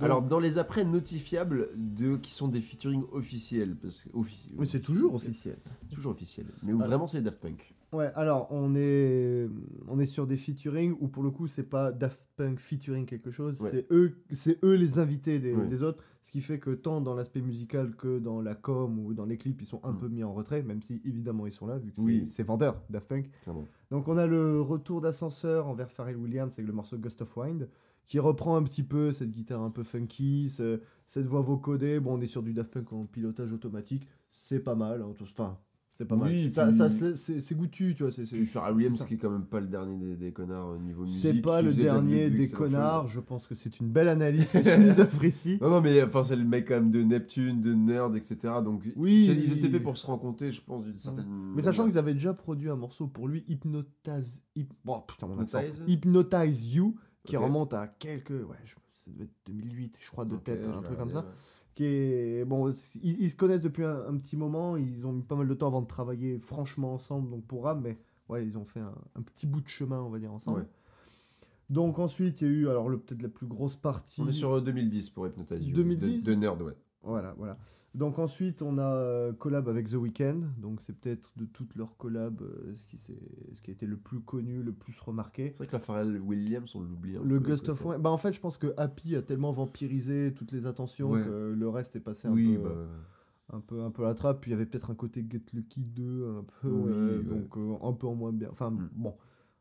[0.00, 4.80] Alors, dans les après notifiables, de, qui sont des featuring officiels, parce que Oui, c'est
[4.80, 5.56] toujours officiel.
[5.92, 6.46] Toujours officiel.
[6.62, 7.74] Mais où Alors- vraiment c'est les Daft Punk.
[7.92, 9.50] Ouais, alors on est
[9.86, 13.30] on est sur des featuring où pour le coup c'est pas Daft Punk featuring quelque
[13.30, 13.68] chose, Ouais.
[13.70, 15.66] c'est eux c'est eux les invités des, Ouais.
[15.66, 19.12] des autres, ce qui fait que tant dans l'aspect musical que dans la com ou
[19.12, 19.98] dans les clips ils sont un Mm.
[19.98, 22.26] peu mis en retrait, même si évidemment ils sont là vu que c'est- Oui.
[22.26, 23.30] c'est vendeur Daft Punk.
[23.42, 23.68] Clairement.
[23.90, 27.68] Donc on a le retour d'ascenseur envers Pharrell Williams avec le morceau Ghost of Wind
[28.06, 32.00] qui reprend un petit peu cette guitare un peu funky, ce- cette voix vocodée.
[32.00, 35.02] Bon, on est sur du Daft Punk en pilotage automatique, c'est pas mal.
[35.02, 35.58] hein, Enfin,
[35.94, 36.72] c'est pas Oui, mal.
[36.76, 38.10] Ça, puis- c'est goûtu, tu vois.
[38.12, 41.04] c'est- Pharrell Williams, qui est quand même pas le dernier des, des connards au niveau
[41.04, 41.20] musique.
[41.22, 43.08] C'est pas le dernier des connards.
[43.08, 45.58] Je pense que c'est une belle analyse que tu nous offres ici.
[45.60, 48.36] Non, non, mais enfin, c'est le mec quand même de Neptune, de Nerd, etc.
[48.64, 49.52] Donc, Oui, ils oui.
[49.58, 51.26] étaient faits pour se rencontrer, je pense, d'une certaine.
[51.54, 55.38] Mais sachant qu'ils avaient déjà produit un morceau pour lui, Hypnotize, Hyp- oh, putain, mon
[55.38, 55.60] accent.
[55.60, 58.56] Hypnotize Hypnotize You, qui remonte à quelques, ouais,
[58.90, 61.20] ça devait être 2008, je crois, de tête, un truc comme ça.
[61.20, 61.24] ouais.
[61.74, 62.70] qui est bon
[63.02, 65.54] ils, ils se connaissent depuis un, un petit moment ils ont mis pas mal de
[65.54, 68.94] temps avant de travailler franchement ensemble donc pour Ram mais ouais ils ont fait un,
[69.16, 70.66] un petit bout de chemin on va dire ensemble Ouais.
[71.70, 74.52] donc ensuite il y a eu alors peut-être la plus grosse partie On est sur
[74.52, 75.74] euh, 2010 pour Hypnotize You.
[75.74, 76.22] 2010?
[76.24, 76.74] de, de Nerd, ouais.
[77.02, 77.56] Voilà voilà
[77.94, 81.96] donc ensuite on a euh, collab avec The Weeknd donc c'est peut-être de toutes leurs
[81.98, 85.56] collabs euh, ce qui ce qui a été le plus connu le plus remarqué C'est
[85.58, 88.32] vrai que la Pharrell Williams, on l'oublie le peu, Ghost of Wind bah en fait
[88.32, 91.22] je pense que Happy a tellement vampirisé toutes les attentions Ouais.
[91.22, 93.56] que le reste est passé un Oui, peu bah.
[93.56, 95.42] un peu un peu à la trappe puis il y avait peut-être un côté Get
[95.52, 97.24] Lucky 2 un peu Oui, euh, ouais.
[97.24, 98.88] donc euh, un peu en moins bien enfin Mm.
[98.94, 99.14] bon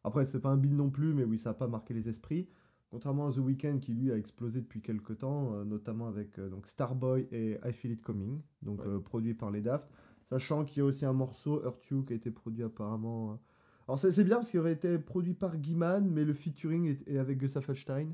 [0.06, 2.48] après c'est pas un bide non plus mais oui ça a pas marqué les esprits
[2.92, 6.50] contrairement à The Weeknd qui lui a explosé depuis quelques temps euh, notamment avec euh,
[6.50, 8.88] donc Starboy et I Feel It Coming donc Ouais.
[8.88, 9.88] euh, produit par les Daft
[10.30, 13.40] sachant qu'il y a aussi un morceau Hurt You qui a été produit apparemment
[13.88, 17.08] alors c'est c'est bien parce qu'il aurait été produit par Guiman mais le featuring est,
[17.14, 18.10] est avec Gus Affelstein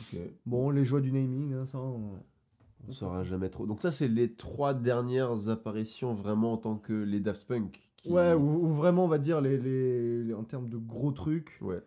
[0.00, 0.18] Ok.
[0.46, 2.18] bon les joies du naming hein, ça on-
[2.88, 3.64] On saura jamais trop.
[3.64, 7.80] Donc, ça, c'est les trois dernières apparitions vraiment en tant que les Daft Punk.
[7.96, 11.12] qui- Ouais, ou, ou vraiment, on va dire, les, les, les- en termes de gros
[11.12, 11.56] trucs.
[11.60, 11.80] Ouais.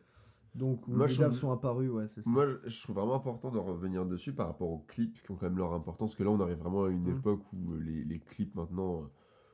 [0.55, 2.29] Donc, où Moi, les je trouve- sont apparus, ouais, c'est ça.
[2.29, 5.45] Moi, je- trouve vraiment important de revenir dessus par rapport aux clips qui ont quand
[5.47, 6.11] même leur importance.
[6.11, 7.17] Parce que là, on arrive vraiment à une Mm.
[7.17, 9.05] époque où euh, les, les clips maintenant euh,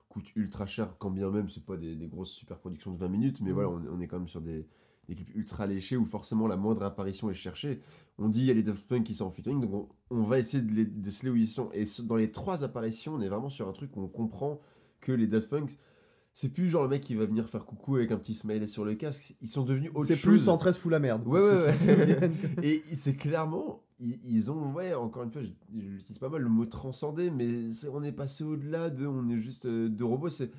[0.09, 3.07] coûtent ultra cher, quand bien même c'est pas des, des grosses super productions de 20
[3.07, 3.41] minutes.
[3.41, 3.53] Mais Mm.
[3.53, 4.67] voilà, on, on est quand même sur des,
[5.09, 7.81] des clips ultra léchés où forcément la moindre apparition est cherchée.
[8.19, 10.21] On dit il y a les Daft Punk qui sont en featuring, donc on, on
[10.21, 11.71] va essayer de les déceler où ils sont.
[11.73, 14.59] Et dans les trois apparitions, on est vraiment sur un truc où on comprend
[14.99, 15.79] que les Daft Punk.
[16.33, 18.85] C'est plus genre le mec qui va venir faire coucou avec un petit smiley sur
[18.85, 19.35] le casque.
[19.41, 20.31] Ils sont devenus autre C'est chose.
[20.31, 21.27] plus 113 fout la merde.
[21.27, 22.31] Ouais, ouais, ouais.
[22.63, 25.49] Et c'est clairement, ils, ils ont, ouais, encore une fois, je-
[25.97, 29.37] j'utilise pas mal le mot transcender, mais c'est- on est passé au-delà de, on est
[29.39, 30.29] juste euh, de robots.
[30.29, 30.51] C'est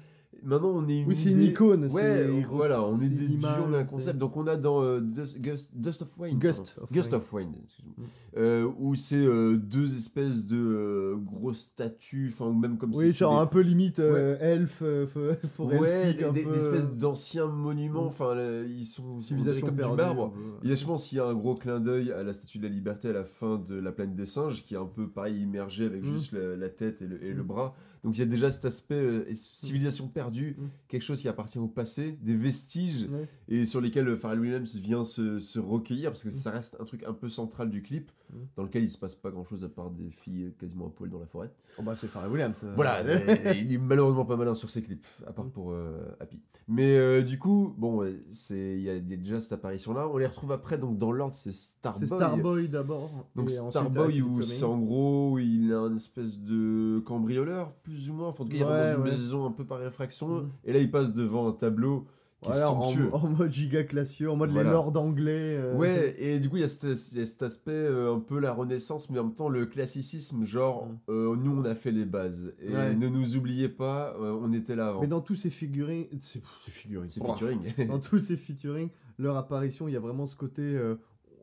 [0.42, 1.86] maintenant on est une oui, c'est une icône.
[1.90, 4.18] Ouais, voilà, on est des dieux, on a un concept.
[4.18, 7.20] Donc on a dans euh, Dust, of Wine, Gust of Gust Wine.
[7.20, 7.94] of Wine, excuse-moi.
[7.98, 8.02] Mm.
[8.38, 13.12] Euh, où c'est euh, deux espèces de euh, grosses statues, enfin ou même comme Oui,
[13.12, 16.52] si genre un peu limite euh, elfe, euh, f- forêt ouais, des, un des- peu.
[16.54, 18.04] des espèces d'anciens monuments.
[18.04, 18.06] Mm.
[18.06, 18.34] Enfin,
[18.66, 20.32] ils sont civilisation comme du perdue, marbre.
[20.62, 22.62] y a, je pense qu'il y a un gros clin d'œil à la Statue de
[22.64, 25.38] la Liberté à la fin de la planète des singes, qui est un peu pareil
[25.42, 26.14] immergé avec Mm.
[26.14, 27.74] juste la, la tête et le, et le bras.
[28.04, 30.68] Donc il y a déjà cet aspect euh, et- civilisation perdue, Mm.
[30.92, 33.26] Quelque chose qui appartient au passé, des vestiges Ouais.
[33.48, 37.02] et sur lesquels Pharrell Williams vient se, se recueillir parce que ça reste un truc
[37.04, 38.36] un peu central du clip Mm.
[38.56, 41.10] dans lequel il se passe pas grand chose à part des filles quasiment à poil
[41.10, 41.50] dans la forêt.
[41.78, 42.58] Oh bah c'est Pharrell Williams.
[42.64, 42.72] euh.
[42.74, 43.02] Voilà,
[43.54, 45.50] il est malheureusement pas malin sur ses clips, à part Mm.
[45.50, 46.40] pour euh, Happy.
[46.66, 50.08] Mais euh, du coup, bon, c'est il y a déjà cette apparition là.
[50.08, 52.08] On les retrouve après donc dans l'ordre, c'est Starboy.
[52.08, 53.26] C'est Starboy d'abord.
[53.36, 58.28] Donc Starboy où c'est en gros il a une espèce de cambrioleur plus ou moins.
[58.28, 59.10] Enfin, en tout cas, il Ouais, dans une ouais.
[59.18, 60.50] maison un peu par effraction Mhm.
[60.64, 62.06] et là il passe devant un tableau
[62.42, 63.08] qui Voilà, est en, somptueux.
[63.14, 64.70] en mode giga classieux, en mode Voilà.
[64.70, 65.56] les lords anglais.
[65.58, 68.12] euh, Ouais, et du coup, il y a cet, il y a cet aspect euh,
[68.14, 70.98] un peu la renaissance, mais en même temps le classicisme, genre, Mm.
[71.12, 72.52] euh, nous on a fait les bases.
[72.60, 72.94] Et Ouais.
[72.96, 75.00] ne nous oubliez pas, on était là avant.
[75.02, 77.32] Mais dans tous ces figurines, c'est c'est figurines, C'est Oh.
[77.32, 77.60] featuring.
[77.86, 78.88] dans tous ces featuring,
[79.18, 80.62] leur apparition, il y a vraiment ce côté,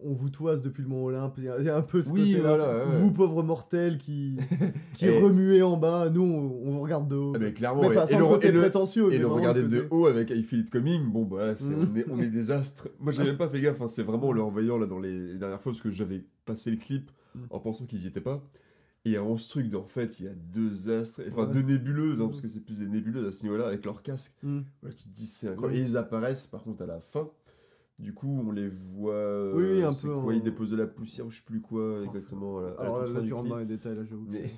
[0.04, 1.36] on vous toise depuis le Mont Olympe.
[1.38, 2.56] Il y a un peu ce Oui, côté-là.
[2.58, 3.00] voilà, ouais, ouais.
[3.02, 4.38] Vous pauvres mortels qui
[4.96, 7.34] qui Et- remuez en bas, nous on, on vous regarde de haut.
[7.36, 7.98] Ah, mais clairement, Mais ouais.
[7.98, 9.08] enfin, et le, côté et le- prétentieux.
[9.08, 11.74] et mais le regarder de haut avec I Feel It Coming, bon bah Mm.
[11.74, 12.90] on, est, on est des astres.
[13.00, 15.18] Moi j'avais même pas fait gaffe, hein, c'est vraiment en le revoyant là dans les,
[15.34, 17.40] les dernières fois parce que j'avais passé le clip Mm.
[17.52, 18.42] en pensant qu'ils y étaient pas.
[19.06, 21.54] Et avant ce truc, en fait, il y a deux astres, enfin Ouais.
[21.54, 24.36] deux nébuleuses, hein, parce que c'est plus des nébuleuses à ce niveau-là, avec leur casque.
[24.44, 25.78] Ouais, tu te dis c'est incroyable.
[25.80, 27.30] Et ils apparaissent par contre à la fin.
[28.00, 29.14] Du coup, on les voit.
[29.14, 31.44] euh, Oui, oui, un peu Quoi, en- Ils déposent de la poussière ou je sais
[31.46, 32.60] plus quoi exactement.
[32.60, 34.26] à la Alors là, tu rentres dans les détails, là, j'avoue.
[34.30, 34.50] Mais,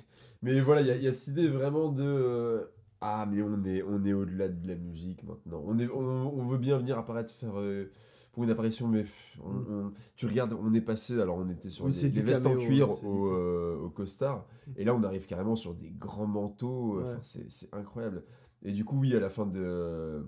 [0.42, 2.02] mais voilà, il y, a- il y a cette idée vraiment de.
[2.04, 2.64] euh,
[3.00, 5.60] ah, mais on est, on est au-delà de la musique maintenant.
[5.66, 7.58] On, est, on, on veut bien venir apparaître, faire.
[7.58, 7.90] euh,
[8.32, 9.04] pour une apparition, mais
[9.44, 9.66] on- Mm.
[9.68, 12.56] on- tu regardes, on est passé, alors on était sur Oui, des, des vestes en
[12.56, 14.46] cuir au, euh, au costard,
[14.76, 17.16] et là on arrive carrément sur des grands manteaux, Ouais.
[17.20, 18.22] c'est incroyable.
[18.62, 20.24] Et du coup, oui, à la fin de.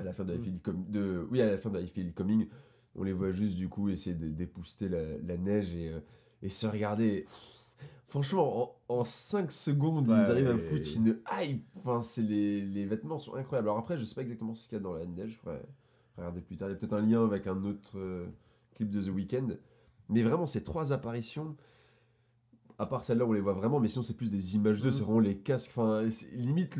[0.00, 0.42] À la fin de, I Mm.
[0.42, 2.48] Feel It Com- de Oui, à la fin de Coming,
[2.96, 6.00] on les voit juste du coup essayer de dépousser la, la neige et, euh,
[6.42, 7.24] et se regarder.
[8.08, 10.16] Franchement, en, 5 secondes, Ouais.
[10.16, 11.64] ils arrivent à me foutre une hype.
[11.76, 13.68] Enfin, c'est les, les vêtements sont incroyables.
[13.68, 15.32] Alors après, je sais pas exactement ce qu'il y a dans la neige.
[15.34, 15.62] Je pourrais
[16.16, 16.68] regarder plus tard.
[16.68, 18.26] Il y a peut-être un lien avec un autre euh,
[18.74, 19.48] clip de The Weeknd.
[20.08, 21.56] Mais vraiment, ces trois apparitions,
[22.80, 24.88] à part celle-là, on les voit vraiment, mais sinon, c'est plus des images d'eux.
[24.88, 24.92] Mhm.
[24.94, 25.70] C'est vraiment les casques.
[25.70, 26.02] Enfin,
[26.32, 26.76] limite,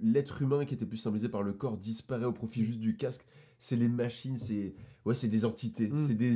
[0.00, 3.24] l'être humain qui était plus symbolisé par le corps disparaît au profit juste du casque.
[3.58, 4.74] C'est les machines, c'est
[5.06, 5.98] ouais, c'est des entités, Mhm.
[5.98, 6.30] c'est des,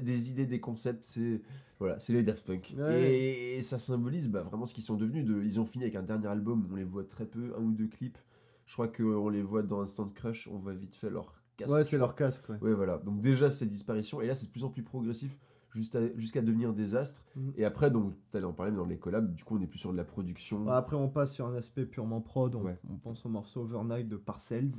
[0.00, 1.04] des, idées, des concepts.
[1.04, 1.42] C'est
[1.78, 2.74] voilà, c'est les Daft Punk.
[2.76, 3.12] Ouais.
[3.12, 5.24] Et, et ça symbolise bah, vraiment ce qu'ils sont devenus.
[5.24, 7.72] De, ils ont fini avec un dernier album, on les voit très peu, un ou
[7.72, 8.18] deux clips.
[8.66, 11.72] Je crois qu'on les voit dans Instant Crush, on voit vite fait leur casque.
[11.72, 12.56] Ouais, c'est leur casque, ouais.
[12.60, 12.98] Ouais, voilà.
[12.98, 14.20] Donc déjà, c'est disparition.
[14.20, 15.36] Et là, c'est de plus en plus progressif
[15.72, 17.22] jusqu'à devenir des astres.
[17.36, 17.52] Mhm.
[17.56, 19.66] Et après, donc, tu allais en parler mais dans les collabs, du coup, on est
[19.66, 20.68] plus sur de la production.
[20.68, 22.54] Après, on passe sur un aspect purement prod.
[22.54, 22.78] On, Ouais.
[22.90, 24.72] on pense au morceau Overnight de Parcells,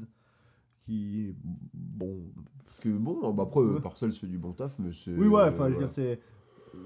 [0.85, 1.35] qui,
[1.73, 2.17] bon,
[2.81, 3.79] Que bon, bah, après, Ouais.
[3.81, 5.15] Parcells fait du bon taf, mais c'est.
[5.15, 6.19] oui, ouais, enfin, c'est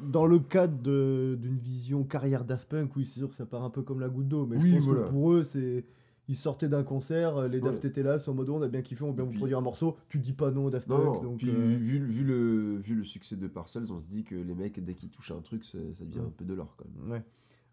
[0.02, 2.96] dans le cadre d'une vision carrière Daft Punk.
[2.96, 4.76] Oui, c'est sûr que ça part un peu comme la goutte d'eau, mais Oui, je
[4.78, 5.04] pense voilà.
[5.04, 5.86] que pour eux, c'est
[6.28, 7.90] ils sortaient d'un concert, euh, les Daft Ouais.
[7.90, 9.62] étaient là, c'est en mode on a bien kiffé, on a bien vous produire un
[9.62, 9.96] morceau.
[10.10, 11.38] Tu dis pas non, Daft Punk, non, donc.
[11.38, 14.56] puis euh, vu, vu, le, vu le succès de Parcells, on se dit que les
[14.56, 16.26] mecs, dès qu'ils touchent un truc, ça, ça devient Ouais.
[16.26, 17.12] un peu de l'or quand même.
[17.12, 17.24] Ouais.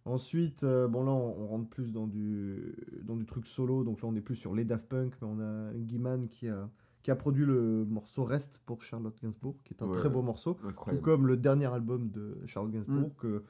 [0.05, 2.75] Ensuite, euh, bon là on, on rentre plus dans du,
[3.05, 5.39] dans du truc solo, donc là on est plus sur les Daft Punk, mais on
[5.41, 6.69] a Guiman qui a,
[7.05, 9.97] qui a produit le morceau Rest pour Charlotte Gainsbourg, qui est un Ouais.
[9.99, 10.55] très beau morceau,
[10.89, 13.15] tout comme le dernier album de Charlotte Gainsbourg, Mm.
[13.21, 13.43] que,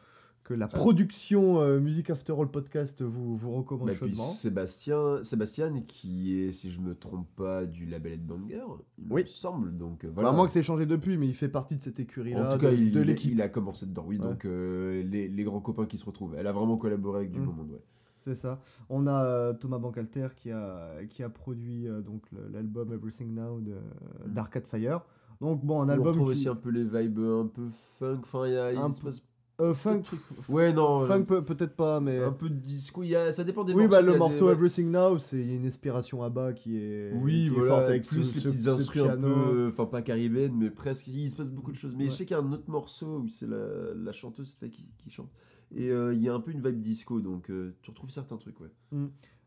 [0.52, 4.14] que la production euh, Music After All podcast vous, vous recommande Bah, puis.
[4.14, 8.62] Sébastien, Sébastien, qui est, si je me trompe pas, du label Headbanger,
[8.98, 9.22] il Oui.
[9.22, 9.76] me semble.
[9.76, 10.28] Donc, euh, Voilà.
[10.28, 10.36] voilà.
[10.36, 12.70] Moins que c'est changé depuis, mais il fait partie de cette écurie-là, En tout cas,
[12.70, 13.32] de, il, de l'équipe.
[13.32, 14.18] il a commencé dedans, oui.
[14.18, 14.26] Ouais.
[14.28, 16.34] Donc, euh, les, les grands copains qui se retrouvent.
[16.36, 17.44] Elle a vraiment collaboré avec du Mm.
[17.44, 17.82] beau monde, ouais.
[18.24, 18.60] C'est ça.
[18.88, 22.22] On a euh, Thomas Bangalter qui a, qui a produit donc
[22.52, 24.32] l'album Everything Now Mm.
[24.32, 25.00] d'Arcade Fire.
[25.40, 26.38] Donc bon, un On album retrouve qui...
[26.38, 27.68] aussi un peu les vibes un peu
[27.98, 28.20] funk.
[28.22, 28.72] Enfin, il y a.
[28.72, 29.22] il se passe-
[29.60, 30.02] Euh, funk,
[30.48, 31.06] Ouais, non.
[31.06, 32.18] funk euh, peut- peut-être pas, mais...
[32.18, 33.02] un peu de disco.
[33.02, 33.90] Il y a, ça dépend des Oui, morceaux.
[33.90, 34.52] bah le morceau des...
[34.52, 38.06] Everything Now, c'est une inspiration à bas qui est, Oui, qui est voilà, forte avec
[38.06, 41.36] plus ce- les ce- petites instrus un peu, enfin pas caribéennes, mais presque, il se
[41.36, 41.94] passe beaucoup de choses.
[41.96, 42.10] Mais Ouais.
[42.10, 45.10] je sais qu'il y a un autre morceau où c'est la, la chanteuse qui, qui
[45.10, 45.30] chante.
[45.74, 48.36] Et euh, il y a un peu une vibe disco, donc euh, tu retrouves certains
[48.38, 48.70] trucs, ouais.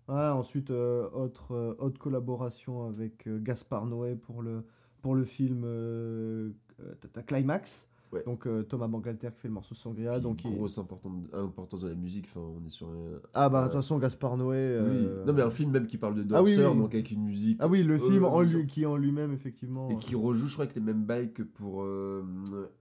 [0.08, 4.64] Ouais, ensuite, euh, autre, euh, autre collaboration avec euh, Gaspard Noé pour le,
[5.02, 7.88] pour le film euh, euh, Climax.
[8.12, 8.24] Ouais.
[8.26, 10.20] Donc euh, Thomas Bangalter qui fait le morceau Sangria.
[10.20, 13.20] Donc il- grosse importance, importance de la musique, enfin on est sur un...
[13.34, 14.56] Ah bah de toute façon, Gaspard Noé...
[14.58, 14.90] euh,
[15.22, 15.26] Oui.
[15.28, 17.58] Non mais un film même qui parle de Ah oui, donc avec une musique...
[17.62, 19.90] Ah oui, le Euh, film en disons- lui, qui en lui-même, effectivement...
[19.90, 22.24] Et qui rejoue, je crois, avec les mêmes bails que pour euh,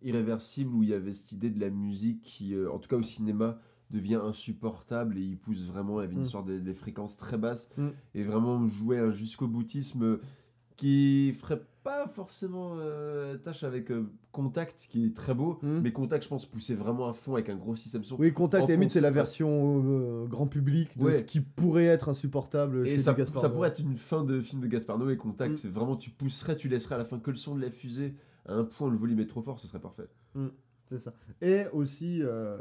[0.02, 2.96] Irréversible, où il y avait cette idée de la musique qui, euh, en tout cas
[2.96, 3.58] au cinéma,
[3.90, 6.24] devient insupportable et il pousse vraiment, il y avait une Mm.
[6.26, 7.88] sorte de, des fréquences très basses Mm.
[8.14, 10.18] et vraiment jouer un jusqu'au boutisme
[10.76, 15.80] qui ferait pas forcément euh, tâche avec euh, Contact qui est très beau, Hmm.
[15.82, 18.16] mais Contact, je pense, poussait vraiment à fond avec un gros système son.
[18.16, 21.18] Oui, Contact, limite, c'est la version euh, grand public de Ouais.
[21.18, 23.14] ce qui pourrait être insupportable Et chez ça,
[23.50, 25.62] pourrait être une fin de film de Gaspard Noé, Contact.
[25.62, 25.68] Mm.
[25.68, 28.14] Vraiment, tu pousserais, tu laisserais à la fin que le son de la fusée
[28.46, 30.08] à un point, le volume est trop fort, ce serait parfait.
[30.86, 31.12] C'est ça.
[31.42, 32.58] Et aussi euh,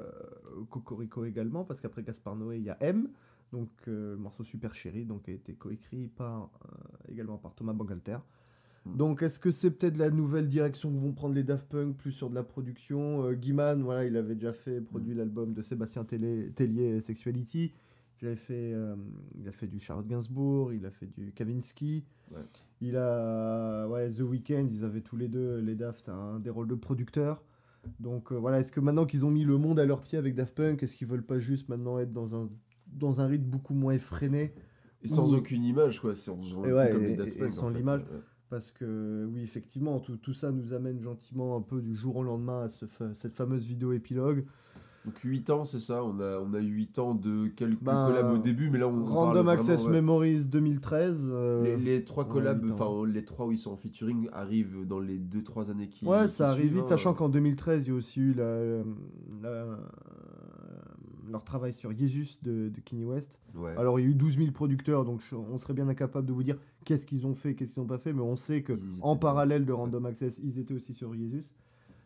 [0.70, 3.10] Cocorico également, parce qu'après Gaspard Noé, il y a M,
[3.54, 6.50] donc euh, le morceau Super Chéri, donc a été coécrit par,
[7.10, 8.18] également par Thomas Bangalter.
[8.86, 8.98] Mm.
[8.98, 12.12] Donc est-ce que c'est peut-être la nouvelle direction que vont prendre les Daft Punk, plus
[12.12, 13.24] sur de la production?
[13.26, 17.74] Euh, Guiman, voilà, il avait déjà fait, produit l'album de Sébastien Tellier, Sexuality.
[18.22, 18.96] Il, avait fait, euh,
[19.38, 22.06] il a fait du Charlotte Gainsbourg, il a fait du Kavinsky.
[22.32, 22.40] Ouais.
[22.82, 26.68] Il a ouais, The Weeknd, ils avaient tous les deux, les Daft, un des rôles
[26.68, 27.42] de producteurs.
[28.00, 30.36] Donc euh, voilà, est-ce que maintenant qu'ils ont mis le monde à leurs pieds avec
[30.36, 32.50] Daft Punk, est-ce qu'ils veulent pas juste maintenant être dans un,
[32.88, 34.54] dans un rythme beaucoup moins effréné?
[35.02, 36.16] Et sans aucune image, quoi.
[36.16, 37.78] C'est on se rend Et plus ouais, comme et- Daft et Punk, sans en fait.
[37.78, 38.02] l'image.
[38.04, 38.20] Ouais.
[38.54, 42.24] Parce que oui, effectivement, tout, tout ça nous amène gentiment un peu du jour au
[42.24, 42.86] lendemain à ce
[43.16, 44.46] cette fameuse vidéo épilogue.
[45.06, 46.04] Donc 8 ans, c'est ça?
[46.04, 48.88] On a, on a eu 8 ans de quelques Ben, collabs au début, mais là
[48.88, 49.04] on.
[49.04, 50.28] Random Access vraiment, ouais.
[50.30, 51.30] Memories 2013.
[51.34, 55.00] euh, Les, les trois collabs, enfin les trois où ils sont en featuring arrivent dans
[55.00, 56.06] les 2-3 années qui.
[56.06, 56.90] Ouais, ça arrive vite, hein.
[56.90, 58.60] sachant qu'en 2013, il y a aussi eu la,
[59.42, 59.80] la-
[61.34, 63.40] leur travail sur Jesus de, de Kanye West.
[63.56, 63.76] Ouais.
[63.78, 66.44] Alors, il y a eu 12 000 producteurs, donc on serait bien incapable de vous
[66.44, 68.76] dire qu'est-ce qu'ils ont fait, qu'est-ce qu'ils n'ont pas fait, mais on sait que en
[68.78, 69.16] dedans.
[69.18, 71.44] parallèle de Random Access, ils étaient aussi sur Jesus.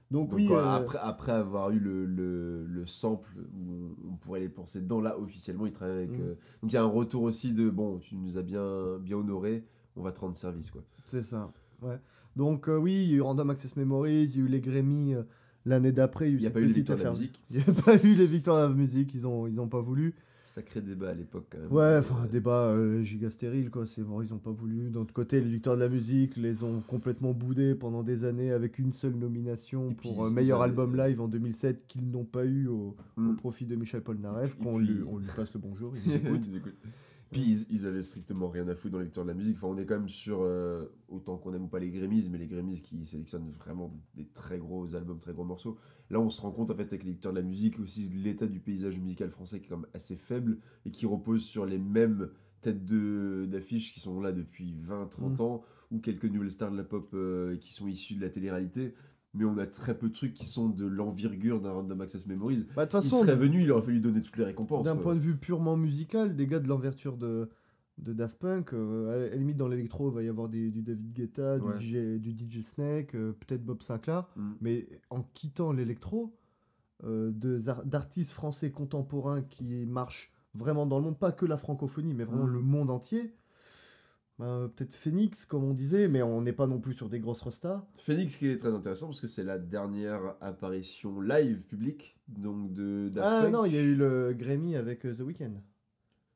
[0.10, 4.40] Donc, Donc, oui, euh, après, après avoir eu le, le, le sample où on, pourrait
[4.40, 6.12] les penser dans là officiellement, ils travaillent avec.
[6.12, 6.22] Mm.
[6.22, 9.18] euh, Donc il y a un retour aussi de bon, tu nous as bien, bien
[9.18, 9.66] honoré,
[9.98, 10.82] on va te rendre service quoi.
[11.06, 11.52] c'est ça.
[11.82, 12.00] Ouais.
[12.38, 14.62] Donc, euh, oui, il y a eu Random Access Memories, il y a eu les
[14.62, 15.16] Grammy
[15.68, 16.30] l'année d'après.
[16.32, 17.42] Il n'y a cette pas eu les petite victoires de la affaire- musique.
[17.52, 19.82] Il n'y a pas eu les victoires de la musique, ils ont, ils ont pas
[19.82, 20.14] voulu.
[20.44, 21.72] Sacré débat à l'époque quand même.
[21.74, 23.86] Ouais, Euh, enfin, débat euh, giga stérile, quoi.
[23.86, 24.90] C'est bon, ils ont pas voulu.
[24.90, 28.52] D'un autre côté, les victoires de la musique les ont complètement boudés pendant des années
[28.54, 32.24] avec une seule nomination Et puis, pour euh, meilleur album live en 2007 qu'ils n'ont
[32.24, 33.36] pas eu au, au Mm.
[33.36, 34.56] profit de Michel Polnareff.
[34.58, 35.94] Et Qu'on puis- lui, on lui passe le bonjour.
[35.98, 36.42] il nous Ils écoute.
[36.50, 36.76] nous écoutent.
[37.32, 39.58] Puis ils, ils avaient strictement rien à foutre dans les victoires de la musique.
[39.58, 42.38] Enfin, on est quand même sur euh, autant qu'on aime ou pas les Grammys, mais
[42.38, 45.78] les Grammys qui sélectionnent vraiment des très gros albums, très gros morceaux.
[46.10, 48.16] Là, on se rend compte en fait avec les victoires de la musique aussi de
[48.16, 51.66] l'état du paysage musical français qui est quand même assez faible et qui repose sur
[51.66, 52.30] les mêmes
[52.62, 55.42] têtes d'affiches qui sont là depuis 20-30 Mm.
[55.42, 58.94] ans ou quelques nouvelles stars de la pop euh, qui sont issues de la télé-réalité.
[59.38, 62.66] Mais on a très peu de trucs qui sont de l'envergure d'un Random Access Memories.
[62.76, 64.84] Bah, de Il serait venu, il aurait fallu donner toutes les récompenses.
[64.84, 67.50] d'un point de vue purement musical, des gars de l'enverture de,
[68.00, 70.82] de Daft Punk, euh, à la limite, dans l'électro, il va y avoir des- du
[70.82, 71.78] David Guetta, Ouais.
[71.78, 74.28] du, DJ, du DJ Snake, euh, peut-être Bob Sinclair.
[74.36, 74.52] Mm.
[74.62, 76.34] Mais en quittant l'électro,
[77.04, 77.32] euh,
[77.86, 82.46] d'artistes français contemporains qui marchent vraiment dans le monde, pas que la francophonie, mais vraiment
[82.48, 82.54] Mhm.
[82.54, 83.34] le monde entier.
[84.40, 87.42] Ben, peut-être Phoenix, comme on disait, mais on n'est pas non plus sur des grosses
[87.42, 87.84] restas.
[87.96, 93.10] Phoenix qui est très intéressant parce que c'est la dernière apparition live publique donc de
[93.10, 93.54] Daft Ah Punk.
[93.54, 95.54] non, il y a eu le Grammy avec euh, The Weeknd.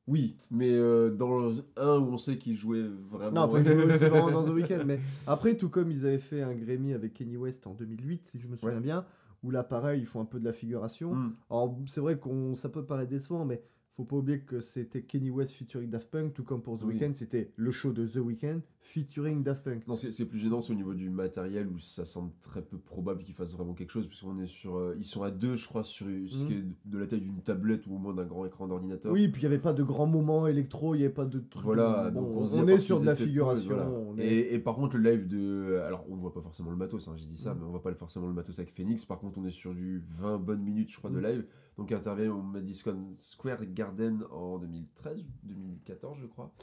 [0.08, 3.48] Oui, mais euh, dans un où on sait qu'il jouait vraiment.
[3.48, 4.84] Non, enfin, c'est vraiment dans The Weeknd.
[4.86, 8.40] Mais après, tout comme ils avaient fait un Grammy avec Kenny West en 2008, si
[8.40, 8.82] je me souviens Ouais.
[8.82, 9.06] bien,
[9.44, 11.14] où là, pareil, ils font un peu de la figuration.
[11.14, 11.36] Mm.
[11.52, 13.62] Alors, c'est vrai qu'on ça peut paraître décevant, mais
[13.98, 16.94] faut pas oublier que c'était Kenny West featuring Daft Punk, tout comme pour The Oui.
[16.96, 19.88] Weeknd, c'était le show de The Weeknd featuring Daft Punk.
[19.88, 23.22] Non, c'est plus gênant, c'est au niveau du matériel où ça semble très peu probable
[23.22, 24.76] qu'ils fassent vraiment quelque chose, puisqu'on est sur.
[24.78, 27.42] euh, ils sont à deux, je crois, sur ce qui est de la taille d'une
[27.42, 29.12] tablette ou au moins d'un grand écran d'ordinateur.
[29.12, 29.20] Mhm.
[29.20, 31.40] Oui, puis il n'y avait pas de grands moments électro, il n'y avait pas de
[31.40, 31.64] trucs.
[31.64, 33.70] Voilà, bon, donc on, on, se dit, à est sur de la figuration.
[33.70, 33.90] pause, voilà.
[33.92, 35.80] on est- et, et par contre, le live de.
[35.86, 37.58] Alors, on voit pas forcément le matos, hein, j'ai dit ça, Mm.
[37.60, 39.06] mais on voit pas forcément le matos avec Phoenix.
[39.06, 41.24] Par contre, on est sur du 20 bonnes minutes, je crois, de Mm.
[41.26, 41.46] live.
[41.78, 46.54] Donc, il intervient au Madison Square Garden en 2013 ou 2014, je crois.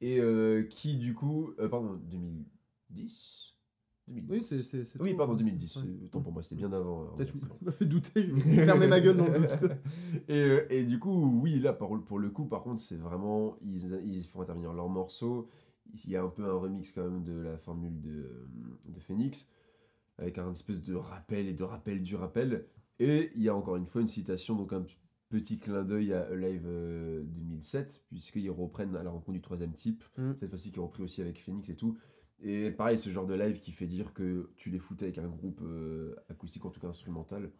[0.00, 1.52] Et euh, qui, du coup.
[1.58, 3.52] euh, pardon, 2010
[4.08, 4.30] 2010.
[4.30, 4.62] Oui, c'est.
[4.62, 5.36] c'est- c'est Oui, pardon, hein.
[5.36, 5.76] 2010.
[5.76, 5.82] Ouais.
[5.88, 7.14] euh, Autant pour moi, c'était bien avant.
[7.14, 7.32] va tu
[7.62, 8.22] m'as fait douter,
[8.64, 9.72] fermé ma gueule dans le doute.
[10.28, 13.56] et, et du coup, oui, là, pour, pour le coup, par contre, c'est vraiment.
[13.62, 15.48] Ils, ils font intervenir leurs morceaux.
[16.04, 18.46] Il y a un peu un remix quand même de la formule de,
[18.86, 19.48] de Phoenix,
[20.18, 22.66] avec un espèce de rappel et de rappel du rappel.
[23.00, 24.84] Et il y a encore une fois une citation, donc un
[25.28, 30.04] petit clin d'œil à Alive euh, 2007, puisqu'ils reprennent à la rencontre du troisième type,
[30.16, 30.32] Mm.
[30.38, 31.96] cette fois-ci qui est repris aussi avec Phoenix et tout.
[32.40, 35.28] Et pareil, ce genre de live qui fait dire que tu les foutais avec un
[35.28, 37.50] groupe euh, acoustique, en tout cas instrumental.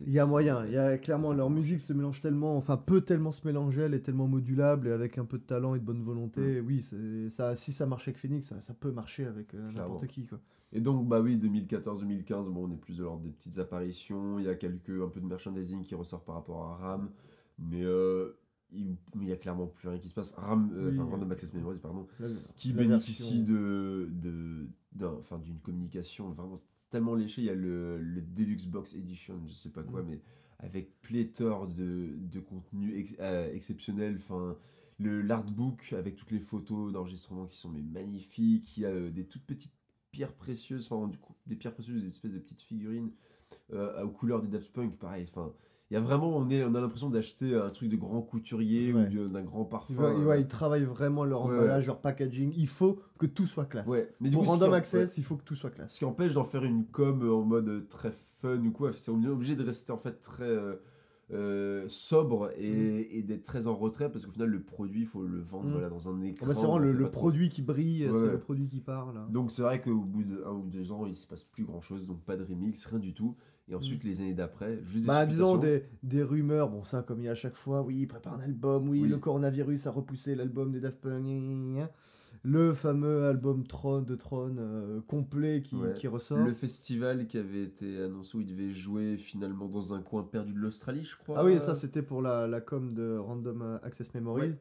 [0.00, 3.02] Il y a moyen, il y a clairement leur musique se mélange tellement, enfin peut
[3.02, 5.84] tellement se mélanger, elle est tellement modulable et avec un peu de talent et de
[5.84, 6.62] bonne volonté.
[6.62, 6.66] Mm.
[6.66, 6.82] Oui,
[7.30, 10.40] ça, si ça marche avec Phoenix, ça, ça peut marcher avec euh, n'importe qui quoi.
[10.72, 14.38] Et donc, bah oui, 2014-2015, bon, on est plus de l'ordre des petites apparitions.
[14.38, 17.10] Il y a quelques, un peu de merchandising qui ressort par rapport à RAM.
[17.58, 18.32] Mais euh,
[18.72, 20.32] il il y a clairement plus rien qui se passe.
[20.32, 20.98] Ram, euh, Oui.
[20.98, 25.58] enfin, Random Access Memories, pardon, La- qui la bénéficie version- de, de, d'un- enfin, d'une
[25.58, 26.56] communication vraiment
[26.90, 27.42] tellement léché.
[27.42, 30.06] Il y a le, le Deluxe Box Edition, je sais pas quoi, Mm.
[30.08, 30.20] mais
[30.58, 34.16] avec pléthore de, de contenu ex- euh, exceptionnel.
[34.18, 34.56] Enfin,
[34.98, 38.76] le l'artbook avec toutes les photos d'enregistrement qui sont mais magnifiques.
[38.78, 39.72] Il y a euh, des toutes petites
[40.12, 43.10] pierres précieuses, enfin, du coup, des pierres précieuses, des espèces de petites figurines
[43.72, 45.26] euh, aux couleurs des Daft Punk, pareil.
[45.30, 45.52] Enfin,
[45.90, 48.92] il y a vraiment, on, est, on a l'impression d'acheter un truc de grand couturier
[48.94, 49.14] Ouais.
[49.14, 50.14] ou d'un grand parfum.
[50.18, 52.52] Ils, euh, ils travaillent vraiment leur emballage, leur packaging.
[52.56, 53.86] Il faut que tout soit classe.
[54.20, 55.92] Mais du Pour coup, Random Access, il faut que tout soit classe.
[55.94, 59.10] Ce qui empêche d'en faire une com en mode euh, très fun ou quoi, c'est
[59.10, 60.76] obligé de rester en fait très euh,
[61.32, 65.22] euh, sobre et, et d'être très en retrait parce qu'au final le produit il faut
[65.22, 65.72] le vendre Mm.
[65.72, 66.44] voilà, dans un écran.
[66.44, 68.18] Ah bah, c'est vraiment le, produit qui brille, Ouais.
[68.20, 69.18] c'est le produit qui parle.
[69.30, 72.06] Donc c'est vrai qu'au bout d'un ou deux ans il se passe plus grand chose,
[72.06, 73.36] donc pas de remix, rien du tout.
[73.68, 77.20] Et ensuite les années d'après, juste des Bah, disons des, des rumeurs, bon, ça, comme
[77.20, 79.08] il y a à chaque fois, oui, il prépare un album, oui, Oui.
[79.08, 81.78] le coronavirus a repoussé l'album des Daft Punk.
[82.44, 85.94] Le fameux album Tron de Tron euh, complet qui, Ouais.
[85.94, 86.38] qui ressort.
[86.38, 90.52] Le festival qui avait été annoncé où il devait jouer finalement dans un coin perdu
[90.52, 91.36] de l'Australie, je crois.
[91.38, 94.58] Ah oui, ça c'était pour la, la com de Random Access Memories, Ouais.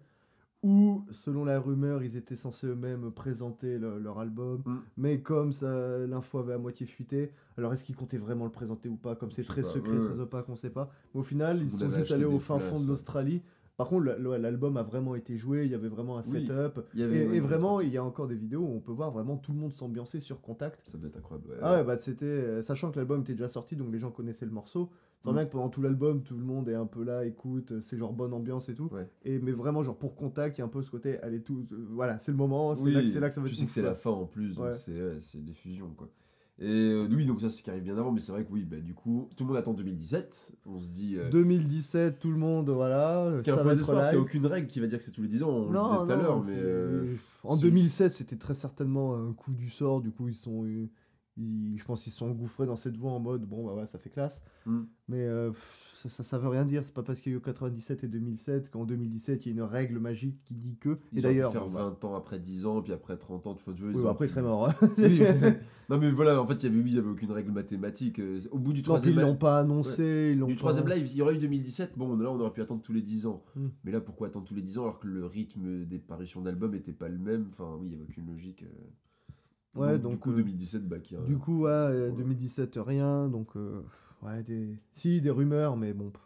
[0.64, 4.76] où, selon la rumeur, ils étaient censés eux-mêmes présenter le- leur album, Mm.
[4.98, 8.90] mais comme ça, l'info avait à moitié fuité, alors est-ce qu'ils comptaient vraiment le présenter
[8.90, 10.92] ou pas Comme c'est très pas, secret, ouais, très opaque, on sait pas.
[11.16, 13.42] Mais au final, ils sont juste allés au fin fond de l'Australie.
[13.78, 16.86] Par contre, l'album a vraiment été joué, il y avait vraiment un Oui, setup.
[16.94, 18.68] il y avait- Et, ouais, et une vraiment, il y a encore des vidéos où
[18.76, 20.82] on peut voir vraiment tout le monde s'ambiancer sur contact.
[20.88, 21.50] Ça doit être incroyable.
[21.50, 21.58] ouais.
[21.62, 22.26] Ah ouais, bah c'était.
[22.26, 24.90] euh, Sachant que l'album était déjà sorti, donc les gens connaissaient le morceau.
[25.24, 25.34] Mm.
[25.34, 27.96] bien que pendant tout l'album, tout le monde est un peu là, écoute, euh, c'est
[27.98, 28.90] genre bonne ambiance et tout.
[28.92, 29.08] Ouais.
[29.24, 31.68] Et, mais vraiment, genre pour contact, il y a un peu ce côté, allez, tout.
[31.72, 33.54] euh, voilà, c'est le moment, c'est Oui, là, que- c'est là que ça va Tu
[33.56, 36.10] sais que c'est la fin en plus, donc c'est des fusions quoi.
[36.64, 38.52] Et euh, oui, donc ça c'est ce qui arrive bien avant, mais c'est vrai que
[38.52, 40.54] oui, bah, du coup, tout le monde attend 2017.
[40.68, 41.16] On se dit.
[41.18, 44.22] euh, 2017, tout le monde, voilà, ce qui est un ça faux espoir, live.
[44.22, 46.06] aucune règle qui va dire que c'est tous les 10 ans, on non, le disait
[46.06, 46.54] tout à l'heure, mais.
[46.54, 50.36] c'est- euh, En c'est- 2016, c'était très certainement un coup du sort, du coup, ils
[50.36, 50.64] sont.
[50.66, 50.86] euh,
[51.38, 53.88] ils- je pense qu'ils se sont engouffrés dans cette voie en mode, bon, bah voilà,
[53.88, 54.44] ça fait classe.
[54.66, 54.82] Mm.
[55.08, 55.52] Mais euh,
[55.94, 58.08] ça, ça, ça veut rien dire, c'est pas parce qu'il y a eu 97 et
[58.08, 61.00] 2007 qu'en 2017 il y a une règle magique qui dit que.
[61.14, 61.52] Ils et d'ailleurs.
[61.52, 63.82] faire bon, bah, 20 ans après 10 ans, puis après 30 ans, tu vois, tu
[63.84, 64.68] vois, ils oui, bah, après il pu- serait mort.
[64.70, 64.74] hein.
[64.98, 65.20] Oui.
[65.90, 68.20] non mais voilà, en fait, il y avait, oui, il y avait aucune règle mathématique.
[68.20, 70.32] euh, Au bout du troisième ils l'ont pas annoncé.
[70.34, 71.98] Ils l'ont du troisième live, il y aurait eu 2017.
[71.98, 73.44] Bon, là, on aurait pu attendre tous les 10 ans.
[73.56, 73.68] Mm.
[73.84, 76.76] Mais là, pourquoi attendre tous les 10 ans alors que le rythme des parutions d'albums
[76.76, 77.48] était pas le même?
[77.52, 78.64] Enfin, oui, il y avait aucune logique.
[78.64, 78.68] euh.
[79.76, 82.18] Ouais, du donc, coup, euh, 2017, bah, qui a- Du coup, ouais, euh, Ouais.
[82.18, 83.82] 2017 rien, donc euh,
[84.22, 84.76] ouais, des...
[84.96, 86.22] si des rumeurs, mais bon, pff,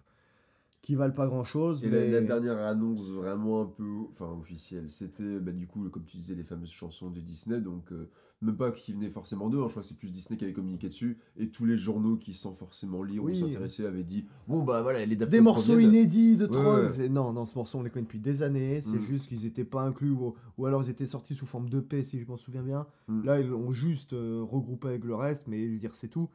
[0.85, 1.83] qui valent pas grand chose.
[1.83, 2.09] Et mais...
[2.11, 6.15] la, la dernière annonce vraiment un peu enfin, officielle, c'était bah, du coup, comme tu
[6.17, 7.59] disais, les fameuses chansons de Disney.
[7.59, 8.07] Donc, euh,
[8.41, 10.53] même pas qui venaient forcément d'eux, hein, je crois que c'est plus Disney qui avait
[10.53, 11.17] communiqué dessus.
[11.37, 13.31] Et tous les journaux qui, sans forcément lire Oui.
[13.31, 16.85] ou s'intéresser, avaient dit Bon, bah voilà, les Daft Des morceaux inédits de Tron.
[16.85, 17.09] ouais.
[17.09, 18.81] Non, non, ce morceau on les connaît depuis des années.
[18.81, 19.05] C'est Mm.
[19.07, 22.19] juste qu'ils étaient pas inclus ou, ou alors ils étaient sortis sous forme d'EP si
[22.19, 22.85] je m'en souviens bien.
[23.07, 23.23] Mm.
[23.23, 26.29] Là ils l'ont juste euh, regroupé avec le reste, mais je veux dire c'est tout.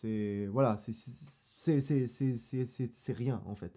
[0.00, 0.92] C'est voilà, c'est
[1.62, 3.72] c'est rien en fait.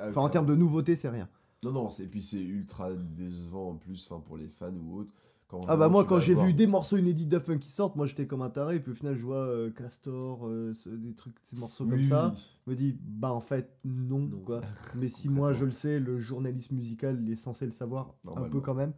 [0.00, 1.28] Enfin en termes de nouveauté c'est rien.
[1.62, 5.12] Non, non, et puis c'est ultra décevant en plus enfin, pour les fans ou autres.
[5.48, 7.70] Quand Ah bah moi quand j'ai voir- vu des morceaux inédits de Daft Punk qui
[7.70, 8.80] sortent, moi j'étais comme un taré.
[8.80, 11.98] Puis au final je vois euh, Castor, euh, ce- des trucs, ces morceaux Oui, comme
[12.00, 12.32] oui, ça.
[12.34, 12.42] oui.
[12.66, 14.38] Je me dis bah en fait non, Non.
[14.40, 14.60] quoi.
[14.96, 18.48] Mais si moi je le sais, le journaliste musical il est censé le savoir un
[18.48, 18.92] peu quand même.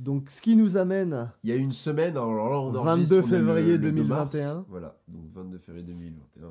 [0.00, 3.14] Donc ce qui nous amène Il y a une semaine, alors là on 22 enregistre,
[3.14, 4.54] on a le- février le 2 2021.
[4.54, 4.66] mars.
[4.68, 6.48] Voilà, donc 22 février 2021.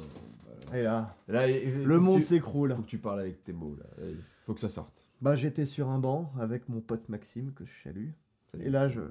[0.70, 1.10] voilà.
[1.28, 2.76] et là, le monde s'écroule.
[2.76, 3.86] Faut que tu parles avec tes mots là.
[4.08, 5.06] Il faut que ça sorte.
[5.22, 8.10] Bah j'étais sur un banc avec mon pote Maxime que je salue.
[8.52, 8.66] Salut.
[8.66, 9.02] Et là je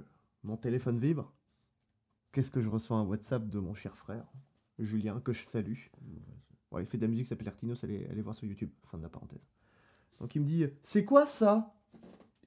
[0.45, 1.33] mon téléphone vibre.
[2.33, 2.97] Qu'est-ce que je reçois?
[2.99, 4.25] Un WhatsApp de mon cher frère
[4.79, 5.75] Julien que je salue.
[6.71, 8.69] Bon, il fait de la musique, ça s'appelle Artinos, allez, allez voir sur YouTube.
[8.91, 9.41] Fin de la parenthèse.
[10.21, 11.75] Donc il me dit C'est quoi ça?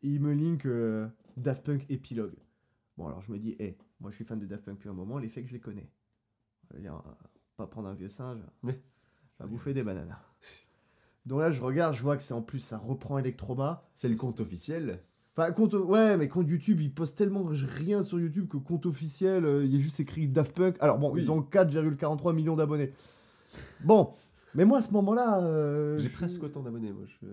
[0.03, 1.07] Il me link euh,
[1.37, 2.35] Daft Punk épilogue.
[2.97, 4.93] Bon, alors je me dis Hé, moi je suis fan de Daft Punk depuis un
[4.93, 5.89] moment, les faits que je les connais.
[6.79, 7.11] Dire, euh,
[7.57, 8.81] pas prendre un vieux singe, Ouais.
[9.39, 10.15] va bouffer des bananes.
[11.25, 13.83] Donc là, je regarde, je vois que c'est en plus, ça reprend Electroma.
[13.93, 15.03] C'est le compte officiel.
[15.35, 19.45] Enfin, compte, ouais, mais compte YouTube, ils postent tellement rien sur YouTube que compte officiel,
[19.45, 20.77] euh, il y a juste écrit Daft Punk.
[20.79, 21.21] Alors bon, Oui.
[21.21, 22.91] ils ont 4,43 millions d'abonnés.
[23.83, 24.13] Bon,
[24.55, 25.41] mais moi à ce moment-là.
[25.41, 27.03] euh, J'ai presque autant d'abonnés, moi.
[27.07, 27.27] Je...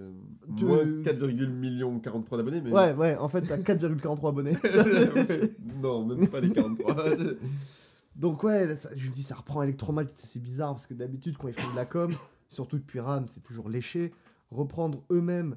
[0.56, 2.72] Tu- Moi, 4, millions 43 d'abonnés, mais.
[2.72, 4.56] Ouais, ouais, en fait, t'as 4,43 abonnés.
[5.82, 6.94] Non, même pas les 43.
[8.16, 11.48] Donc, ouais, ça- je me dis, ça reprend Electromat, c'est bizarre parce que d'habitude, quand
[11.48, 12.10] ils font de la com,
[12.48, 14.12] surtout depuis RAM, c'est toujours léché.
[14.50, 15.56] Reprendre eux-mêmes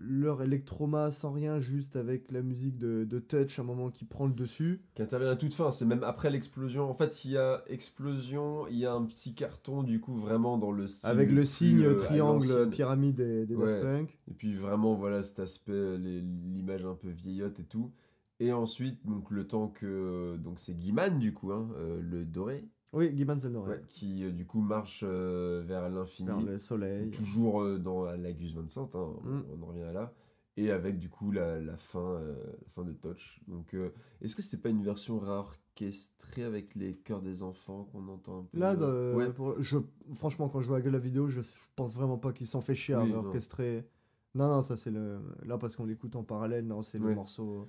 [0.00, 4.26] leur électroma sans rien, juste avec la musique de, de Touch, un moment qui prend
[4.26, 4.80] le dessus.
[4.94, 6.88] Qui intervient à toute fin, c'est même après l'explosion.
[6.88, 10.56] En fait, il y a explosion, il y a un petit carton, du coup, vraiment
[10.58, 11.10] dans le signe.
[11.10, 13.80] avec le signe euh, triangle pyramide des, des Ouais.
[13.80, 14.18] Daft Punk.
[14.30, 17.92] Et puis vraiment, voilà cet aspect, l'image un peu vieillotte et tout.
[18.40, 20.36] Et ensuite, donc le temps que.
[20.36, 23.78] Donc c'est Guiman, du coup, hein, euh, le doré, Oui, Gibbons and Laurel.
[23.80, 26.28] ouais, qui euh, du coup marche euh, vers l'infini.
[26.28, 27.10] Vers le soleil.
[27.10, 29.44] Toujours euh, dans la Gus Vincent, hein, on- Mm.
[29.58, 30.12] on en revient à là.
[30.56, 33.40] Et avec du coup la, la fin, la fin de Touch.
[33.46, 33.76] Donc
[34.20, 38.42] est-ce que c'est pas une version réorchestrée avec les chœurs des enfants qu'on entend un
[38.44, 38.58] peu?
[38.58, 39.30] Là, de- Ouais.
[39.32, 39.78] pour- je,
[40.14, 41.42] franchement, quand je vois la vidéo, je
[41.76, 43.18] pense vraiment pas qu'ils s'en fait chier à Oui, non.
[43.18, 43.86] orchestrer.
[44.34, 45.20] Non, non, ça c'est le.
[45.44, 46.82] Là, parce qu'on l'écoute en parallèle, non, Ouais.
[46.82, 47.68] c'est le morceau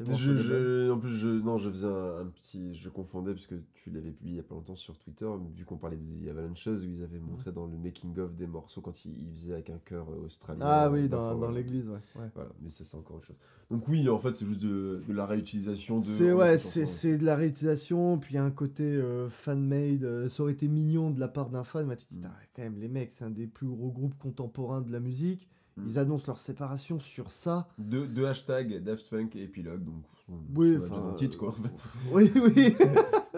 [0.00, 2.74] Je, de je- en plus, je, non, je faisais un, un petit.
[2.74, 5.64] Je confondais parce que tu l'avais publié il y a pas longtemps sur Twitter, vu
[5.64, 9.12] qu'on parlait des Avalanches, où ils avaient montré dans le making-of des morceaux quand ils,
[9.22, 10.64] ils faisaient avec un chœur euh, australien.
[10.66, 12.00] Ah oui, euh, dans, l'église, ouais.
[12.16, 12.28] ouais.
[12.34, 13.36] Voilà, mais ça, c'est encore autre chose.
[13.70, 16.02] Donc, oui, en fait, c'est juste de, de la réutilisation de.
[16.02, 20.04] C'est ouais, c'est de la réutilisation, puis il y a un côté euh, fan-made.
[20.04, 22.28] euh, ça aurait été mignon de la part d'un fan, mais tu te dis, Mm.
[22.54, 25.48] Quand même, les mecs, c'est un des plus gros groupes contemporains de la musique.
[25.76, 25.82] Mm.
[25.88, 27.68] Ils annoncent leur séparation sur ça.
[27.78, 30.04] Deux, deux hashtags, Daft Punk et épilogue, donc.
[30.28, 31.84] on- Oui, enfin, titre, quoi, en fait.
[32.12, 32.74] Oui, oui.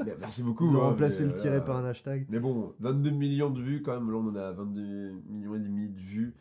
[0.04, 0.70] Mais Merci beaucoup.
[0.70, 1.64] Ils ont hein, remplacé mais le tiret voilà.
[1.64, 2.26] par un hashtag.
[2.28, 4.10] Mais bon, 22 millions de vues quand même.
[4.10, 6.34] Là, on en a 22 millions et demi de vues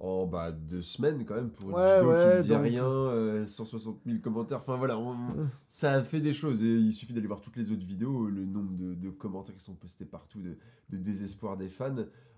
[0.00, 2.62] en bah, deux semaines quand même pour une Ouais, vidéo ouais, qui ne dit donc-
[2.62, 4.58] rien, euh, 160 000 commentaires.
[4.58, 5.16] Enfin voilà, on-
[5.68, 8.44] ça a fait des choses et il suffit d'aller voir toutes les autres vidéos, le
[8.44, 10.56] nombre de, de commentaires qui sont postés partout, de,
[10.90, 11.94] de désespoir des fans.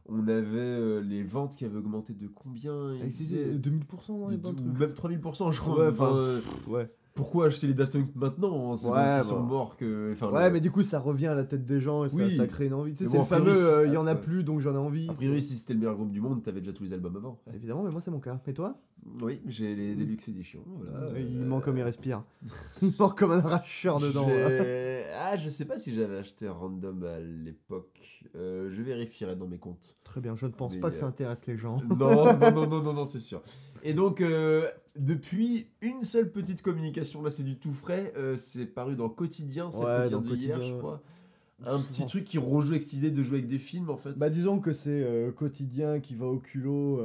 [0.09, 2.95] On avait euh, les ventes qui avaient augmenté de combien?
[2.95, 5.79] Il c'est disait- 2000% dans les de- ou même 3000% je crois.
[5.79, 6.91] Ouais, enfin, euh, Ouais.
[7.15, 9.37] Pourquoi acheter les Daft Punk maintenant C'est Ouais, parce qu'ils bah.
[9.39, 10.11] sont morts que.
[10.13, 12.17] Enfin, Ouais, le- mais du coup, ça revient à la tête des gens et ça,
[12.17, 12.37] Oui.
[12.37, 12.93] ça crée une envie.
[12.95, 14.75] Tu sais, Mais c'est bon, le fameux euh, il y en a plus donc j'en
[14.75, 15.09] ai envie.
[15.09, 17.41] A priori, si c'était le meilleur groupe du monde, t'avais déjà tous les albums avant.
[17.55, 18.39] Évidemment, mais moi, c'est mon cas.
[18.47, 18.77] Et toi?
[19.23, 20.61] Oui, j'ai les Deluxe Edition.
[20.67, 21.19] Voilà.
[21.19, 22.23] Et Il Euh, manque comme il respire.
[22.83, 24.27] il manque comme un arracheur dedans.
[24.29, 27.99] j'ai- Ah, je sais pas si j'avais acheté un random à l'époque.
[28.37, 29.97] Euh, je vérifierai dans mes comptes.
[30.05, 31.81] Très bien, je ne pense Mais, pas que ça euh, intéresse les gens.
[31.89, 33.43] Non, non, non, non, non, non, c'est sûr.
[33.83, 38.67] Et donc, euh, depuis une seule petite communication, là c'est du tout frais, euh, c'est
[38.67, 41.03] paru dans Quotidien, c'est Ouais, le dans quotidien de hier, je crois.
[41.67, 44.13] Un petit truc qui rejoue avec cette idée de jouer avec des films en fait.
[44.17, 47.01] Bah disons que c'est euh, quotidien qui va au culot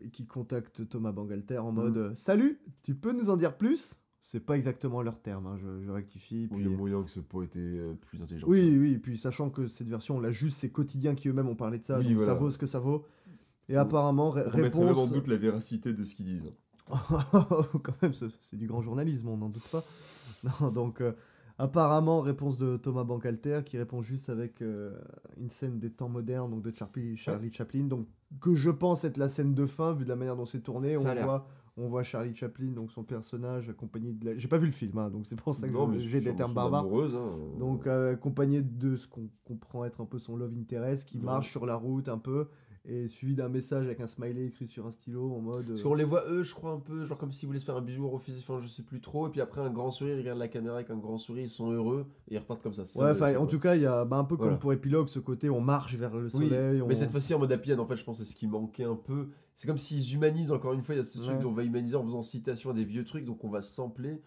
[0.00, 1.98] et qui contacte Thomas Bangalter en mode Mm.
[2.00, 4.00] euh, Salut, tu peux nous en dire plus?
[4.20, 6.48] C'est pas exactement leur terme, hein, je, je rectifie.
[6.50, 7.60] Oui, puis- il y a moyen que ce pas été
[8.08, 8.46] plus intelligent.
[8.48, 11.78] Oui, oui, puis sachant que cette version, là, juste, c'est quotidien qui eux-mêmes ont parlé
[11.78, 12.32] de ça, Oui, donc voilà.
[12.32, 13.04] ça vaut ce que ça vaut.
[13.68, 15.12] Et apparemment, ré- On mettrait même en réponse.
[15.12, 16.52] doute la véracité de ce qu'ils disent.
[16.92, 19.82] Quand même, c'est du grand journalisme, on n'en doute pas.
[20.60, 21.12] Non, donc, euh,
[21.58, 24.92] apparemment, réponse de Thomas Bangalter qui répond juste avec euh,
[25.38, 28.06] une scène des temps modernes, donc de Charlie, Charlie Chaplin, donc
[28.40, 30.96] que je pense être la scène de fin, vu de la manière dont c'est tourné.
[30.96, 31.46] Ça On voit,
[31.76, 34.36] on voit Charlie Chaplin, donc son personnage, accompagné de la.
[34.38, 36.84] J'ai pas vu le film, hein, donc c'est pour ça que j'ai des termes barbares.
[36.86, 37.38] hein.
[37.58, 41.24] Donc euh, accompagné de ce qu'on comprend être un peu son love interest qui Ouais.
[41.24, 42.48] marche sur la route un peu
[42.86, 45.94] et suivi d'un message avec un smiley écrit sur un stylo en mode Parce qu'on
[45.94, 48.04] les voit eux, je crois un peu, genre comme s'ils voulaient se faire un bisou
[48.04, 50.38] au refus, enfin je sais plus trop, et puis après un grand sourire, ils regardent
[50.40, 52.82] la caméra avec un grand sourire, ils sont heureux, et ils repartent comme ça.
[53.02, 53.46] Ouais, enfin en quoi.
[53.46, 54.52] tout cas, il y a bah, un peu Voilà.
[54.52, 56.82] comme pour épilogue ce côté on marche vers le Oui, soleil.
[56.82, 58.36] on- mais cette fois-ci en mode happy end, en fait, je pense que c'est ce
[58.36, 59.28] qui manquait un peu.
[59.56, 61.62] C'est comme s'ils humanisent, encore une fois, il y a ce truc dont on va
[61.64, 64.20] humaniser en faisant citation à des vieux trucs, donc on va sampler,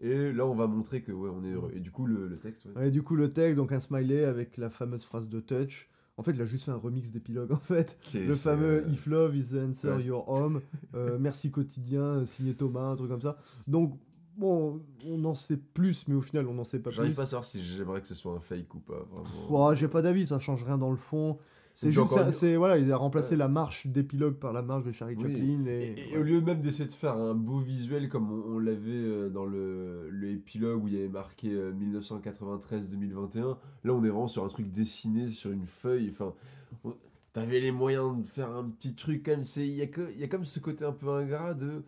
[0.00, 1.70] et là on va montrer que ouais, on est heureux.
[1.76, 2.88] Et du coup, le, le texte, ouais.
[2.88, 5.88] Et du coup le texte donc un smiley avec la fameuse phrase de touch.
[6.20, 7.96] En fait, il a juste fait un remix d'épilogue en fait.
[8.12, 10.04] Le fameux euh, If love is the answer, ouais.
[10.04, 10.60] your home.
[10.94, 13.38] Euh, merci quotidien, euh, signé Thomas, un truc comme ça.
[13.68, 13.96] Donc
[14.36, 17.16] bon, on en sait plus, mais au final on n'en sait pas J'arrive plus.
[17.16, 19.50] pas à savoir si j'aimerais que ce soit un fake ou pas, vraiment.
[19.50, 21.38] Ouah, j'ai pas d'avis, ça change rien dans le fond.
[21.72, 23.38] C'est juste, encore c'est voilà, il a remplacé Ouais.
[23.38, 25.22] la marche d'épilogue par la marche de Charlie Oui.
[25.22, 28.56] Chaplin et, Et, et au lieu même d'essayer de faire un beau visuel comme on,
[28.56, 33.94] on l'avait euh, dans le, le épilogue où il y avait marqué euh, 1993-2021, là
[33.94, 36.08] on est vraiment sur un truc dessiné sur une feuille.
[36.10, 36.34] Enfin,
[36.84, 36.94] on-
[37.32, 39.66] t'avais les moyens de faire un petit truc comme c'est.
[39.66, 41.84] Il y a que- il y a comme ce côté un peu ingrat de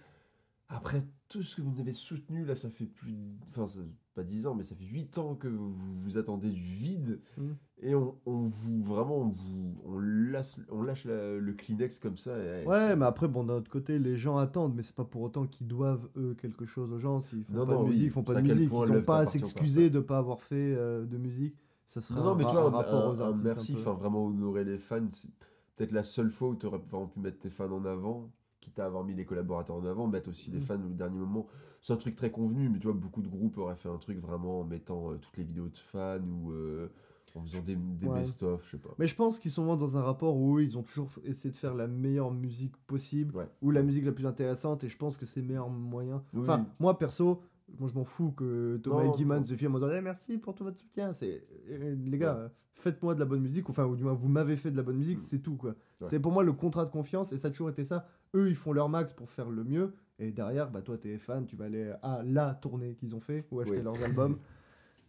[0.69, 3.15] après tout ce que vous avez soutenu là, ça fait plus,
[3.51, 3.81] enfin ça-
[4.15, 7.53] pas 10 ans, mais ça fait 8 ans que vous, vous attendez du vide Mm.
[7.83, 12.17] Et on, on vous vraiment on vous on lâche on lâche la- le Kleenex comme
[12.17, 12.37] ça.
[12.39, 15.23] et- Ouais, mais après, bon, d'un autre côté, les gens attendent, mais c'est pas pour
[15.23, 17.21] autant qu'ils doivent, eux, quelque chose aux gens.
[17.21, 18.69] S'ils font Non, pas non, de musique, ils font pas de musique.
[18.71, 21.57] Ils ont l'œuvre pas à s'excuser de pas avoir fait euh, de musique.
[21.87, 23.45] Ça sera Non, non, mais tu vois, un rapport aux un- un artistes.
[23.45, 25.29] merci, enfin vraiment honorer les fans, c'est
[25.77, 28.31] peut-être la seule fois où tu aurais vraiment pu mettre tes fans en avant,
[28.61, 30.63] quitte à avoir mis les collaborateurs en avant, mettre aussi les Mm.
[30.63, 31.47] fans au dernier moment.
[31.81, 34.21] C'est un truc très convenu, mais tu vois, beaucoup de groupes auraient fait un truc
[34.21, 36.53] vraiment en mettant euh, toutes les vidéos de fans ou.
[36.53, 36.89] euh,
[37.35, 38.21] en faisant des, des Ouais.
[38.21, 38.91] best-of, je sais pas.
[38.99, 41.57] Mais je pense qu'ils sont vraiment dans un rapport où ils ont toujours essayé de
[41.57, 43.49] faire la meilleure musique possible, Ouais.
[43.63, 46.23] ou la musique la plus intéressante, et je pense que c'est le meilleur moyen.
[46.35, 46.41] Oui.
[46.43, 47.43] Enfin, moi perso,
[47.79, 49.45] moi je m'en fous que Thomas Non, et Guimans non.
[49.45, 51.13] se filment en disant Eh, merci pour tout votre soutien.
[51.15, 52.41] C'est eh, les gars, Ouais.
[52.43, 54.83] euh, faites-moi de la bonne musique, enfin, ou du moins vous m'avez fait de la
[54.83, 55.23] bonne musique, Mm.
[55.27, 55.71] c'est tout quoi.
[55.71, 56.07] Ouais.
[56.09, 58.07] C'est pour moi le contrat de confiance, et ça a toujours été ça.
[58.35, 61.47] Eux, ils font leur max pour faire le mieux, et derrière, bah toi, t'es fan,
[61.47, 63.83] tu vas aller à la tournée qu'ils ont fait, ou acheter Oui.
[63.83, 64.39] leurs albums.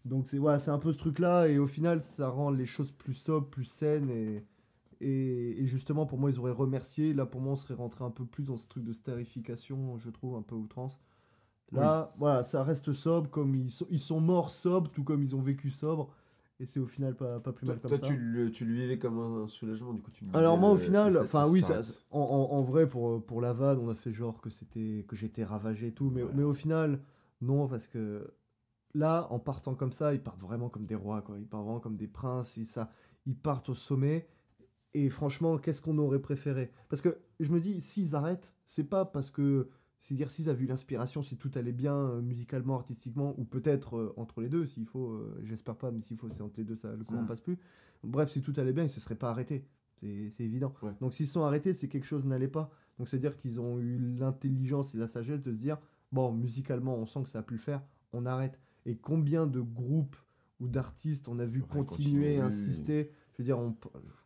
[0.05, 2.91] Donc c'est voilà, c'est un peu ce truc-là, et au final, ça rend les choses
[2.91, 4.45] plus sobres, plus saines, et,
[5.01, 7.13] et, et justement, pour moi, ils auraient remercié.
[7.13, 10.09] Là, pour moi, on serait rentré un peu plus dans ce truc de starification, je
[10.09, 10.99] trouve, un peu outrance.
[11.71, 15.35] Là, voilà, ça reste sobre, comme ils sont, ils sont morts sobres, tout comme ils
[15.35, 16.09] ont vécu sobre,
[16.59, 18.07] et c'est au final pas, pas plus Toi, mal comme toi, ça.
[18.07, 20.11] tu, le, tu le vivais comme un soulagement, du coup.
[20.11, 21.81] Tu me Alors moi au le- final, enfin oui, ça,
[22.11, 25.15] en, en- en vrai pour, pour la vanne, on a fait genre que c'était que
[25.15, 26.31] j'étais ravagé et tout, mais, Ouais.
[26.33, 26.99] mais au final
[27.41, 28.33] non parce que
[28.93, 31.79] là en partant comme ça, ils partent vraiment comme des rois quoi, ils partent vraiment
[31.79, 32.89] comme des princes, ils, ça,
[33.25, 34.27] ils partent au sommet
[34.93, 36.71] et franchement qu'est-ce qu'on aurait préféré?
[36.89, 40.65] Parce que je me dis s'ils arrêtent, c'est pas parce que c'est dire s'ils avaient
[40.65, 44.65] eu l'inspiration, si tout allait bien euh, musicalement, artistiquement, ou peut-être euh, entre les deux,
[44.65, 47.21] s'il faut, euh, j'espère pas, mais s'il faut, c'est entre les deux, ça, le courant
[47.21, 47.27] Mm.
[47.27, 47.57] passe plus.
[48.03, 49.65] Bref, si tout allait bien, ils se seraient pas arrêtés.
[50.01, 50.73] C'est évident.
[50.81, 50.91] Ouais.
[50.99, 52.69] Donc s'ils sont arrêtés, c'est que quelque chose n'allait pas.
[52.99, 55.77] Donc c'est-à-dire qu'ils ont eu l'intelligence et la sagesse de se dire,
[56.11, 58.59] bon, musicalement, on sent que ça a pu le faire, on arrête.
[58.85, 60.15] Et combien de groupes
[60.59, 63.75] ou d'artistes on a vu Ouais, continuer, insister Je veux dire, on,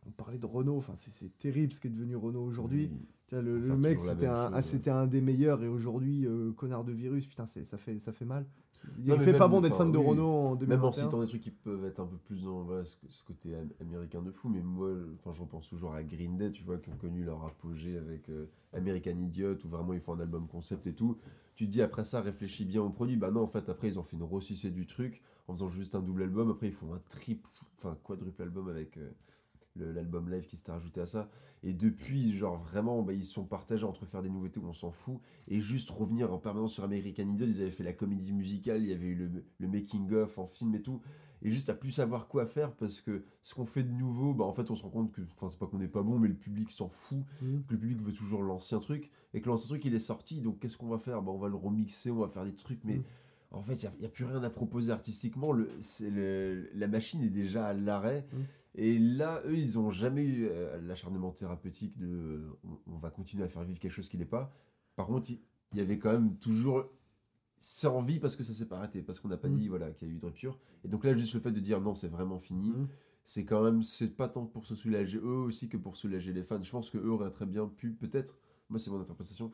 [0.06, 2.90] on parlait de Renault, enfin c'est- terrible ce qui est devenu Renault aujourd'hui.
[2.92, 2.98] Oui.
[3.30, 7.44] Le, mec, c'était un, ah, un des meilleurs et aujourd'hui, euh, connard de virus, putain,
[7.46, 8.46] ça fait, ça fait mal.
[8.98, 10.06] Il mais fait pas bon d'être fan de oui.
[10.06, 10.76] Renault en 2021.
[10.76, 13.22] Même en citant des trucs qui peuvent être un peu plus dans voilà, ce, ce
[13.24, 16.62] côté am- américain de fou, mais moi, enfin, je repense toujours à Green Day, tu
[16.62, 20.20] vois, qui ont connu leur apogée avec euh, American Idiot, où vraiment ils font un
[20.20, 21.18] album concept et tout.
[21.58, 23.16] Tu dis après ça, réfléchis bien au produit.
[23.16, 25.96] Bah non, en fait, après ils ont fait une rossissée du truc en faisant juste
[25.96, 26.50] un double album.
[26.52, 29.10] Après, ils font un triple, enfin quadruple album avec euh,
[29.74, 31.28] l'album live qui s'était rajouté à ça.
[31.64, 34.92] Et depuis, genre vraiment, bah, ils sont partagés entre faire des nouveautés où on s'en
[34.92, 35.18] fout
[35.48, 37.48] et juste revenir en permanence sur American Idol.
[37.48, 40.76] Ils avaient fait la comédie musicale, il y avait eu le, le making-of en film
[40.76, 41.02] et tout.
[41.42, 44.44] Et juste à plus savoir quoi faire parce que ce qu'on fait de nouveau, bah
[44.44, 46.28] en fait, on se rend compte que, enfin, c'est pas qu'on n'est pas bon, mais
[46.28, 47.64] le public s'en fout, Mhm.
[47.66, 50.40] que le public veut toujours l'ancien truc et que l'ancien truc il est sorti.
[50.40, 51.22] Donc qu'est-ce qu'on va faire?
[51.22, 52.96] Bah, On va le remixer, on va faire des trucs, mais.
[52.96, 53.04] Mhm.
[53.50, 55.52] En fait, il n'y a, plus rien à proposer artistiquement.
[55.52, 58.26] Le, c'est le- la machine est déjà à l'arrêt.
[58.30, 58.44] Mhm.
[58.74, 63.44] Et là, eux, ils ont jamais eu euh, l'acharnement thérapeutique de on, on va continuer
[63.44, 64.52] à faire vivre quelque chose qui n'est pas.
[64.96, 65.38] Par contre, il
[65.72, 66.86] il y avait quand même toujours
[67.60, 69.54] c'est envie parce que ça s'est pas arrêté, parce qu'on n'a pas Mhm.
[69.56, 70.58] dit voilà, qu'il y a eu de rupture.
[70.84, 72.88] Et donc là, juste le fait de dire non, c'est vraiment fini, Mhm.
[73.24, 76.42] c'est quand même, c'est pas tant pour se soulager eux aussi que pour soulager les
[76.42, 76.62] fans.
[76.62, 79.50] Je pense que eux auraient très bien pu, peut-être, moi c'est mon interprétation,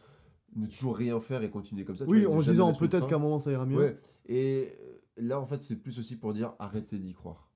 [0.56, 2.04] ne toujours rien faire et continuer comme ça.
[2.04, 3.76] tu Oui, vois, en se disant une peut-être qu'à un moment ça ira mieux.
[3.78, 3.98] Ouais.
[4.26, 4.68] Et
[5.16, 7.48] là, en fait, c'est plus aussi pour dire arrêtez d'y croire.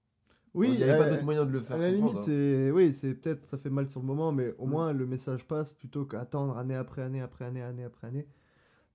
[0.55, 1.77] Oui, il n'y avait pas d'autre moyen de le faire.
[1.77, 2.23] À la limite, hein.
[2.25, 4.71] c'est oui, c'est peut-être ça fait mal sur le moment, mais au Mm.
[4.71, 8.27] moins le message passe plutôt qu'attendre année après année après année année après année.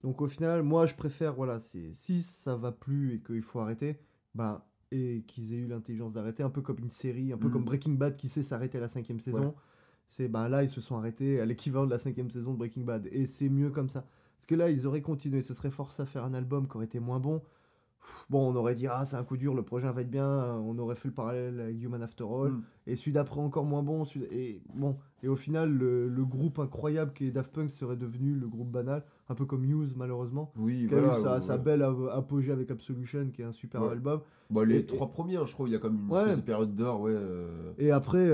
[0.03, 3.59] Donc au final, moi je préfère voilà, c'est si ça va plus et qu'il faut
[3.59, 3.97] arrêter,
[4.35, 7.51] bah et qu'ils aient eu l'intelligence d'arrêter, un peu comme une série, un peu Mm.
[7.51, 9.45] comme Breaking Bad qui sait s'arrêter à la cinquième saison.
[9.47, 9.53] Ouais.
[10.09, 12.84] C'est bah là ils se sont arrêtés à l'équivalent de la cinquième saison de Breaking
[12.84, 14.05] Bad et c'est mieux comme ça.
[14.38, 16.85] Parce que là ils auraient continué, ce serait forcé à faire un album qui aurait
[16.85, 17.41] été moins bon.
[18.30, 20.27] Bon, on aurait dit ah c'est un coup dur, le projet va être bien,
[20.57, 22.63] on aurait fait le parallèle avec Human After All Mm.
[22.88, 26.59] et celui d'après encore moins bon celui- et bon et au final le, le groupe
[26.59, 30.51] incroyable qui est Daft Punk serait devenu le groupe banal un peu comme Muse malheureusement
[30.57, 31.17] Oui, qui a voilà.
[31.17, 31.59] eu sa, ouais, sa ouais.
[31.61, 33.91] belle ap- apogée avec Absolution qui est un super Ouais.
[33.91, 36.37] album Bon, les et- trois premiers, hein, je crois, il y a comme une espèce
[36.37, 37.13] de période d'or, ouais.
[37.15, 37.71] euh.
[37.77, 38.33] et après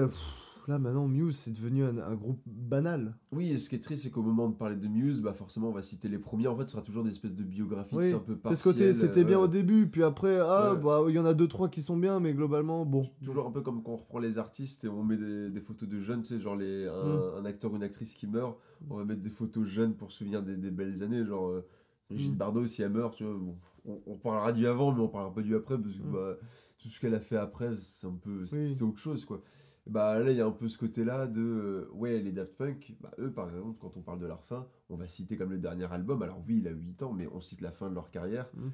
[0.69, 4.03] là maintenant Muse c'est devenu un, un groupe banal Oui, et ce qui est triste,
[4.03, 6.47] c'est qu'au moment de parler de Muse, bah forcément, on va citer les premiers.
[6.47, 8.95] En fait, ce sera toujours des espèces de biographies Oui, un peu partielles.
[8.95, 10.81] c'était bien euh, au début puis après ah Ouais.
[10.81, 13.51] bah il y en a deux trois qui sont bien mais globalement bon Toujours un
[13.51, 16.21] peu comme quand on reprend les artistes et on met des, des photos de jeunes,
[16.21, 17.21] tu sais, genre les, un, Mm.
[17.39, 18.57] un acteur ou une actrice qui meurt,
[18.89, 21.65] on va mettre des photos jeunes pour souvenir des, des belles années, genre euh,
[22.09, 22.37] Brigitte Mm.
[22.37, 23.55] Bardot, si elle meurt, tu vois, bon,
[23.85, 26.11] on, on parlera du avant, mais on parlera pas du après, parce que Mm.
[26.11, 26.37] bah,
[26.79, 28.73] tout ce qu'elle a fait après, c'est un peu, c'est Oui.
[28.73, 29.41] c'est autre chose, quoi.
[29.89, 32.95] Bah là, il y a un peu ce côté-là de, euh, ouais, les Daft Punk,
[33.01, 35.57] bah, eux, par exemple, quand on parle de leur fin, on va citer comme le
[35.57, 38.11] dernier album, alors oui, il a 8 ans, mais on cite la fin de leur
[38.11, 38.47] carrière.
[38.53, 38.67] Mm.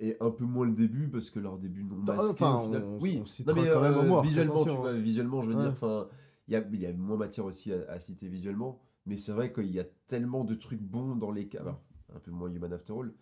[0.00, 2.64] Et un peu moins le début, parce que leur début non Enfin, masqué, enfin, au
[2.64, 4.98] final- on- oui, on non, mais, quand même euh, visuellement, tu vois, hein.
[4.98, 5.62] visuellement, je veux Ouais.
[5.62, 6.08] dire, enfin,
[6.48, 9.32] il y a, il y a moins matière aussi à, à citer visuellement, mais c'est
[9.32, 11.78] vrai qu'il y a tellement de trucs bons dans les cas,
[12.14, 13.12] un peu moins Human After All,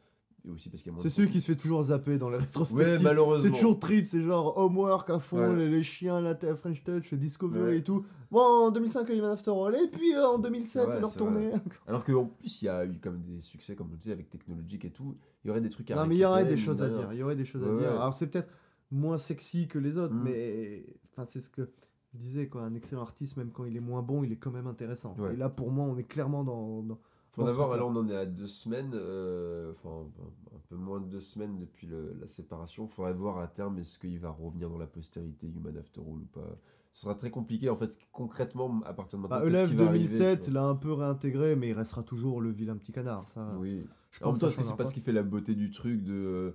[0.47, 2.19] et aussi parce qu'il y a moins c'est de celui qui se fait toujours zapper
[2.19, 3.51] dans Ouais, rétrospectives malheureusement.
[3.53, 5.57] C'est toujours triste, c'est genre homework à fond, Ouais.
[5.57, 7.79] les, les chiens, la French Touch, Discovery Ouais.
[7.79, 8.05] et tout.
[8.31, 11.01] Bon, en 2005, il y a Human After All, et puis euh, en 2007, Ouais,
[11.01, 11.51] leur tournée.
[11.87, 14.31] Alors qu'en plus, il y a eu comme des succès, comme on le disait, avec
[14.31, 15.15] Technologique et tout,
[15.45, 17.13] il y aurait des trucs à non, mais il y aurait des choses à dire.
[17.13, 17.91] Il y aurait des choses à dire.
[17.91, 18.49] Alors, c'est peut-être.
[18.93, 20.23] moins sexy que les autres, Mm.
[20.25, 21.71] mais enfin c'est ce que
[22.13, 24.51] je disais quoi, un excellent artiste même quand il est moins bon, il est quand
[24.51, 25.15] même intéressant.
[25.33, 26.99] Et là pour moi, on est clairement dans, dans-
[27.47, 30.07] Ce avoir, alors on en est à deux semaines, euh, enfin
[30.55, 32.87] un peu moins de deux semaines depuis le- la séparation.
[32.89, 36.29] Faudrait voir à terme est-ce qu'il va revenir dans la postérité Human After All ou
[36.33, 36.57] pas.
[36.93, 39.39] Ce sera très compliqué en fait, concrètement, à partir de maintenant.
[39.39, 40.61] Bah, qu'est-ce Elev qui va arriver, 2007 tu vois.
[40.61, 43.29] l'a un peu réintégré, mais il restera toujours le vilain petit canard.
[43.29, 43.85] Ça, Oui.
[44.11, 45.55] je En même pense temps, que est-ce que c'est pas ce qui fait la beauté
[45.55, 46.13] du truc de.
[46.13, 46.51] euh,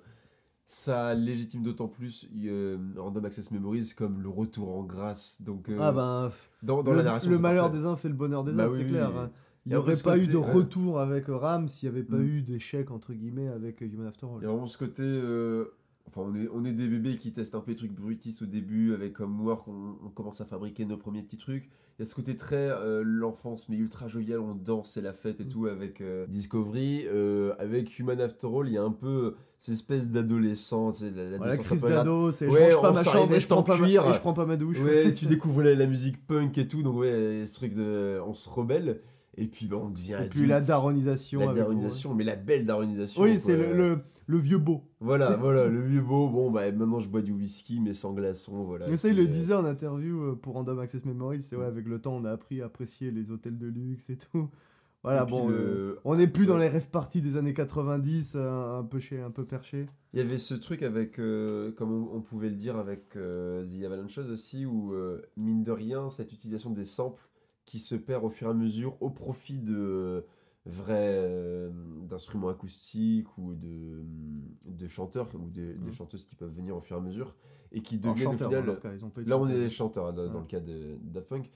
[0.67, 5.41] ça légitime d'autant plus euh, Random Access Memories comme le retour en grâce.
[5.43, 6.31] Donc, euh, Ah ben,
[6.63, 7.29] dans, dans le, la narration.
[7.29, 7.77] le malheur parfait.
[7.79, 9.11] des uns fait le bonheur des Bah autres, oui, c'est clair.
[9.13, 9.19] oui.
[9.19, 9.31] hein.
[9.65, 12.25] Il n'y aurait pas eu de retour avec Ram s'il n'y avait pas Mm.
[12.27, 14.37] eu d'échec entre guillemets avec Human After All.
[14.41, 15.01] Il y a vraiment ce côté.
[15.03, 15.65] euh,
[16.07, 18.45] Enfin, on est, on est des bébés qui testent un peu les trucs brutis au
[18.45, 21.63] début, avec comme Work, on, on commence à fabriquer nos premiers petits trucs.
[21.97, 25.13] Il y a ce côté très euh, l'enfance, mais ultra jovial, on danse, c'est la
[25.13, 25.47] fête et Mm.
[25.49, 27.05] tout avec euh, Discovery.
[27.07, 31.65] Euh, avec Human After All, il y a un peu cette espèce d'adolescent, la- l'adolescence
[31.65, 33.85] crise d'ado, c'est Ouais, je range pas on ma chambre et je prends pas ma-
[33.87, 34.07] cuir.
[34.07, 34.79] et je prends pas ma douche.
[34.79, 38.19] Ouais, tu découvres la, la musique punk et tout, donc ouais, ce truc de.
[38.27, 39.01] On se rebelle,
[39.37, 40.31] et puis bah, on devient Et adulte.
[40.33, 41.39] puis la daronisation.
[41.39, 43.21] La avec- daronisation, mais la belle daronisation.
[43.21, 44.83] Oui, c'est le, le, le vieux beau.
[44.99, 46.29] Voilà, voilà, le vieux beau.
[46.29, 48.87] Bon, bah maintenant je bois du whisky, mais sans glaçons, voilà.
[48.87, 51.41] Mais ça, il le disait en interview euh, pour Random Access Memories.
[51.43, 54.17] C'est ouais, avec le temps, on a appris à apprécier les hôtels de luxe et
[54.17, 54.49] tout.
[55.03, 58.79] Voilà, bon, le- euh, on n'est plus dans les rêves parties des années 90, euh,
[58.79, 59.85] un peu chez, un peu perché.
[60.13, 63.63] Il y avait ce truc avec, euh, comme on, on pouvait le dire avec euh,
[63.67, 67.21] The Avalanche aussi, où euh, mine de rien, cette utilisation des samples
[67.65, 70.21] qui se perd au fur et à mesure au profit de euh,
[70.65, 71.69] vrais euh,
[72.03, 74.03] d'instruments acoustiques ou de,
[74.65, 75.93] de chanteurs ou des, des Mm.
[75.93, 77.35] chanteuses qui peuvent venir au fur et à mesure
[77.71, 78.89] et qui deviennent au final cas,
[79.25, 81.51] Là, on est des chanteurs hein, dans, le cas de Daft Punk.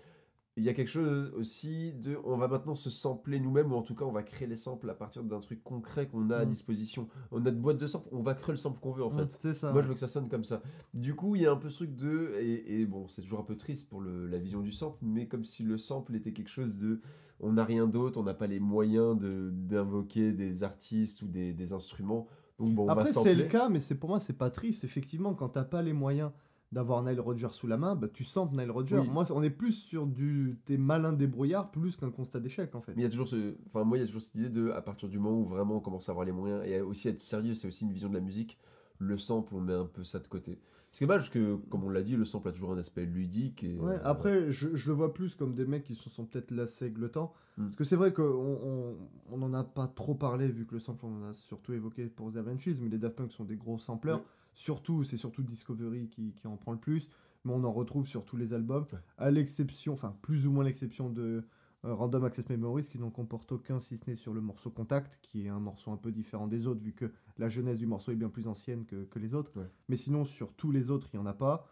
[0.59, 2.17] Il y a quelque chose aussi de.
[2.25, 4.89] On va maintenant se sampler nous-mêmes, ou en tout cas, on va créer les samples
[4.89, 6.49] à partir d'un truc concret qu'on a à Mm.
[6.49, 7.07] disposition.
[7.31, 9.17] On a de boîte de samples, on va créer le sample qu'on veut en Mm,
[9.19, 9.37] fait.
[9.39, 9.71] C'est ça.
[9.71, 10.61] Moi, je veux que ça sonne comme ça.
[10.93, 12.33] Du coup, il y a un peu ce truc de.
[12.41, 15.27] Et, et bon, c'est toujours un peu triste pour le- la vision du sample, mais
[15.27, 16.99] comme si le sample était quelque chose de.
[17.39, 21.53] On n'a rien d'autre, on n'a pas les moyens de- d'invoquer des artistes ou des,
[21.53, 22.27] des instruments.
[22.59, 24.83] Donc bon, on Après, c'est le cas, mais c'est pour moi, c'est pas triste.
[24.83, 26.31] Effectivement, quand t'as pas les moyens
[26.71, 28.99] d'avoir Nile Rodgers sous la main, bah, tu samples Nile Rodgers.
[28.99, 29.09] Oui.
[29.09, 32.93] Moi, on est plus sur du t'es malin débrouillard plus qu'un constat d'échec en fait.
[32.95, 33.55] Mais il y a toujours ce.
[33.67, 35.77] Enfin, moi, il y a toujours cette idée de, à partir du moment où vraiment
[35.77, 38.13] on commence à avoir les moyens et aussi être sérieux, c'est aussi une vision de
[38.13, 38.59] la musique.
[38.99, 40.59] Le sample, on met un peu ça de côté.
[40.91, 43.63] C'est dommage parce que, comme on l'a dit, le sample a toujours un aspect ludique.
[43.63, 46.25] Et, Ouais, euh, après, je, je le vois plus comme des mecs qui se sont
[46.25, 47.33] peut-être lassés avec le temps.
[47.57, 47.65] Mm.
[47.65, 48.95] Parce que c'est vrai qu'on on,
[49.31, 52.07] on n'en a pas trop parlé, vu que le sample, on en a surtout évoqué
[52.07, 54.21] pour The Avengers, mais les Daft Punk sont des gros sampleurs.
[54.53, 57.09] Surtout, c'est surtout Discovery qui, qui en prend le plus,
[57.45, 58.99] mais on en retrouve sur tous les albums, Ouais.
[59.17, 61.43] à l'exception, enfin, plus ou moins l'exception de
[61.85, 65.17] euh, Random Access Memories, qui n'en comporte aucun, si ce n'est sur le morceau Contact,
[65.21, 68.11] qui est un morceau un peu différent des autres, vu que la jeunesse du morceau
[68.11, 69.57] est bien plus ancienne que, que les autres.
[69.57, 69.69] Ouais.
[69.87, 71.65] Mais sinon, sur tous les autres, il n'y en a pas,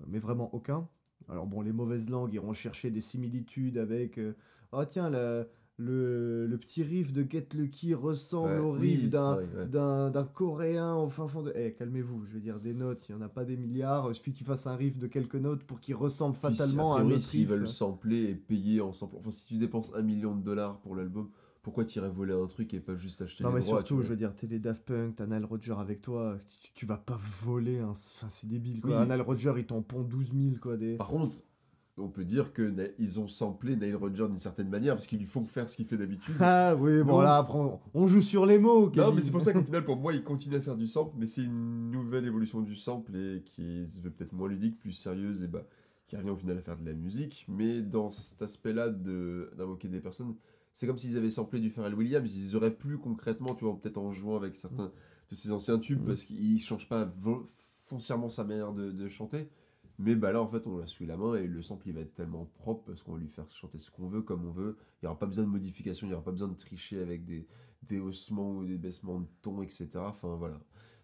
[0.00, 0.88] euh, mais vraiment aucun.
[1.28, 4.18] Alors bon, les mauvaises langues iront chercher des similitudes avec...
[4.18, 4.36] euh,
[4.70, 5.44] oh tiens, la-
[5.80, 9.66] le, le petit riff de Get Lucky ressemble ouais, au riff d'un vrai, ouais.
[9.66, 11.52] d'un d'un coréen au fin fond de...
[11.54, 14.14] Eh, calmez-vous, je veux dire, des notes, il n'y en a pas des milliards, il
[14.16, 17.22] suffit qu'il fasse un riff de quelques notes pour qu'il ressemble fatalement à un autre
[17.22, 17.50] s'ils riff.
[17.50, 19.16] veulent sampler et payer en sample.
[19.18, 21.30] Enfin, si tu dépenses un million de dollars pour l'album,
[21.62, 24.08] pourquoi t'irais voler un truc et pas juste acheter Non les mais droits, surtout, je
[24.08, 27.20] veux dire, t'es les Daft Punk, t'as Nile Rodger avec toi, tu, tu vas pas
[27.44, 29.02] voler, enfin c'est débile quoi.
[29.02, 29.08] Oui.
[29.08, 30.76] Nile Rodger, il t'en pond 12 000 quoi.
[30.76, 30.96] Des...
[30.96, 31.36] Par contre,
[31.98, 35.18] on peut dire que Na- ils ont samplé Nile Rodgers d'une certaine manière parce qu'ils
[35.18, 36.34] lui font faire ce qu'il fait d'habitude.
[36.40, 38.90] Ah oui, bon là après on, on joue sur les mots.
[38.94, 41.14] Non, mais c'est pour ça qu'au final, pour moi, il continue à faire du sample,
[41.18, 44.92] mais c'est une nouvelle évolution du sample et qui se veut peut-être moins ludique, plus
[44.92, 45.64] sérieuse et bah,
[46.06, 47.44] qui revient au final à faire de la musique.
[47.48, 50.34] Mais dans cet aspect-là de- d'invoquer des personnes,
[50.72, 52.32] c'est comme s'ils avaient samplé du Pharrell Williams.
[52.34, 54.92] Ils auraient pu concrètement, tu vois, peut-être en jouant avec certains
[55.30, 56.06] de ses anciens tubes, Mm.
[56.06, 57.12] parce qu'il change pas
[57.84, 59.48] foncièrement sa manière de, de chanter.
[59.98, 62.00] Mais bah là, en fait, on l'a sous la main et le sample, il va
[62.00, 64.76] être tellement propre parce qu'on va lui faire chanter ce qu'on veut, comme on veut.
[65.02, 67.24] Il n'y aura pas besoin de modification, il n'y aura pas besoin de tricher avec
[67.24, 67.46] des,
[67.82, 69.88] des haussements ou des baissements de ton, etc.
[69.96, 70.60] Enfin, voilà.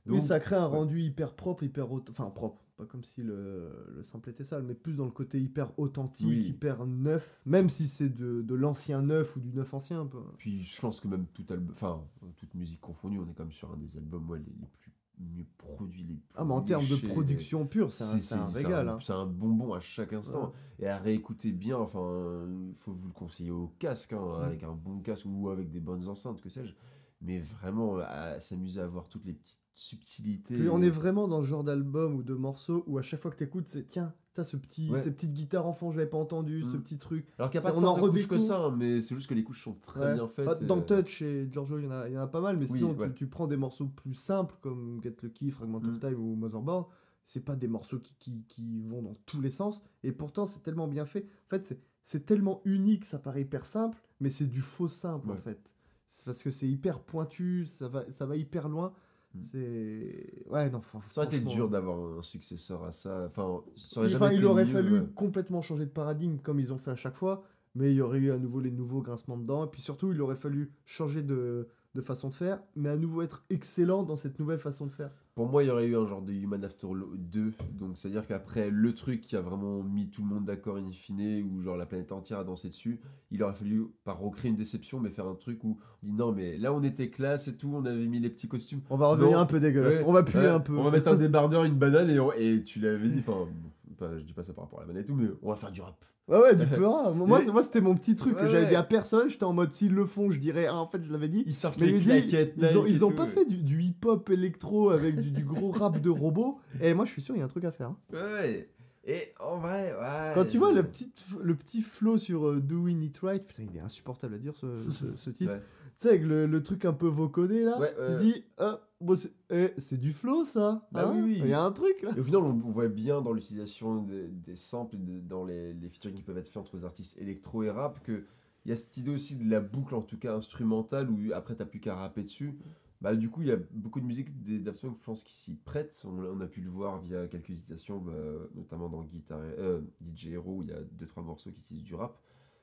[0.07, 0.77] Oui, ça crée un ouais.
[0.77, 4.75] rendu hyper propre, hyper enfin propre, pas comme si le, le sample était sale, mais
[4.75, 6.47] plus dans le côté hyper authentique, Oui.
[6.47, 10.23] hyper neuf, même si c'est de, de l'ancien neuf ou du neuf ancien un peu.
[10.37, 12.07] Puis je pense que même tout album, enfin,
[12.37, 14.91] toute musique confondue, on est quand même sur un des albums ouais, les, les plus
[15.19, 18.89] mieux produits, les plus Ah mais en termes de léchés, production pure, c'est un, régal.
[18.89, 18.99] hein.
[19.01, 20.53] C'est un bonbon à chaque instant.
[20.81, 24.43] Et à réécouter bien, enfin, il faut vous le conseiller au casque, hein, Mm.
[24.43, 26.75] avec un bon casque ou avec des bonnes enceintes, que sais-je.
[27.23, 30.57] Mais vraiment, à s'amuser à voir toutes les petites subtilités.
[30.57, 33.31] Puis on est vraiment dans le genre d'album ou de morceau où à chaque fois
[33.31, 35.01] que t'écoutes, c'est tiens, t'as ce petit, Ouais.
[35.03, 36.83] ces petites guitares en fond, je l'avais pas entendu, ce Mm.
[36.83, 37.27] petit truc.
[37.39, 39.35] Alors qu'il n'y a pas tant de couches que ça, hein, mais c'est juste que
[39.35, 40.15] les couches sont très Ouais.
[40.15, 40.65] bien faites.
[40.65, 42.71] Dans et- Touch et Giorgio, il y, en a- y en a pas mal, mais
[42.71, 43.09] Oui, sinon ouais.
[43.11, 45.89] tu, tu prends des morceaux plus simples comme Get Lucky, Fragment Mm.
[45.91, 46.87] of Time ou Motherboard,
[47.25, 49.83] c'est pas des morceaux qui, qui, qui vont dans tous les sens.
[50.03, 51.27] Et pourtant, c'est tellement bien fait.
[51.47, 55.37] En fait, c'est- tellement unique, ça paraît hyper simple, mais c'est du faux simple, en
[55.37, 55.73] fait.
[56.11, 58.93] C'est parce que c'est hyper pointu, ça va, ça va hyper loin.
[59.35, 59.39] Mm.
[59.51, 60.45] C'est.
[60.49, 63.25] Ouais, non, Ça aurait été dur d'avoir un successeur à ça.
[63.27, 65.07] Enfin, ça aurait Enfin, jamais il aurait mieux, fallu ouais.
[65.15, 67.45] complètement changer de paradigme comme ils ont fait à chaque fois,
[67.75, 69.65] mais il y aurait eu à nouveau les nouveaux grincements dedans.
[69.65, 73.23] Et puis surtout, il aurait fallu changer de, de façon de faire, mais à nouveau
[73.23, 75.11] être excellent dans cette nouvelle façon de faire.
[75.37, 77.53] Pour moi, il y aurait eu un genre de Human After All 2.
[77.73, 81.43] Donc, c'est-à-dire qu'après le truc qui a vraiment mis tout le monde d'accord in fine,
[81.53, 83.01] où genre la planète entière a dansé dessus,
[83.31, 86.33] il aurait fallu pas recréer une déception, mais faire un truc où on dit non,
[86.33, 88.81] mais là on était classe et tout, on avait mis les petits costumes.
[88.91, 89.39] On va revenir Non.
[89.39, 89.99] un peu dégueulasse.
[90.01, 90.77] Ouais, on va puer ouais, un peu.
[90.77, 93.19] On va mettre un débardeur, une banane et, on- et tu l'avais dit.
[93.21, 93.49] Enfin,
[93.95, 95.73] pas- je dis pas ça par rapport à la et tout, mais on va faire
[95.73, 95.97] du rap.
[96.29, 96.87] Ouais, ouais, du peu.
[96.87, 97.11] hein.
[97.13, 98.69] Moi, moi c'était mon petit truc que j'avais ouais.
[98.71, 99.29] dit à personne.
[99.29, 100.67] J'étais en mode s'ils le font, je dirais.
[100.67, 101.45] Ah, en fait, je l'avais dit.
[101.47, 102.55] Ils sortent Mais les claquettes.
[102.57, 106.01] ils ont, ils ont pas fait du, du hip-hop électro avec du, du gros rap
[106.01, 106.59] de robot.
[106.81, 107.89] Et moi, je suis sûr, il y a un truc à faire.
[107.91, 107.97] hein.
[108.13, 108.71] Ouais.
[109.07, 110.33] Et en vrai, ouais.
[110.35, 111.13] Quand tu vois le petit,
[111.43, 114.67] le petit flow sur euh, Doing It Right, putain, il est insupportable à dire ce,
[114.93, 115.53] ce, ce titre.
[115.53, 115.61] Ouais.
[115.99, 118.07] Tu sais, avec le, le truc un peu vocodé là, Ouais, ouais.
[118.13, 121.41] il dit ah, bon, c'est eh, c'est du flow ça Bah hein oui, oui.
[121.45, 124.03] Il y a un truc là Et au final, on on voit bien dans l'utilisation
[124.03, 127.19] des, des samples de- dans les, les featuring qui peuvent être faits entre les artistes
[127.21, 128.25] électro et rap que
[128.65, 131.55] il y a cette idée aussi de la boucle, en tout cas instrumentale, où après
[131.55, 132.59] t'as plus qu'à rapper dessus.
[133.03, 135.35] Bah, du coup, il y a beaucoup de musique des Daft Punk, je pense, qui
[135.35, 136.03] s'y prêtent.
[136.07, 138.13] On, on a pu le voir via quelques hésitations, bah,
[138.55, 141.95] notamment dans Guitar, euh, DJ Hero, où il y a 2-3 morceaux qui utilisent du
[141.95, 142.19] rap.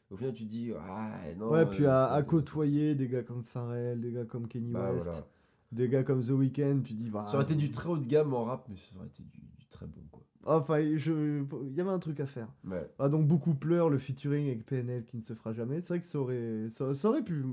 [0.10, 1.52] Au final, tu te dis, ah non.
[1.52, 5.06] Ouais, puis euh, à, côtoyer des gars comme Pharrell, des gars comme Kenny Bah, West,
[5.06, 5.28] voilà.
[5.72, 7.26] Des gars comme The Weeknd, tu dis bah.
[7.28, 9.40] Ça aurait été du très haut de gamme en rap, mais ça aurait été du,
[9.58, 10.22] du très bon, quoi.
[10.46, 11.44] Enfin, je...
[11.64, 12.48] il y avait un truc à faire.
[12.66, 12.90] Ouais.
[12.98, 15.82] Ah, donc beaucoup pleurent le featuring avec PNL qui ne se fera jamais.
[15.82, 17.46] C'est vrai que ça aurait, ça, ça aurait pu.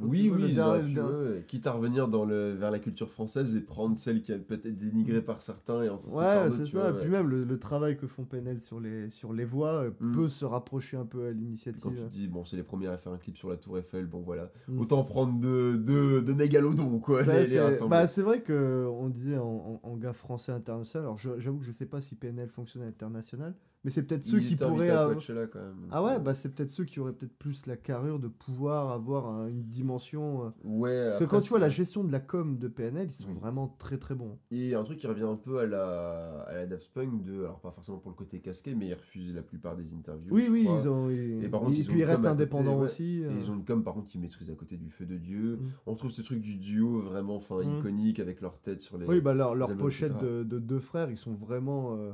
[0.00, 0.98] Oui, oui, ils auraient pu,
[1.46, 4.76] quitte à revenir dans le, vers la culture française et prendre celle qui a peut-être
[4.78, 6.90] dénigrée par certains et en Ouais, c'est ça.
[6.90, 7.00] vois, ouais.
[7.02, 10.12] puis même le, le travail que font PNL sur les, sur les voix euh, Mm.
[10.14, 11.82] peut se rapprocher un peu à Quand l'initiative.
[11.94, 14.06] tu te dis, bon, c'est les premiers à faire un clip sur la Tour Eiffel,
[14.06, 14.80] bon voilà, Mm.
[14.80, 17.58] autant prendre de, de, de mégalodons, quoi, c'est
[17.88, 21.04] bah, c'est vrai que on disait en, en, en gars français international.
[21.04, 24.38] Alors j'avoue que je sais pas si PNL fonctionne à l'international, mais c'est peut-être ceux
[24.38, 24.90] qui pourraient.
[24.90, 25.16] avoir-
[25.52, 25.88] quand même.
[25.90, 29.28] Ah ouais, bah c'est peut-être ceux qui auraient peut-être plus la carrure de pouvoir avoir
[29.28, 30.44] un- une dimension.
[30.46, 33.12] euh, Ouais, Parce que quand tu vois la gestion de la com de PNL, ils
[33.12, 34.38] sont vraiment très très bons.
[34.50, 37.60] Et un truc qui revient un peu à la, à la Daft Punk, de, alors
[37.60, 40.32] pas forcément pour le côté casqué, mais ils refusent la plupart des interviews.
[40.34, 40.78] Oui, oui, crois.
[40.80, 41.10] ils ont.
[41.10, 42.84] ils- Et par contre, et ils puis ils restent côté, indépendants ouais.
[42.84, 43.20] aussi.
[43.22, 43.32] Et euh.
[43.36, 45.56] ils ont une com par contre qui maîtrisent à côté du feu de Dieu.
[45.56, 45.58] Mm.
[45.86, 47.78] On trouve ce truc du duo vraiment enfin Mm.
[47.78, 49.06] iconique avec leur tête sur les.
[49.06, 52.12] Oui, bah leur, pochette de, de deux frères, ils sont vraiment euh,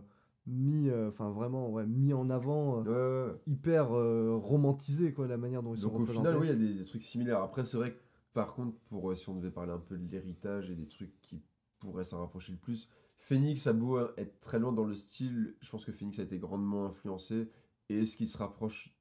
[0.48, 3.40] mis, euh, enfin vraiment ouais, mis en avant, euh, Ouais, ouais, ouais.
[3.46, 6.28] hyper euh, romantisés quoi, la manière dont ils Donc sont au représentés.
[6.28, 7.40] final, oui, il y a des, des trucs similaires.
[7.42, 7.98] Après, c'est vrai que
[8.32, 11.42] par contre, pour, si on devait parler un peu de l'héritage et des trucs qui
[11.78, 12.88] pourraient s'en rapprocher le plus,
[13.18, 16.38] Phoenix a beau être très loin dans le style, je pense que Phoenix a été
[16.38, 17.50] grandement influencé.
[17.88, 18.94] Et ce qui se rapproche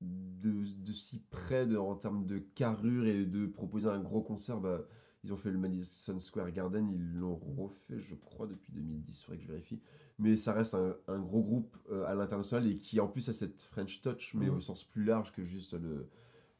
[0.00, 4.60] de, de si près de, en termes de carrure et de proposer un gros concert,
[4.60, 4.82] bah,
[5.24, 9.24] ils ont fait le Madison Square Garden, ils l'ont refait, je crois, depuis 2010, il
[9.24, 9.80] faudrait que je vérifie.
[10.18, 13.32] Mais ça reste un, un gros groupe euh, à l'international et qui en plus a
[13.32, 14.56] cette French touch, mais Mhm.
[14.56, 16.06] au sens plus large que juste le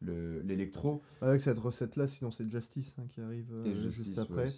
[0.01, 4.15] le- l'électro Avec cette recette là, sinon c'est Justice hein, qui arrive euh, et juste
[4.17, 4.53] ouais, après.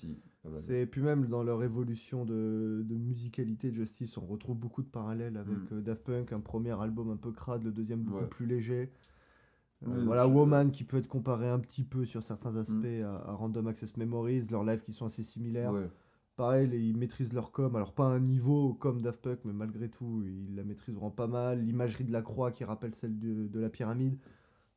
[0.45, 0.57] mal.
[0.57, 4.89] C'est puis même dans leur évolution de, de musicalité de Justice, on retrouve beaucoup de
[4.89, 5.75] parallèles avec Mm.
[5.75, 8.29] euh, Daft Punk, un premier album un peu crade, le deuxième beaucoup Ouais.
[8.29, 8.91] plus léger.
[9.87, 13.05] Euh, voilà, Woman qui peut être comparé un petit peu sur certains aspects Mm.
[13.05, 15.73] à, à Random Access Memories, leurs lives qui sont assez similaires.
[15.73, 15.89] Ouais.
[16.37, 20.23] Pareil, ils maîtrisent leur com, alors pas un niveau comme Daft Punk, mais malgré tout,
[20.27, 21.63] ils la maîtrisent vraiment pas mal.
[21.65, 24.19] L'imagerie de la croix qui rappelle celle de, de la pyramide.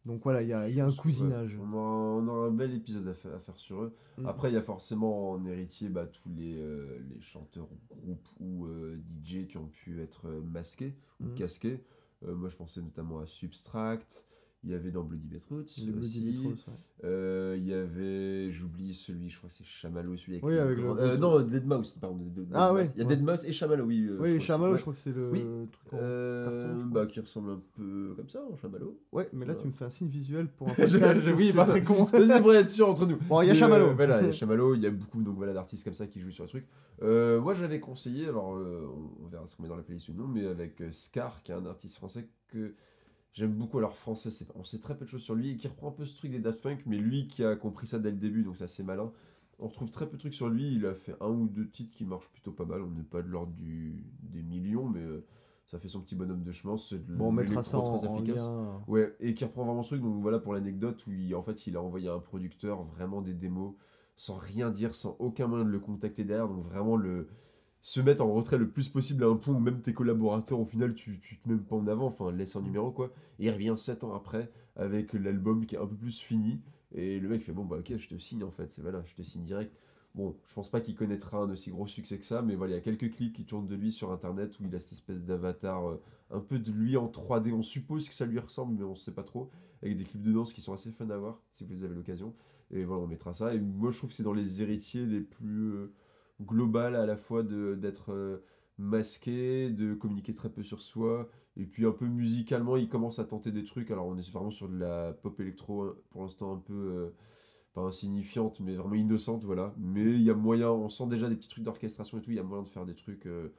[0.06, 1.56] Donc voilà, il y a, y a un cousinage.
[1.58, 3.94] ouais, on, aura un bel épisode à, fa- à faire sur eux.
[4.18, 4.26] Mm.
[4.28, 8.28] Après, il y a forcément en héritier bah, tous les, euh, les chanteurs ou groupes
[8.40, 11.34] ou euh, DJ qui ont pu être masqués ou Mm.
[11.36, 11.84] casqués.
[12.26, 14.26] Moi, je pensais notamment à Substract.
[14.66, 16.20] Il y avait dans Bloody Beetroot Bloody aussi.
[16.20, 16.74] Beetroots, ouais.
[17.06, 20.78] Euh, il y avait, j'oublie celui, je crois que c'est Chamallow, celui avec Oui, avec
[20.80, 22.18] le- Euh, non, Deadmau5, pardon.
[22.26, 22.76] Dead- Ah Deadmau5.
[22.76, 23.16] ouais, Il y a ouais.
[23.16, 24.06] Deadmau5 et Chamallow, oui.
[24.10, 25.40] euh, Oui, Chamallow, je crois que c'est le Oui.
[25.72, 29.00] truc en Euh, carton, bah, qui ressemble un peu comme ça, en Chamallow.
[29.14, 31.24] Ouais, mais là tu me fais un signe visuel pour un podcast.
[31.38, 31.72] oui, c'est pardon.
[31.72, 32.04] très con.
[32.12, 33.16] Vas-y, pour être sûr entre nous.
[33.30, 33.94] Bon, il y a Chamallow.
[33.96, 36.20] voilà, il y a Chamallow, il y a beaucoup donc voilà d'artistes comme ça qui
[36.20, 36.66] jouent sur le truc.
[37.02, 40.46] Moi, j'avais conseillé, alors on, verra ce qu'on met dans la playlist ou non, mais
[40.46, 42.74] avec Scar, qui est un artiste français que
[43.34, 43.78] j'aime beaucoup.
[43.78, 46.06] Alors français, on sait très peu de choses sur lui et qui reprend un peu
[46.06, 48.58] ce truc des Daft Punk, mais lui qui a compris ça dès le début, donc
[48.58, 49.12] c'est assez malin.
[49.60, 50.74] On retrouve très peu de trucs sur lui.
[50.76, 52.82] Il a fait un ou deux titres qui marchent plutôt pas mal.
[52.82, 55.26] On n'est pas de l'ordre du, des millions, mais euh,
[55.66, 56.78] ça fait son petit bonhomme de chemin.
[56.78, 58.38] C'est de Bon, on mettra ça en, très en efficace.
[58.38, 58.82] lien.
[58.88, 60.02] Ouais, et qui reprend vraiment ce truc.
[60.02, 63.22] Donc voilà pour l'anecdote où il, en fait il a envoyé à un producteur vraiment
[63.22, 63.74] des démos
[64.16, 66.48] sans rien dire, sans aucun moyen de le contacter derrière.
[66.48, 67.28] Donc vraiment le
[67.82, 70.66] se mettre en retrait le plus possible à un point où même tes collaborateurs, au
[70.66, 73.12] final, tu, tu te mets pas en avant, enfin, laisse un numéro, quoi.
[73.40, 76.62] Et il revient 7 ans après avec l'album qui est un peu plus fini.
[76.94, 79.14] Et le mec fait, bon, bah ok, je te signe en fait, c'est voilà, je
[79.14, 79.78] te signe direct.
[80.16, 82.76] Bon, je pense pas qu'il connaîtra un aussi gros succès que ça, mais voilà, il
[82.78, 85.24] y a quelques clips qui tournent de lui sur internet où il a cette espèce
[85.24, 86.02] d'avatar, euh,
[86.32, 87.54] un peu de lui en 3D.
[87.54, 89.52] On suppose que ça lui ressemble, mais on sait pas trop.
[89.84, 92.34] Avec des clips de danse qui sont assez fun à voir, si vous avez l'occasion.
[92.72, 93.54] Et voilà, on mettra ça.
[93.54, 95.94] Et moi, je trouve que c'est dans les héritiers les plus euh,
[96.42, 98.44] globales à la fois d'être euh,
[98.78, 101.30] masqué, de communiquer très peu sur soi.
[101.58, 103.92] Et puis un peu musicalement, il commence à tenter des trucs.
[103.92, 107.12] Alors, on est vraiment sur de la pop électro hein, pour l'instant un peu
[107.74, 109.74] pas insignifiante, mais vraiment innocente, voilà.
[109.78, 112.38] Mais il y a moyen, on sent déjà des petits trucs d'orchestration et tout, il
[112.38, 113.50] y a moyen de faire des trucs, euh,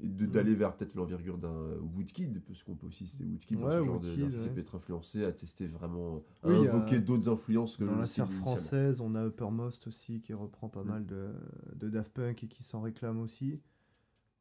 [0.00, 0.30] et de- Mm.
[0.30, 1.54] d'aller vers peut-être l'envergure d'un
[1.96, 4.50] Woodkid, parce qu'on peut aussi citer Woodkid dans Ouais, ce genre d'artiste, ça ouais.
[4.54, 8.30] peut être influencé, à tester vraiment, à Oui, invoquer d'autres influences que Dans la sphère
[8.30, 10.88] française, on a Uppermost aussi qui reprend pas Mm.
[10.88, 11.28] mal de,
[11.76, 13.60] de Daft Punk et qui s'en réclame aussi.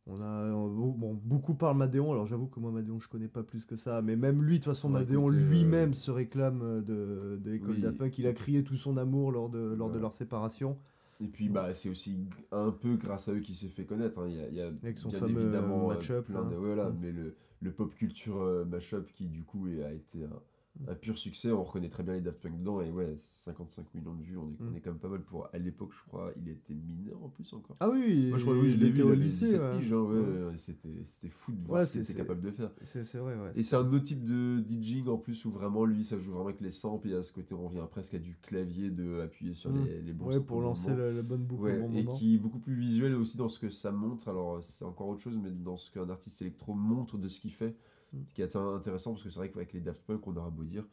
[0.05, 3.41] On a euh, bon, beaucoup parlent Madéon, alors j'avoue que moi Madéon je connais pas
[3.41, 6.61] plus que ça, mais même lui de toute façon Ouais, Madéon lui-même euh, se réclame
[6.61, 7.81] euh, de, de l'école Oui.
[7.81, 10.77] Daft Punk, il a crié tout son amour lors de, lors de leur séparation.
[11.23, 12.17] Et puis, bah, c'est aussi
[12.51, 14.19] un peu grâce à eux qu'il s'est fait connaître.
[14.19, 14.27] hein.
[14.27, 16.43] Il y a, il y a Avec son bien fameux, euh, évidemment euh, match-up, plein
[16.43, 16.97] de- voilà, Mm.
[17.01, 20.39] mais le, le pop culture euh, mashup qui, du coup, est- a été un.
[20.87, 21.51] Un pur succès.
[21.51, 22.81] On reconnaît très bien les Daft Punk dedans.
[22.81, 24.75] Et ouais, 55 millions de vues, on est, on Mm.
[24.77, 25.47] est quand même pas mal pour.
[25.53, 27.75] À l'époque, je crois, il était mineur en plus encore.
[27.79, 29.45] Ah oui, Moi, je crois, oui, je l'ai vu, au lycée.
[29.45, 29.77] 17 ouais.
[29.79, 30.57] piges, hein, ouais, Ouais.
[30.57, 32.71] C'était c'était fou de voir ce qu'il était capable de faire.
[32.81, 33.51] C'est vrai, ouais.
[33.55, 36.47] Et c'est un autre type de DJing en plus où vraiment lui ça joue vraiment
[36.49, 39.53] avec les samples et à ce côté on revient presque à du clavier de appuyer
[39.53, 39.85] sur Mm.
[39.85, 42.17] les, les bons Ouais, pour lancer la, la bonne boucle au bon et moment.
[42.17, 44.27] qui est beaucoup plus visuel aussi dans ce que ça montre.
[44.27, 47.51] Alors, c'est encore autre chose, mais dans ce qu'un artiste électro montre de ce qu'il
[47.53, 47.75] fait,
[48.13, 48.17] Mm.
[48.29, 50.63] ce qui est intéressant parce que c'est vrai qu'avec les Daft Punk, on aura beau
[50.63, 50.85] dire.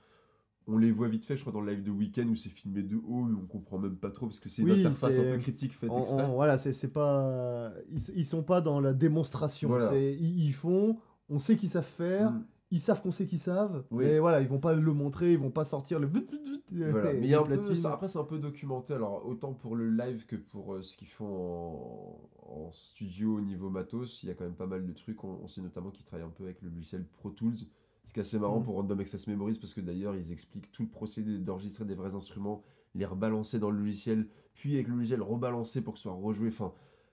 [0.66, 2.82] On les voit vite fait, je crois, dans le live de Weekend où c'est filmé
[2.82, 5.22] de haut, mais on comprend même pas trop parce que c'est une Oui, interface un
[5.22, 6.26] peu cryptique faite exprès.
[6.28, 7.72] voilà, c'est c'est pas.
[7.90, 9.68] Ils, ils sont pas dans la démonstration.
[9.68, 9.88] Voilà.
[9.90, 10.98] c'est- Ils, ils font,
[11.28, 12.44] on sait qu'ils savent faire, Mm.
[12.70, 14.04] Ils savent qu'on sait qu'ils savent, Oui.
[14.04, 16.06] mais voilà, ils vont pas le montrer, ils vont pas sortir le.
[16.06, 16.26] vut,
[16.70, 17.12] Voilà.
[17.14, 18.92] Mais y a un peu, ça, après, c'est un peu documenté.
[18.94, 22.20] Alors, autant pour le live que pour euh, ce qu'ils font en,
[22.66, 25.22] en studio au niveau matos, il y a quand même pas mal de trucs.
[25.24, 27.56] On, on sait notamment qu'ils travaillent un peu avec le logiciel Pro Tools.
[28.06, 28.64] Ce qui est assez marrant Mm.
[28.64, 32.14] pour Random Access Memories parce que d'ailleurs, ils expliquent tout le procédé d'enregistrer des vrais
[32.14, 32.62] instruments,
[32.94, 36.48] les rebalancer dans le logiciel, puis avec le logiciel rebalancer pour que ce soit rejoué.
[36.48, 36.72] Enfin,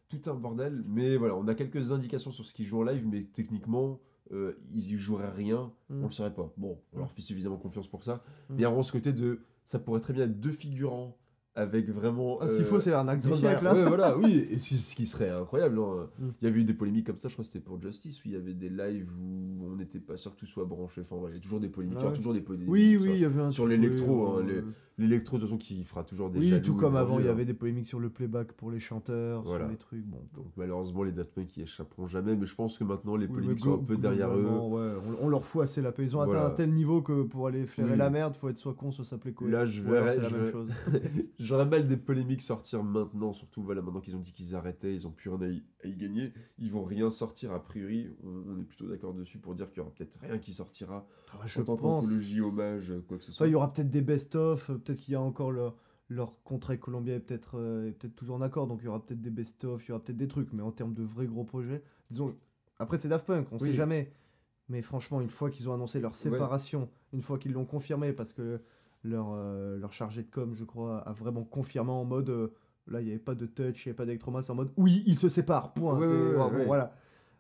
[0.10, 0.84] tout un bordel.
[0.88, 4.00] Mais voilà, on a quelques indications sur ce qu'ils jouent en live, mais techniquement.
[4.32, 6.04] Euh, ils y joueraient rien, Mm.
[6.04, 6.52] on le saurait pas.
[6.58, 8.16] Bon, on leur fait suffisamment confiance pour ça.
[8.16, 8.20] Mm.
[8.50, 9.42] Mais il y a vraiment ce côté de.
[9.64, 11.18] Ça pourrait très bien être deux figurants
[11.58, 12.38] avec vraiment.
[12.40, 13.64] Ah, S'il euh, faut, c'est l'arnaque du siècle.
[13.64, 13.72] barrière.
[13.72, 13.84] hein.
[13.84, 15.80] Ouais, voilà, oui, et ce, ce qui serait incroyable.
[15.80, 16.08] hein.
[16.20, 16.26] Mm.
[16.42, 18.28] Il y avait eu des polémiques comme ça, je crois que c'était pour Justice, où
[18.28, 21.02] il y avait des lives où on n'était pas sûr que tout soit branché.
[21.02, 22.18] Enfin, voilà, il y a toujours des polémiques, il y aura Ouais.
[22.18, 22.70] toujours des polémiques.
[22.70, 24.62] Oui, oui, il y avait un sur l'électro, oui, hein, euh,
[25.00, 27.30] L'électro, de toute façon, qui fera toujours des Oui, jaloux tout comme avant, il y
[27.30, 29.66] avait des polémiques sur le playback pour les chanteurs, Voilà.
[29.66, 30.04] sur les trucs.
[30.04, 30.18] Bon.
[30.36, 33.60] Donc malheureusement, les Punk y échapperont jamais, mais je pense que maintenant, les Oui, polémiques
[33.60, 34.44] sont un peu derrière eux.
[34.44, 36.02] ouais, on, on leur fout assez la paix.
[36.06, 36.46] Ils ont Voilà.
[36.46, 39.06] atteint un tel niveau que pour aller flairer la merde, faut être soit con, soit
[39.06, 39.48] s'appeler quoi.
[39.48, 40.18] Là, je verrais-
[41.48, 45.08] J'aurais mal des polémiques sortir maintenant, surtout voilà, maintenant qu'ils ont dit qu'ils arrêtaient, ils
[45.08, 46.34] ont plus rien à y, à y gagner.
[46.58, 48.10] Ils vont rien sortir a priori.
[48.24, 51.08] On, on est plutôt d'accord dessus pour dire qu'il y aura peut-être rien qui sortira.
[51.32, 52.04] Ah, je en tant pense.
[52.06, 53.48] qu'anthologie, hommage, quoi que ce soit.
[53.48, 55.76] Il y aura peut-être des best-of, peut-être qu'il y a encore leur,
[56.10, 59.06] leur contrat avec Columbia est peut-être euh, peut-être toujours en accord, donc il y aura
[59.06, 61.44] peut-être des best-of, il y aura peut-être des trucs, mais en termes de vrais gros
[61.44, 62.36] projets, disons,
[62.80, 63.72] après c'est Daft Punk, on Oui.
[63.72, 64.12] sait jamais.
[64.70, 68.34] Mais franchement, une fois qu'ils ont annoncé leur séparation, une fois qu'ils l'ont confirmé, parce
[68.34, 68.60] que
[69.08, 72.48] leur, euh, leur chargé de com, je crois, a vraiment confirmé en mode, euh,
[72.88, 74.72] là il n'y avait pas de touch, il n'y avait pas d'électroma, c'est en mode,
[74.78, 75.98] oui, ils se séparent, point.
[75.98, 76.66] Ouais, C'est- ouais, ouais, bon, ouais.
[76.66, 76.94] Voilà.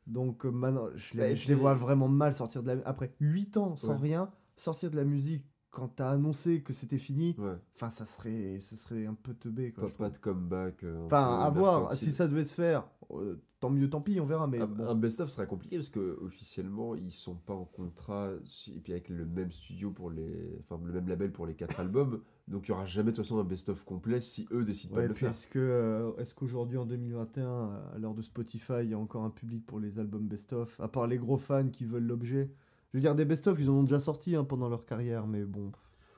[0.08, 2.72] Donc euh, maintenant, je Bah, les, et je les puis- vois vraiment mal sortir de
[2.72, 2.82] la...
[2.86, 5.46] Après 8 ans sans rien, sortir de la musique
[5.78, 9.72] quand t'as annoncé que c'était fini, Ouais, enfin ça serait, ça serait un peu teubé.
[9.74, 10.84] Quoi, pas, de comeback.
[10.84, 14.26] euh, Enfin, à voir, si ça devait se faire, euh, tant mieux, tant pis, on
[14.26, 14.48] verra.
[14.48, 14.88] Mais Un, bon.
[14.90, 18.32] un best-of serait compliqué parce que officiellement ils sont pas en contrat
[18.76, 21.80] et puis avec le même studio pour les, enfin le même label pour les quatre
[21.80, 24.96] albums, donc il y aura jamais de toute façon un best-of complet si eux décident
[24.96, 25.30] pas de le faire.
[25.30, 27.46] est-ce que euh, est-ce qu'aujourd'hui en 2021,
[27.94, 30.88] à l'heure de Spotify, il y a encore un public pour les albums best-of À
[30.88, 32.52] part les gros fans qui veulent l'objet?
[32.94, 35.44] Je veux dire, des best-of, ils en ont déjà sorti hein, pendant leur carrière, mais
[35.44, 35.72] bon.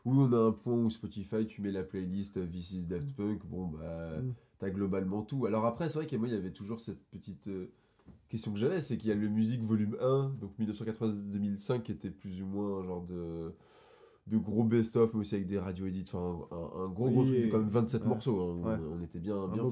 [0.06, 3.14] Oui, on a un point où Spotify, tu mets la playlist euh, This is Daft
[3.16, 4.34] Punk, bon bah Mm.
[4.60, 5.46] t'as globalement tout.
[5.46, 7.72] Alors après, c'est vrai que moi il y avait toujours cette petite euh,
[8.30, 12.10] question que j'avais, c'est qu'il y a le Music Volume 1, donc 1980-2005, qui était
[12.12, 13.52] plus ou moins un genre de
[14.28, 17.36] de gros best-of, mais aussi avec des radio edits, enfin un, un gros gros truc
[17.36, 18.08] et- quand même 27 ouais.
[18.08, 18.78] morceaux, hein, Ouais.
[18.92, 19.64] on, on était bien, bien.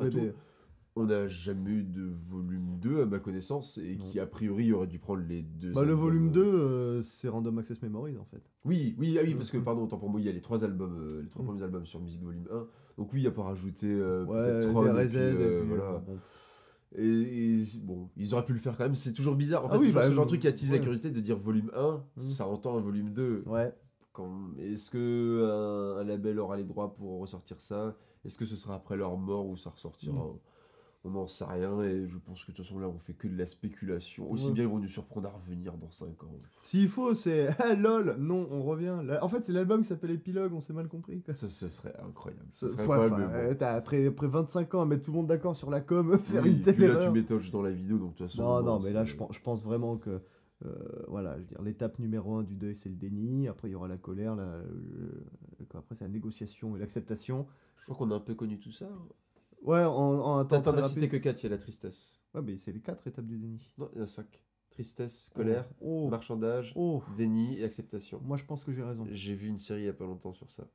[1.00, 4.88] On n'a jamais eu de volume 2 à ma connaissance, et qui a priori aurait
[4.88, 5.72] dû prendre les deux.
[5.72, 8.42] Bah, le volume euh, 2, euh, c'est Random Access Memories en fait.
[8.66, 10.42] oui, oui, ah oui, Mm, parce que, pardon, autant pour moi, il y a les
[10.42, 11.48] trois albums, euh, les trois Mm.
[11.50, 12.66] premiers albums sur Musique Volume 1.
[12.98, 15.32] Donc oui, il n'y a pas rajouté euh, Ouais, peut-être Tron, et RZ, puis, euh,
[15.32, 15.84] et puis, voilà.
[15.84, 16.18] euh, bon.
[16.96, 19.66] Et, et bon, ils auraient pu le faire quand même, c'est toujours bizarre.
[19.66, 20.78] En Ah fait, oui, c'est bah, ce genre de euh, truc qui attise ouais.
[20.78, 22.22] la curiosité de dire volume 1, Mm.
[22.22, 23.44] ça entend un volume 2.
[23.46, 23.72] Ouais.
[24.14, 27.96] Quand- Est-ce que un, un label aura les droits pour ressortir ça?
[28.26, 30.40] Est-ce que ce sera après leur mort ou ça ressortira Mm.
[31.04, 33.28] On n'en sait rien et je pense que de toute façon là on fait que
[33.28, 34.30] de la spéculation.
[34.30, 34.54] Aussi Ouais.
[34.54, 36.34] bien ils vont nous surprendre à revenir dans 5 ans.
[36.64, 38.98] S'il faut, c'est ah lol, non, on revient.
[39.22, 41.22] En fait, c'est l'album qui s'appelle Épilogue, on s'est mal compris.
[41.22, 41.36] Quoi.
[41.36, 42.46] Ce serait incroyable.
[42.52, 43.16] Ce serait incroyable.
[43.28, 43.32] bon.
[43.34, 46.18] euh, t'as- après, après 25 ans à mettre tout le monde d'accord sur la com,
[46.24, 48.42] faire Oui, une telle là tu métoges dans la vidéo donc de toute façon.
[48.44, 50.20] Non, non, mais là, je pense, je pense vraiment que.
[50.66, 50.74] euh,
[51.08, 53.48] voilà, je veux dire, l'étape numéro un du deuil, c'est le déni.
[53.48, 54.36] Après, il y aura la colère.
[54.36, 55.26] la- le-
[55.70, 57.46] quoi, après, c'est la négociation et l'acceptation.
[57.78, 58.90] Je crois qu'on a un peu connu tout ça.
[59.68, 62.22] Ouais, en, en un temps T'en as cité que 4, il y a la tristesse.
[62.34, 63.60] Ouais, mais c'est les quatre étapes du déni.
[63.78, 64.26] Non, il y en a 5.
[64.72, 67.04] Tristesse, colère, Oh, marchandage, oh.
[67.18, 68.22] déni et acceptation.
[68.24, 69.06] Moi, je pense que j'ai raison.
[69.12, 70.68] J'ai vu une série il y a pas longtemps sur ça.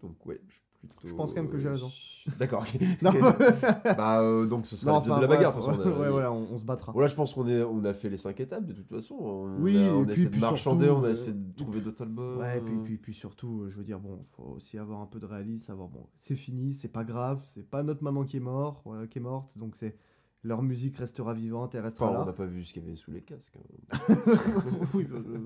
[0.00, 0.56] Donc ouais, je
[0.88, 1.08] plutôt...
[1.08, 1.90] Je pense quand même que j'ai raison.
[2.38, 2.64] D'accord,
[3.02, 5.90] bah euh, donc ce sera Non, enfin, de la bagarre, bref, de toute façon.
[5.90, 6.92] on a- ouais, voilà, on, on se battra.
[6.92, 9.14] Bon là je pense qu'on est, on a fait les 5 étapes de toute façon.
[9.14, 11.80] On Oui, a, on a essayé de marchander, surtout, on a euh, essayé de trouver
[11.80, 12.38] d'autres albums.
[12.38, 15.06] Ouais, et puis, puis, puis surtout, euh, je veux dire, bon, faut aussi avoir un
[15.06, 18.36] peu de réalisme, savoir, bon, c'est fini, c'est pas grave, c'est pas notre maman qui
[18.36, 19.96] est morte, voilà, qui est morte, donc c'est
[20.42, 22.26] leur musique restera vivante et restera Enfin, on là.
[22.26, 23.52] n'a pas vu ce qu'il y avait sous les casques.
[23.56, 23.98] hein.
[24.94, 25.38] Oui, bah, euh,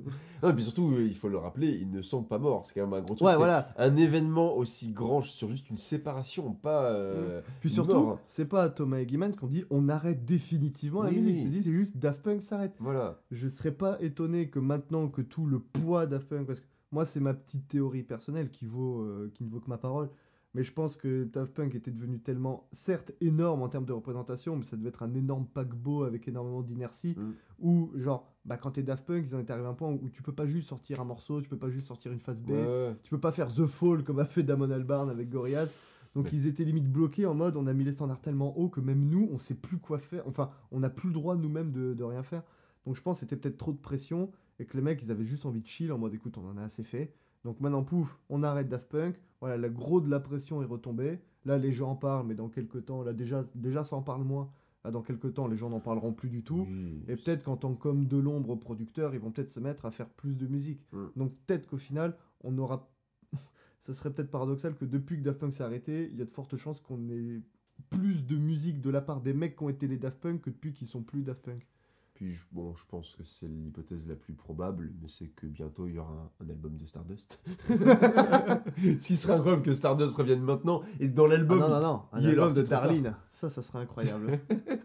[0.42, 2.64] Non, et puis surtout, euh, il faut le rappeler, ils ne sont pas morts.
[2.66, 3.26] C'est quand même un gros truc.
[3.26, 3.68] ouais, voilà.
[3.76, 6.84] Un événement aussi grand sur juste une séparation, pas.
[6.92, 11.10] euh, Puis une surtout, c'est pas Thomas et Gaiman qu'on dit on arrête définitivement la
[11.10, 11.38] musique.
[11.38, 12.74] C'est juste Daft Punk s'arrête.
[12.78, 13.20] Voilà.
[13.30, 17.04] Je serais pas étonné que maintenant que tout le poids Daft Punk, parce que moi
[17.04, 20.08] c'est ma petite théorie personnelle qui vaut, euh, qui ne vaut que ma parole,
[20.54, 24.56] mais je pense que Daft Punk était devenu tellement, certes énorme en termes de représentation,
[24.56, 27.32] mais ça devait être un énorme paquebot avec énormément d'inertie, Mm.
[27.60, 30.08] où genre, bah, quand t'es Daft Punk, ils en étaient arrivés à un point où
[30.10, 32.50] tu peux pas juste sortir un morceau, tu peux pas juste sortir une phase B,
[32.50, 35.68] Ouais, tu peux pas faire The Fall comme a fait Damon Albarn avec Gorillaz.
[36.14, 36.30] Donc Ouais.
[36.34, 39.04] ils étaient limite bloqués en mode on a mis les standards tellement hauts que même
[39.04, 40.22] nous on sait plus quoi faire.
[40.28, 42.44] Enfin, on n'a plus le droit nous-mêmes de, de rien faire.
[42.86, 45.24] Donc je pense que c'était peut-être trop de pression et que les mecs ils avaient
[45.24, 47.12] juste envie de chill en mode écoute on en a assez fait.
[47.44, 49.16] Donc maintenant pouf, on arrête Daft Punk.
[49.44, 51.18] Voilà, le gros de la pression est retombé.
[51.44, 54.24] Là les gens en parlent mais dans quelques temps, là déjà, déjà ça en parle
[54.24, 54.50] moins.
[54.86, 56.66] Là dans quelques temps les gens n'en parleront plus du tout.
[57.08, 59.90] Et peut-être qu'en tant qu'homme de l'ombre aux producteurs, ils vont peut-être se mettre à
[59.90, 60.80] faire plus de musique.
[60.92, 61.04] Mm.
[61.16, 62.90] Donc peut-être qu'au final, on aura.
[63.82, 66.30] Ça serait peut-être paradoxal que depuis que Daft Punk s'est arrêté, il y a de
[66.30, 67.42] fortes chances qu'on ait
[67.90, 70.48] plus de musique de la part des mecs qui ont été les Daft Punk que
[70.48, 71.66] depuis qu'ils sont plus Daft Punk.
[72.14, 75.88] Puis je- bon, je pense que c'est l'hypothèse la plus probable, mais c'est que bientôt
[75.88, 77.40] il y aura un, un album de Stardust.
[77.68, 82.02] Ce qui serait incroyable que Stardust revienne maintenant et dans Ah l'album, non, non, non,
[82.12, 82.62] un il y a album de.
[82.62, 83.16] Darlene.
[83.32, 84.38] Ça, ça serait incroyable.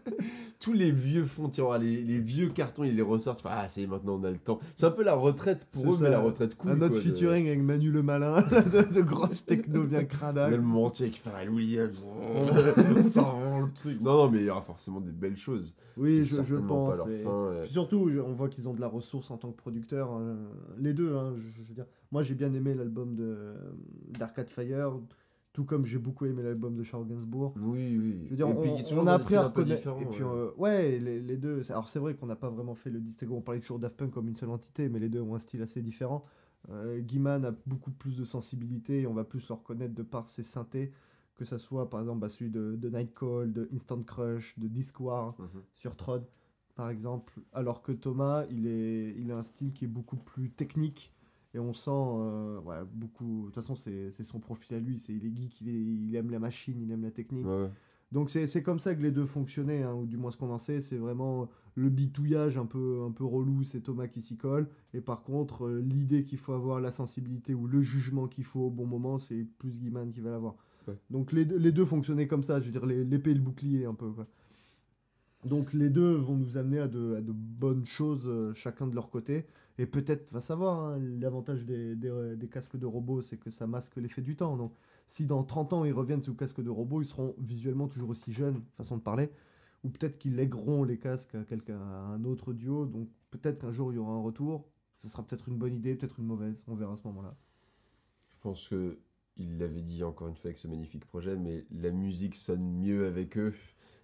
[0.60, 1.50] tous les vieux fonds,
[1.80, 3.42] les, les vieux cartons, ils les ressortent.
[3.46, 4.60] ah, c'est maintenant on a le temps.
[4.76, 6.04] C'est un peu la retraite pour eux, ça.
[6.04, 6.72] mais la retraite cool.
[6.72, 10.50] un autre quoi, de- featuring avec Manu le Malin, de, de grosses techno bien cradac.
[10.50, 11.96] L'album entier avec Pharrell Williams.
[13.06, 14.00] ça rend le truc.
[14.02, 15.74] Non, non, mais il y aura forcément des belles choses.
[15.96, 16.90] Oui, je, pense.
[16.90, 17.60] pas leur et- fin, ouais.
[17.62, 20.10] Puis surtout, on voit qu'ils ont de la ressource en tant que producteurs.
[20.12, 20.36] hein,
[20.78, 21.86] les deux, hein, je, je veux dire.
[22.12, 23.54] Moi, j'ai bien aimé l'album de
[24.18, 24.92] d'Arcade Fire,
[25.52, 27.54] tout comme j'ai beaucoup aimé l'album de Charles Gainsbourg.
[27.56, 28.20] Oui, oui.
[28.26, 29.88] Je veux dire, Et on, puis, on a appris à un peu reconnaître.
[30.00, 30.30] Et puis, ouais.
[30.30, 31.62] euh, ouais, les, les deux.
[31.70, 33.34] Alors, c'est vrai qu'on n'a pas vraiment fait le distinguo.
[33.36, 35.62] On parlait toujours Daft Punk comme une seule entité, mais les deux ont un style
[35.62, 36.24] assez différent.
[36.70, 40.28] Euh, Guiman a beaucoup plus de sensibilité et on va plus le reconnaître de par
[40.28, 40.92] ses synthés,
[41.34, 45.00] que ça soit par exemple bah, celui de, de Nightcall, de Instant Crush, de Disc
[45.00, 45.62] War Mhm.
[45.74, 46.24] sur Trod,
[46.76, 47.32] par exemple.
[47.54, 51.12] Alors que Thomas, il, est, il a un style qui est beaucoup plus technique.
[51.54, 53.40] Et on sent euh, ouais, beaucoup.
[53.40, 54.98] De toute façon, c'est son profil à lui.
[55.00, 55.72] c'est Il est geek, il, est-
[56.08, 57.46] il aime la machine, il aime la technique.
[57.46, 57.68] Ouais.
[58.12, 60.58] Donc c'est comme ça que les deux fonctionnaient, hein, ou du moins ce qu'on en
[60.58, 64.68] sait, c'est vraiment le bitouillage un peu, un peu relou, c'est Thomas qui s'y colle.
[64.94, 68.62] Et par contre, euh, l'idée qu'il faut avoir, la sensibilité ou le jugement qu'il faut
[68.62, 70.56] au bon moment, c'est plus Guiman qui va l'avoir.
[70.88, 70.94] Ouais.
[71.10, 73.84] Donc les, deux- les deux fonctionnaient comme ça, je veux dire l'épée et le bouclier
[73.84, 74.10] un peu.
[74.10, 74.26] Quoi.
[75.44, 78.94] Donc les deux vont nous amener à de, à de bonnes choses, euh, chacun de
[78.94, 79.46] leur côté.
[79.80, 84.20] Et peut-être, va savoir, hein, l'avantage des, casques de robots, c'est que ça masque l'effet
[84.20, 84.58] du temps.
[84.58, 84.74] Donc
[85.06, 88.30] si dans 30 ans ils reviennent sous casque de robot, ils seront visuellement toujours aussi
[88.30, 89.30] jeunes, façon de parler.
[89.82, 92.84] Ou peut-être qu'ils lègueront les casques à, quelqu'un, à un autre duo.
[92.84, 94.68] Donc peut-être qu'un jour il y aura un retour.
[94.96, 96.62] Ce sera peut-être une bonne idée, peut-être une mauvaise.
[96.68, 97.34] On verra à ce moment-là.
[98.28, 98.98] Je pense que
[99.38, 103.06] il l'avait dit encore une fois avec ce magnifique projet, mais la musique sonne mieux
[103.06, 103.54] avec eux,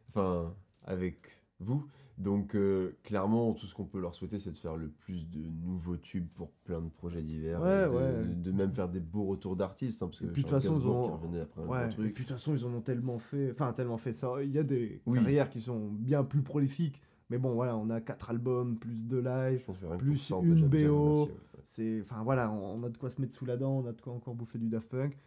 [0.09, 0.55] enfin
[0.85, 1.87] avec vous.
[2.19, 5.41] Donc euh, clairement, tout ce qu'on peut leur souhaiter, c'est de faire le plus de
[5.65, 8.25] nouveaux tubes pour plein de projets divers, Ouais, de, ouais.
[8.35, 10.69] de même faire des beaux retours d'artistes, hein, parce que Et puis, de toute façon,
[10.73, 12.13] ils Gainsbourg ont- qui revenait après un Ouais, gros et truc.
[12.15, 13.51] puis de toute façon, ils en ont tellement fait.
[13.53, 14.33] Enfin, tellement fait ça.
[14.43, 15.19] Il y a des Oui.
[15.19, 17.03] carrières qui sont bien plus prolifiques.
[17.29, 19.67] Mais bon, voilà, on a quatre albums, plus de live.
[19.99, 21.29] Plus ça, une BO.
[21.65, 23.93] C'est, enfin voilà, on, on a de quoi se mettre sous la dent, on a
[23.93, 25.19] de quoi encore bouffer du Daft Punk.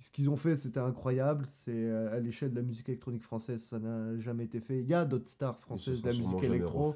[0.00, 1.46] Ce qu'ils ont fait, c'était incroyable.
[1.50, 4.78] C'est euh, à l'échelle de la musique électronique française, ça n'a jamais été fait.
[4.80, 6.94] Il y a d'autres stars françaises de la musique électro.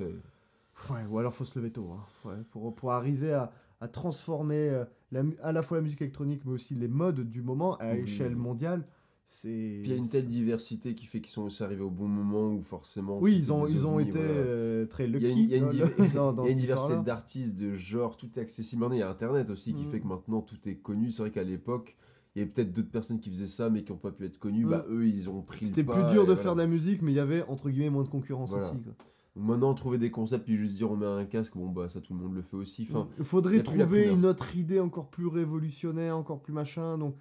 [0.90, 1.90] Ouais, ou alors faut se lever tôt.
[1.92, 2.04] hein.
[2.28, 6.42] Ouais, pour, pour arriver à, à transformer euh, la à la fois la musique électronique,
[6.44, 8.00] mais aussi les modes du moment à Oui.
[8.00, 8.84] échelle mondiale,
[9.26, 9.48] c'est.
[9.48, 12.08] Puis il y a une telle diversité qui fait qu'ils sont aussi arrivés au bon
[12.08, 13.18] moment où forcément.
[13.20, 14.24] Oui, ils ont, ils ont été voilà.
[14.28, 16.44] euh, très Il y a lucky une- il y a une dans- div- dans, dans
[16.44, 18.80] Il y a une cette diversité d'artistes, de genres, tout est accessible.
[18.80, 19.88] Maintenant, il y a Internet aussi qui Mm.
[19.90, 21.10] fait que maintenant tout est connu.
[21.12, 21.96] C'est vrai qu'à l'époque,
[22.34, 24.38] il y avait peut-être d'autres personnes qui faisaient ça mais qui n'ont pas pu être
[24.38, 24.64] connues.
[24.64, 24.70] Mm.
[24.70, 26.36] Bah, eux, ils ont pris C'était plus dur de voilà.
[26.36, 28.66] faire de la musique, mais il y avait entre guillemets moins de concurrence Voilà.
[28.70, 28.80] aussi.
[28.82, 28.92] quoi.
[29.34, 32.12] Maintenant, trouver des concepts puis juste dire on met un casque, bon, bah ça tout
[32.12, 32.86] le monde le fait aussi.
[32.90, 36.98] Enfin, Il faudrait trouver une autre idée encore plus révolutionnaire, encore plus machin.
[36.98, 37.16] Donc,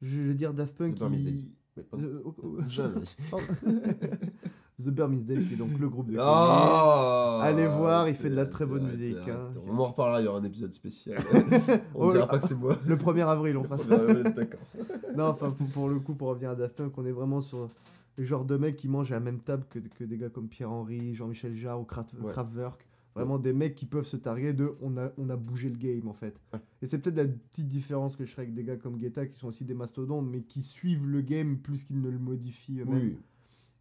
[0.00, 0.94] je vais dire Daft Punk.
[0.96, 1.08] Days.
[1.24, 1.82] mais.
[1.82, 2.58] The- oh, oh.
[4.82, 6.18] The Burmese qui est donc le groupe de.
[6.20, 9.52] Ah Allez voir, il fait de la très bonne musique, hein.
[9.66, 11.18] On en reparlera, il y aura un épisode spécial.
[11.94, 12.76] on Oh, dira pas que c'est moi.
[12.86, 13.96] Le 1er avril, on fera ça.
[13.96, 14.60] D'accord.
[15.16, 17.70] non, enfin, pour, pour le coup, pour revenir à Daft Punk, on est vraiment sur
[18.16, 20.48] le genre de mecs qui mangent à la même table que, que des gars comme
[20.48, 21.86] Pierre-Henry, Jean-Michel Jarre ou
[22.22, 22.32] Ouais.
[22.32, 22.86] Kraftwerk.
[23.14, 26.06] Vraiment des mecs qui peuvent se targuer de on a, on a bougé le game
[26.06, 26.38] en fait.
[26.52, 26.60] Ouais.
[26.82, 29.38] Et c'est peut-être la petite différence que je ferais avec des gars comme Guetta qui
[29.38, 33.00] sont aussi des mastodontes mais qui suivent le game plus qu'ils ne le modifient eux-mêmes.
[33.00, 33.16] Oui.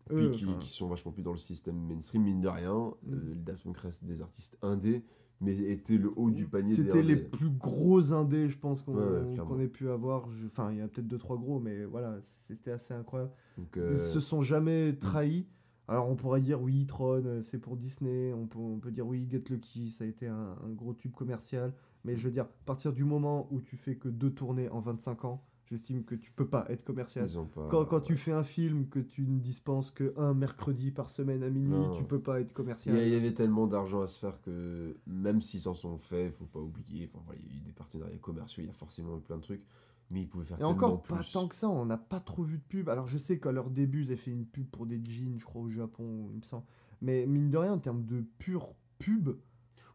[0.05, 2.93] Puis qui, enfin, qui sont vachement plus dans le système mainstream, mine de rien.
[3.03, 3.13] Mm.
[3.13, 5.03] Euh, les Daft Punk restent des artistes indés,
[5.41, 8.95] mais étaient le haut du panier des C'était les plus gros indés, je pense, qu'on
[8.95, 10.27] Ouais, ait pu avoir.
[10.45, 13.31] Enfin, il y a peut-être deux trois gros, mais voilà, c'était assez incroyable.
[13.57, 15.47] Donc, Ils euh, se sont jamais trahis.
[15.87, 18.33] Alors on pourrait dire oui, Tron, euh, c'est pour Disney.
[18.33, 21.13] On peut, on peut dire oui, Get Lucky, ça a été un, un gros tube
[21.13, 21.73] commercial.
[22.03, 24.79] Mais je veux dire, à partir du moment où tu fais que deux tournées en
[24.79, 27.27] 25 ans, j'estime que tu peux pas être commercial.
[27.53, 27.67] pas.
[27.69, 31.43] Quand, quand tu fais un film que tu ne dispenses que un mercredi par semaine
[31.43, 31.91] à minuit, Non.
[31.95, 32.95] tu peux pas être commercial.
[32.97, 36.45] il y avait tellement d'argent à se faire que même s'ils s'en sont faits, faut
[36.45, 37.09] pas oublier.
[37.13, 39.41] Enfin, il y a eu des partenariats commerciaux, il y a forcément eu plein de
[39.41, 39.63] trucs,
[40.11, 41.13] mais ils pouvaient faire Et tellement encore plus.
[41.15, 42.89] pas tant que ça, on n'a pas trop vu de pub.
[42.89, 45.45] Alors je sais qu'à leur début, ils avaient fait une pub pour des jeans, je
[45.45, 46.65] crois, au Japon, il me semble.
[47.01, 49.29] Mais mine de rien, en termes de pure pub,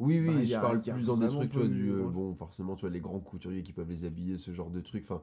[0.00, 1.90] Oui, oui, Bah, je a- parle plus dans des trucs, tu vois, du.
[1.92, 4.80] euh, bon, forcément, tu vois, les grands couturiers qui peuvent les habiller, ce genre de
[4.80, 5.02] trucs.
[5.02, 5.22] Enfin,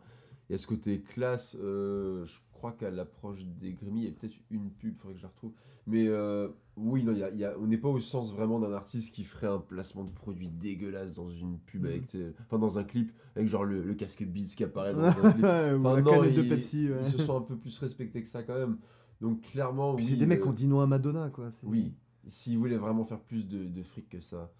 [0.49, 1.57] il y a ce côté classe.
[1.61, 5.19] euh, je crois qu'à l'approche des Grammy, il y a peut-être une pub, faudrait que
[5.19, 5.52] je la retrouve.
[5.86, 8.34] Mais euh, oui, non, il y a- il y a- on n'est pas au sens
[8.34, 12.10] vraiment d'un artiste qui ferait un placement de produit dégueulasse dans une pub avec.
[12.11, 14.99] sais, Enfin, dans un clip, avec genre le, le casque de Beats qui apparaît dans
[15.26, 15.45] un clip.
[15.45, 16.90] Enfin, la non, canette de ils- Pepsi.
[16.90, 16.98] ouais.
[17.02, 18.78] Ils se sont un peu plus respectés que ça quand même.
[19.22, 21.52] Donc clairement, Puis oui, c'est des mecs euh, qui ont dit non à Madonna, quoi.
[21.64, 21.94] Oui,
[22.28, 24.52] s'ils voulaient vraiment faire plus de, de fric que ça,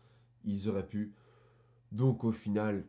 [0.46, 1.14] ils auraient pu.
[1.92, 2.86] Donc au final,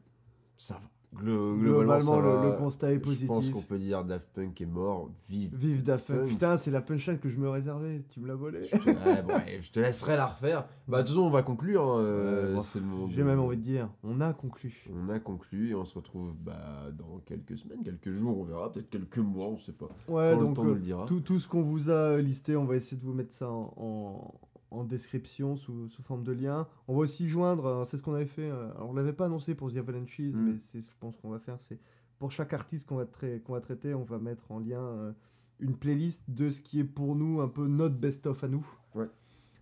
[0.57, 0.91] ça va.
[1.17, 3.53] Glo- Globalement, le, constat est Je pense positif.
[3.55, 5.55] qu'on peut dire Daft Punk est mort, vive.
[5.57, 6.19] Vive Daft Punk.
[6.21, 6.29] Punk.
[6.29, 8.03] Putain, c'est la punchline que je me réservais.
[8.11, 8.63] Tu me l'as volé.
[8.65, 10.67] Je te, ouais, bon, ouais, je te laisserai la refaire.
[10.87, 11.83] Bah de toute façon, on va conclure.
[11.83, 14.87] hein, euh, Ouais, bon, J'ai même envie de dire, on a conclu.
[14.95, 16.57] On a conclu et on se retrouve bah,
[16.97, 19.89] dans quelques semaines, quelques jours, on verra, peut-être quelques mois, on sait pas.
[20.09, 21.07] Ouais, Quand le donc temps nous le dira.
[21.07, 23.73] tout, tout ce qu'on vous a listé, on va essayer de vous mettre ça en,
[23.79, 24.35] en-
[24.70, 26.66] en description sous, sous forme de lien.
[26.89, 29.27] On va aussi joindre, euh, c'est ce qu'on avait fait, euh, alors on l'avait pas
[29.27, 30.32] annoncé pour The Avalanches, Mm.
[30.53, 31.78] mais c'est je pense qu'on va faire, c'est
[32.19, 33.07] pour chaque artiste qu'on va,
[33.45, 35.12] qu'on va traiter, on va mettre en lien euh,
[35.61, 38.66] une playlist de ce qui est pour nous un peu notre best-of à nous.
[38.95, 39.09] Ouais.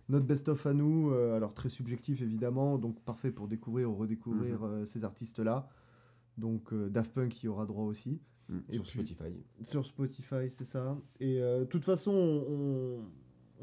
[0.09, 4.61] Notre best-of à nous, euh, alors très subjectif évidemment, donc parfait pour découvrir ou redécouvrir
[4.61, 4.71] Mhm.
[4.71, 5.69] euh, ces artistes-là.
[6.37, 8.19] Donc Daft Punk y aura droit aussi.
[8.49, 9.33] Mm, Et sur puis- Spotify.
[9.63, 10.97] Sur Spotify, c'est ça.
[11.19, 12.99] Et de toute façon, on, on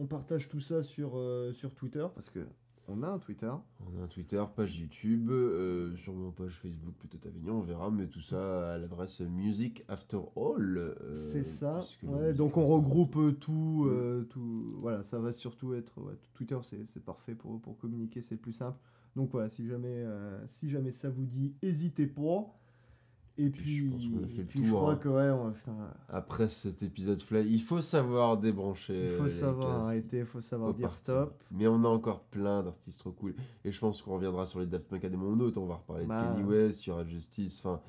[0.06, 2.40] partage tout ça sur, euh, sur Twitter parce que
[2.86, 3.50] on a un Twitter.
[3.80, 8.06] On a un Twitter, page YouTube, euh, sûrement page Facebook, peut-être Avignon, on verra, mais
[8.06, 10.76] tout ça à l'adresse Music After All.
[10.76, 11.80] euh, c'est ça.
[12.02, 14.76] Ouais, donc on regroupe euh, tout, euh, tout.
[14.80, 18.52] Voilà, ça va surtout être ouais, Twitter, c'est parfait pour, pour communiquer, c'est le plus
[18.52, 18.78] simple.
[19.16, 20.04] Donc voilà, si jamais,
[20.48, 22.52] si jamais ça vous dit, n'hésitez pas.
[23.36, 24.96] Et Puis je pense qu'on a fait le je tour, crois hein.
[24.96, 25.72] que ouais, on- putain,
[26.08, 29.06] Après cet épisode fly, il faut savoir débrancher.
[29.06, 31.02] il faut les savoir arrêter, il faut savoir Faut dire partir.
[31.02, 31.42] stop.
[31.50, 33.34] Mais on a encore plein d'artistes trop cool.
[33.64, 35.60] Et je pense qu'on reviendra sur les Daft Punk à des moments d'autres.
[35.60, 36.28] On va reparler Bah.
[36.30, 37.58] de Kanye West, il y aura Justice.
[37.66, 37.80] Enfin,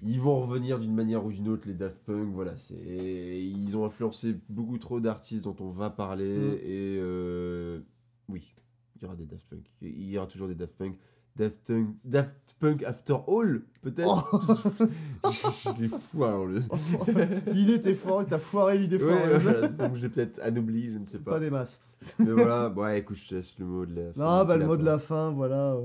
[0.00, 2.32] ils vont revenir d'une manière ou d'une autre, les Daft Punk.
[2.32, 6.38] Voilà, c'est ils ont influencé beaucoup trop d'artistes dont on va parler.
[6.38, 6.52] Mm.
[6.62, 7.80] Et euh,
[8.28, 8.54] oui,
[8.94, 9.64] il y aura des Daft Punk.
[9.82, 10.96] Il y aura toujours des Daft Punk.
[11.38, 14.38] Daft Punk, Daft Punk After All, peut-être Oh.
[15.30, 16.60] Je, je les fous, alors, le...
[17.52, 19.42] l'idée était foireuse, t'as foiré l'idée Ouais, foireuse.
[19.42, 21.40] voilà, donc j'ai peut-être anobli, je ne sais Pas pas.
[21.40, 21.80] des masses.
[22.18, 24.20] Mais voilà, bon, ouais, écoute, je te laisse le mot de la fin.
[24.20, 25.76] Non, bah, le mot de la fin, voilà.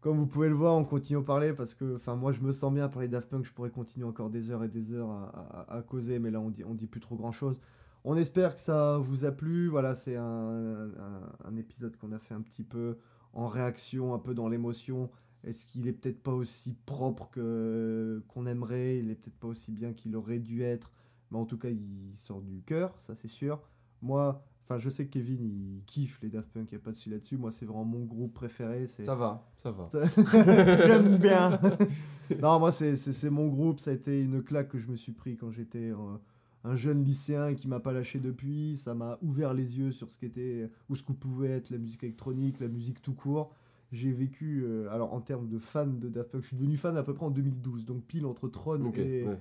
[0.00, 2.52] Comme vous pouvez le voir, on continue à parler parce que enfin, moi je me
[2.52, 3.44] sens bien pour les Daft Punk.
[3.44, 6.40] Je pourrais continuer encore des heures et des heures à, à- à causer, mais là
[6.40, 7.58] on dit, on dit plus trop grand chose.
[8.04, 9.68] On espère que ça vous a plu.
[9.68, 12.96] Voilà, c'est un, un- un épisode qu'on a fait un petit peu
[13.32, 15.10] en réaction, un peu dans l'émotion
[15.44, 18.98] Est-ce qu'il est peut-être pas aussi propre que qu'on aimerait?
[18.98, 20.90] Il est peut-être pas aussi bien qu'il aurait dû être.
[21.30, 23.60] Mais en tout cas, il sort du cœur, ça c'est sûr.
[24.02, 26.90] Moi, enfin, je sais que Kevin, il kiffe les Daft Punk, il n'y a pas
[26.90, 27.36] de souci là-dessus.
[27.36, 28.86] Moi, c'est vraiment mon groupe préféré.
[28.88, 29.88] C'est Ça va, ça va.
[30.86, 31.60] J'aime bien.
[32.42, 33.78] non, moi, c'est- c'est c'est mon groupe.
[33.80, 36.16] Ça a été une claque que je me suis pris quand j'étais euh,
[36.64, 38.76] un jeune lycéen qui m'a pas lâché depuis.
[38.76, 42.02] Ça m'a ouvert les yeux sur ce qu'était ou ce que pouvait être la musique
[42.04, 43.54] électronique, la musique tout court.
[43.92, 46.96] J'ai vécu, euh, alors en termes de fan de Daft Punk, je suis devenu fan
[46.96, 49.38] à peu près en 2012, donc pile entre Tron et, ouais.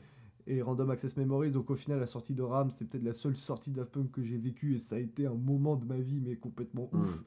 [0.47, 1.51] et Random Access Memories.
[1.51, 4.11] Donc au final, la sortie de RAM, c'était peut-être la seule sortie de Daft Punk
[4.11, 7.17] que j'ai vécue et ça a été un moment de ma vie, mais complètement ouf.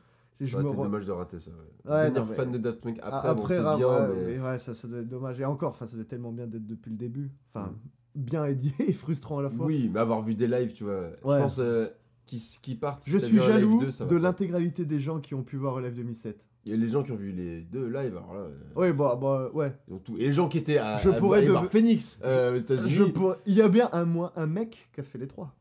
[0.41, 1.53] Ouais, c'est re- dommage de rater ça.
[1.53, 1.91] Ouais.
[1.93, 4.25] Ouais, Devenir non, mais- fan de Daft Punk ah, après, bon, c'est bien, ouais, mais...
[4.39, 5.39] mais ouais, ça, ça doit être dommage.
[5.39, 7.31] Et encore, enfin, ça doit être tellement bien d'être depuis le début.
[7.55, 7.77] Enfin, Mm.
[8.15, 9.67] Bien dit et frustrant à la fois.
[9.67, 11.11] Oui, mais avoir vu des lives, tu vois.
[11.25, 11.37] Ouais.
[11.39, 11.89] Je pense euh,
[12.27, 13.03] qu'ils qu'ils partent.
[13.03, 16.45] si Je suis jaloux de l'intégralité des gens qui ont pu voir Live 2007.
[16.65, 18.41] Il y a les gens qui ont vu les deux lives, alors là.
[18.41, 19.73] euh, Oui, bah, bah, ouais.
[20.05, 20.17] tout.
[20.17, 22.59] Et les gens qui étaient à, Je à pourrais aller de- voir Phoenix euh, aux
[22.59, 23.13] États-Unis.
[23.47, 24.07] Il y a bien un,
[24.37, 25.57] un mec qui a fait les trois.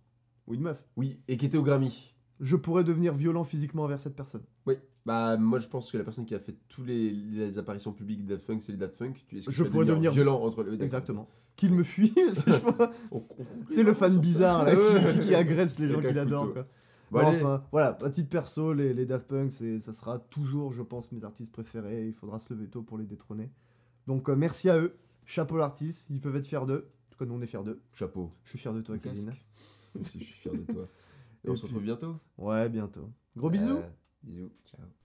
[0.46, 0.84] Ou une meuf.
[0.98, 2.14] Oui, et qui étaient au Grammy.
[2.40, 4.44] Je pourrais devenir violent physiquement envers cette personne.
[4.68, 4.76] Oui.
[5.06, 8.24] Bah, moi, je pense que la personne qui a fait tous les, les apparitions publiques
[8.24, 9.26] de Daft Punk, c'est les Daft Punk.
[9.28, 10.82] Tu, Je pourrais devenir- violent entre les.
[10.84, 11.28] Exactement.
[11.56, 12.14] Qu'il me fuit.
[13.74, 14.74] sais, le fan bizarre là,
[15.14, 16.48] qui, qui agresse les gens Avec qui un l'adorent.
[16.48, 16.54] couteau.
[16.54, 16.68] quoi.
[17.12, 20.82] Bon, enfin, voilà, à titre perso, les, les Daft Punk, c'est- ça sera toujours, je
[20.82, 22.08] pense, mes artistes préférés.
[22.08, 23.50] Il faudra se lever tôt pour les détrôner.
[24.08, 24.96] Donc, euh, merci à eux.
[25.26, 26.08] Chapeau l'artiste.
[26.10, 26.90] Ils peuvent être fiers d'eux.
[27.10, 27.82] En tout cas, nous, on est fiers d'eux.
[27.94, 28.32] Chapeau.
[28.46, 29.34] Je suis fier de toi, Kevin.
[29.96, 30.88] je suis fier de toi.
[31.44, 32.16] Et, Et on se retrouve bientôt.
[32.38, 33.10] Ouais, bientôt.
[33.36, 33.80] Gros bisous.
[34.24, 34.52] Bisous.
[34.70, 35.01] Ciao.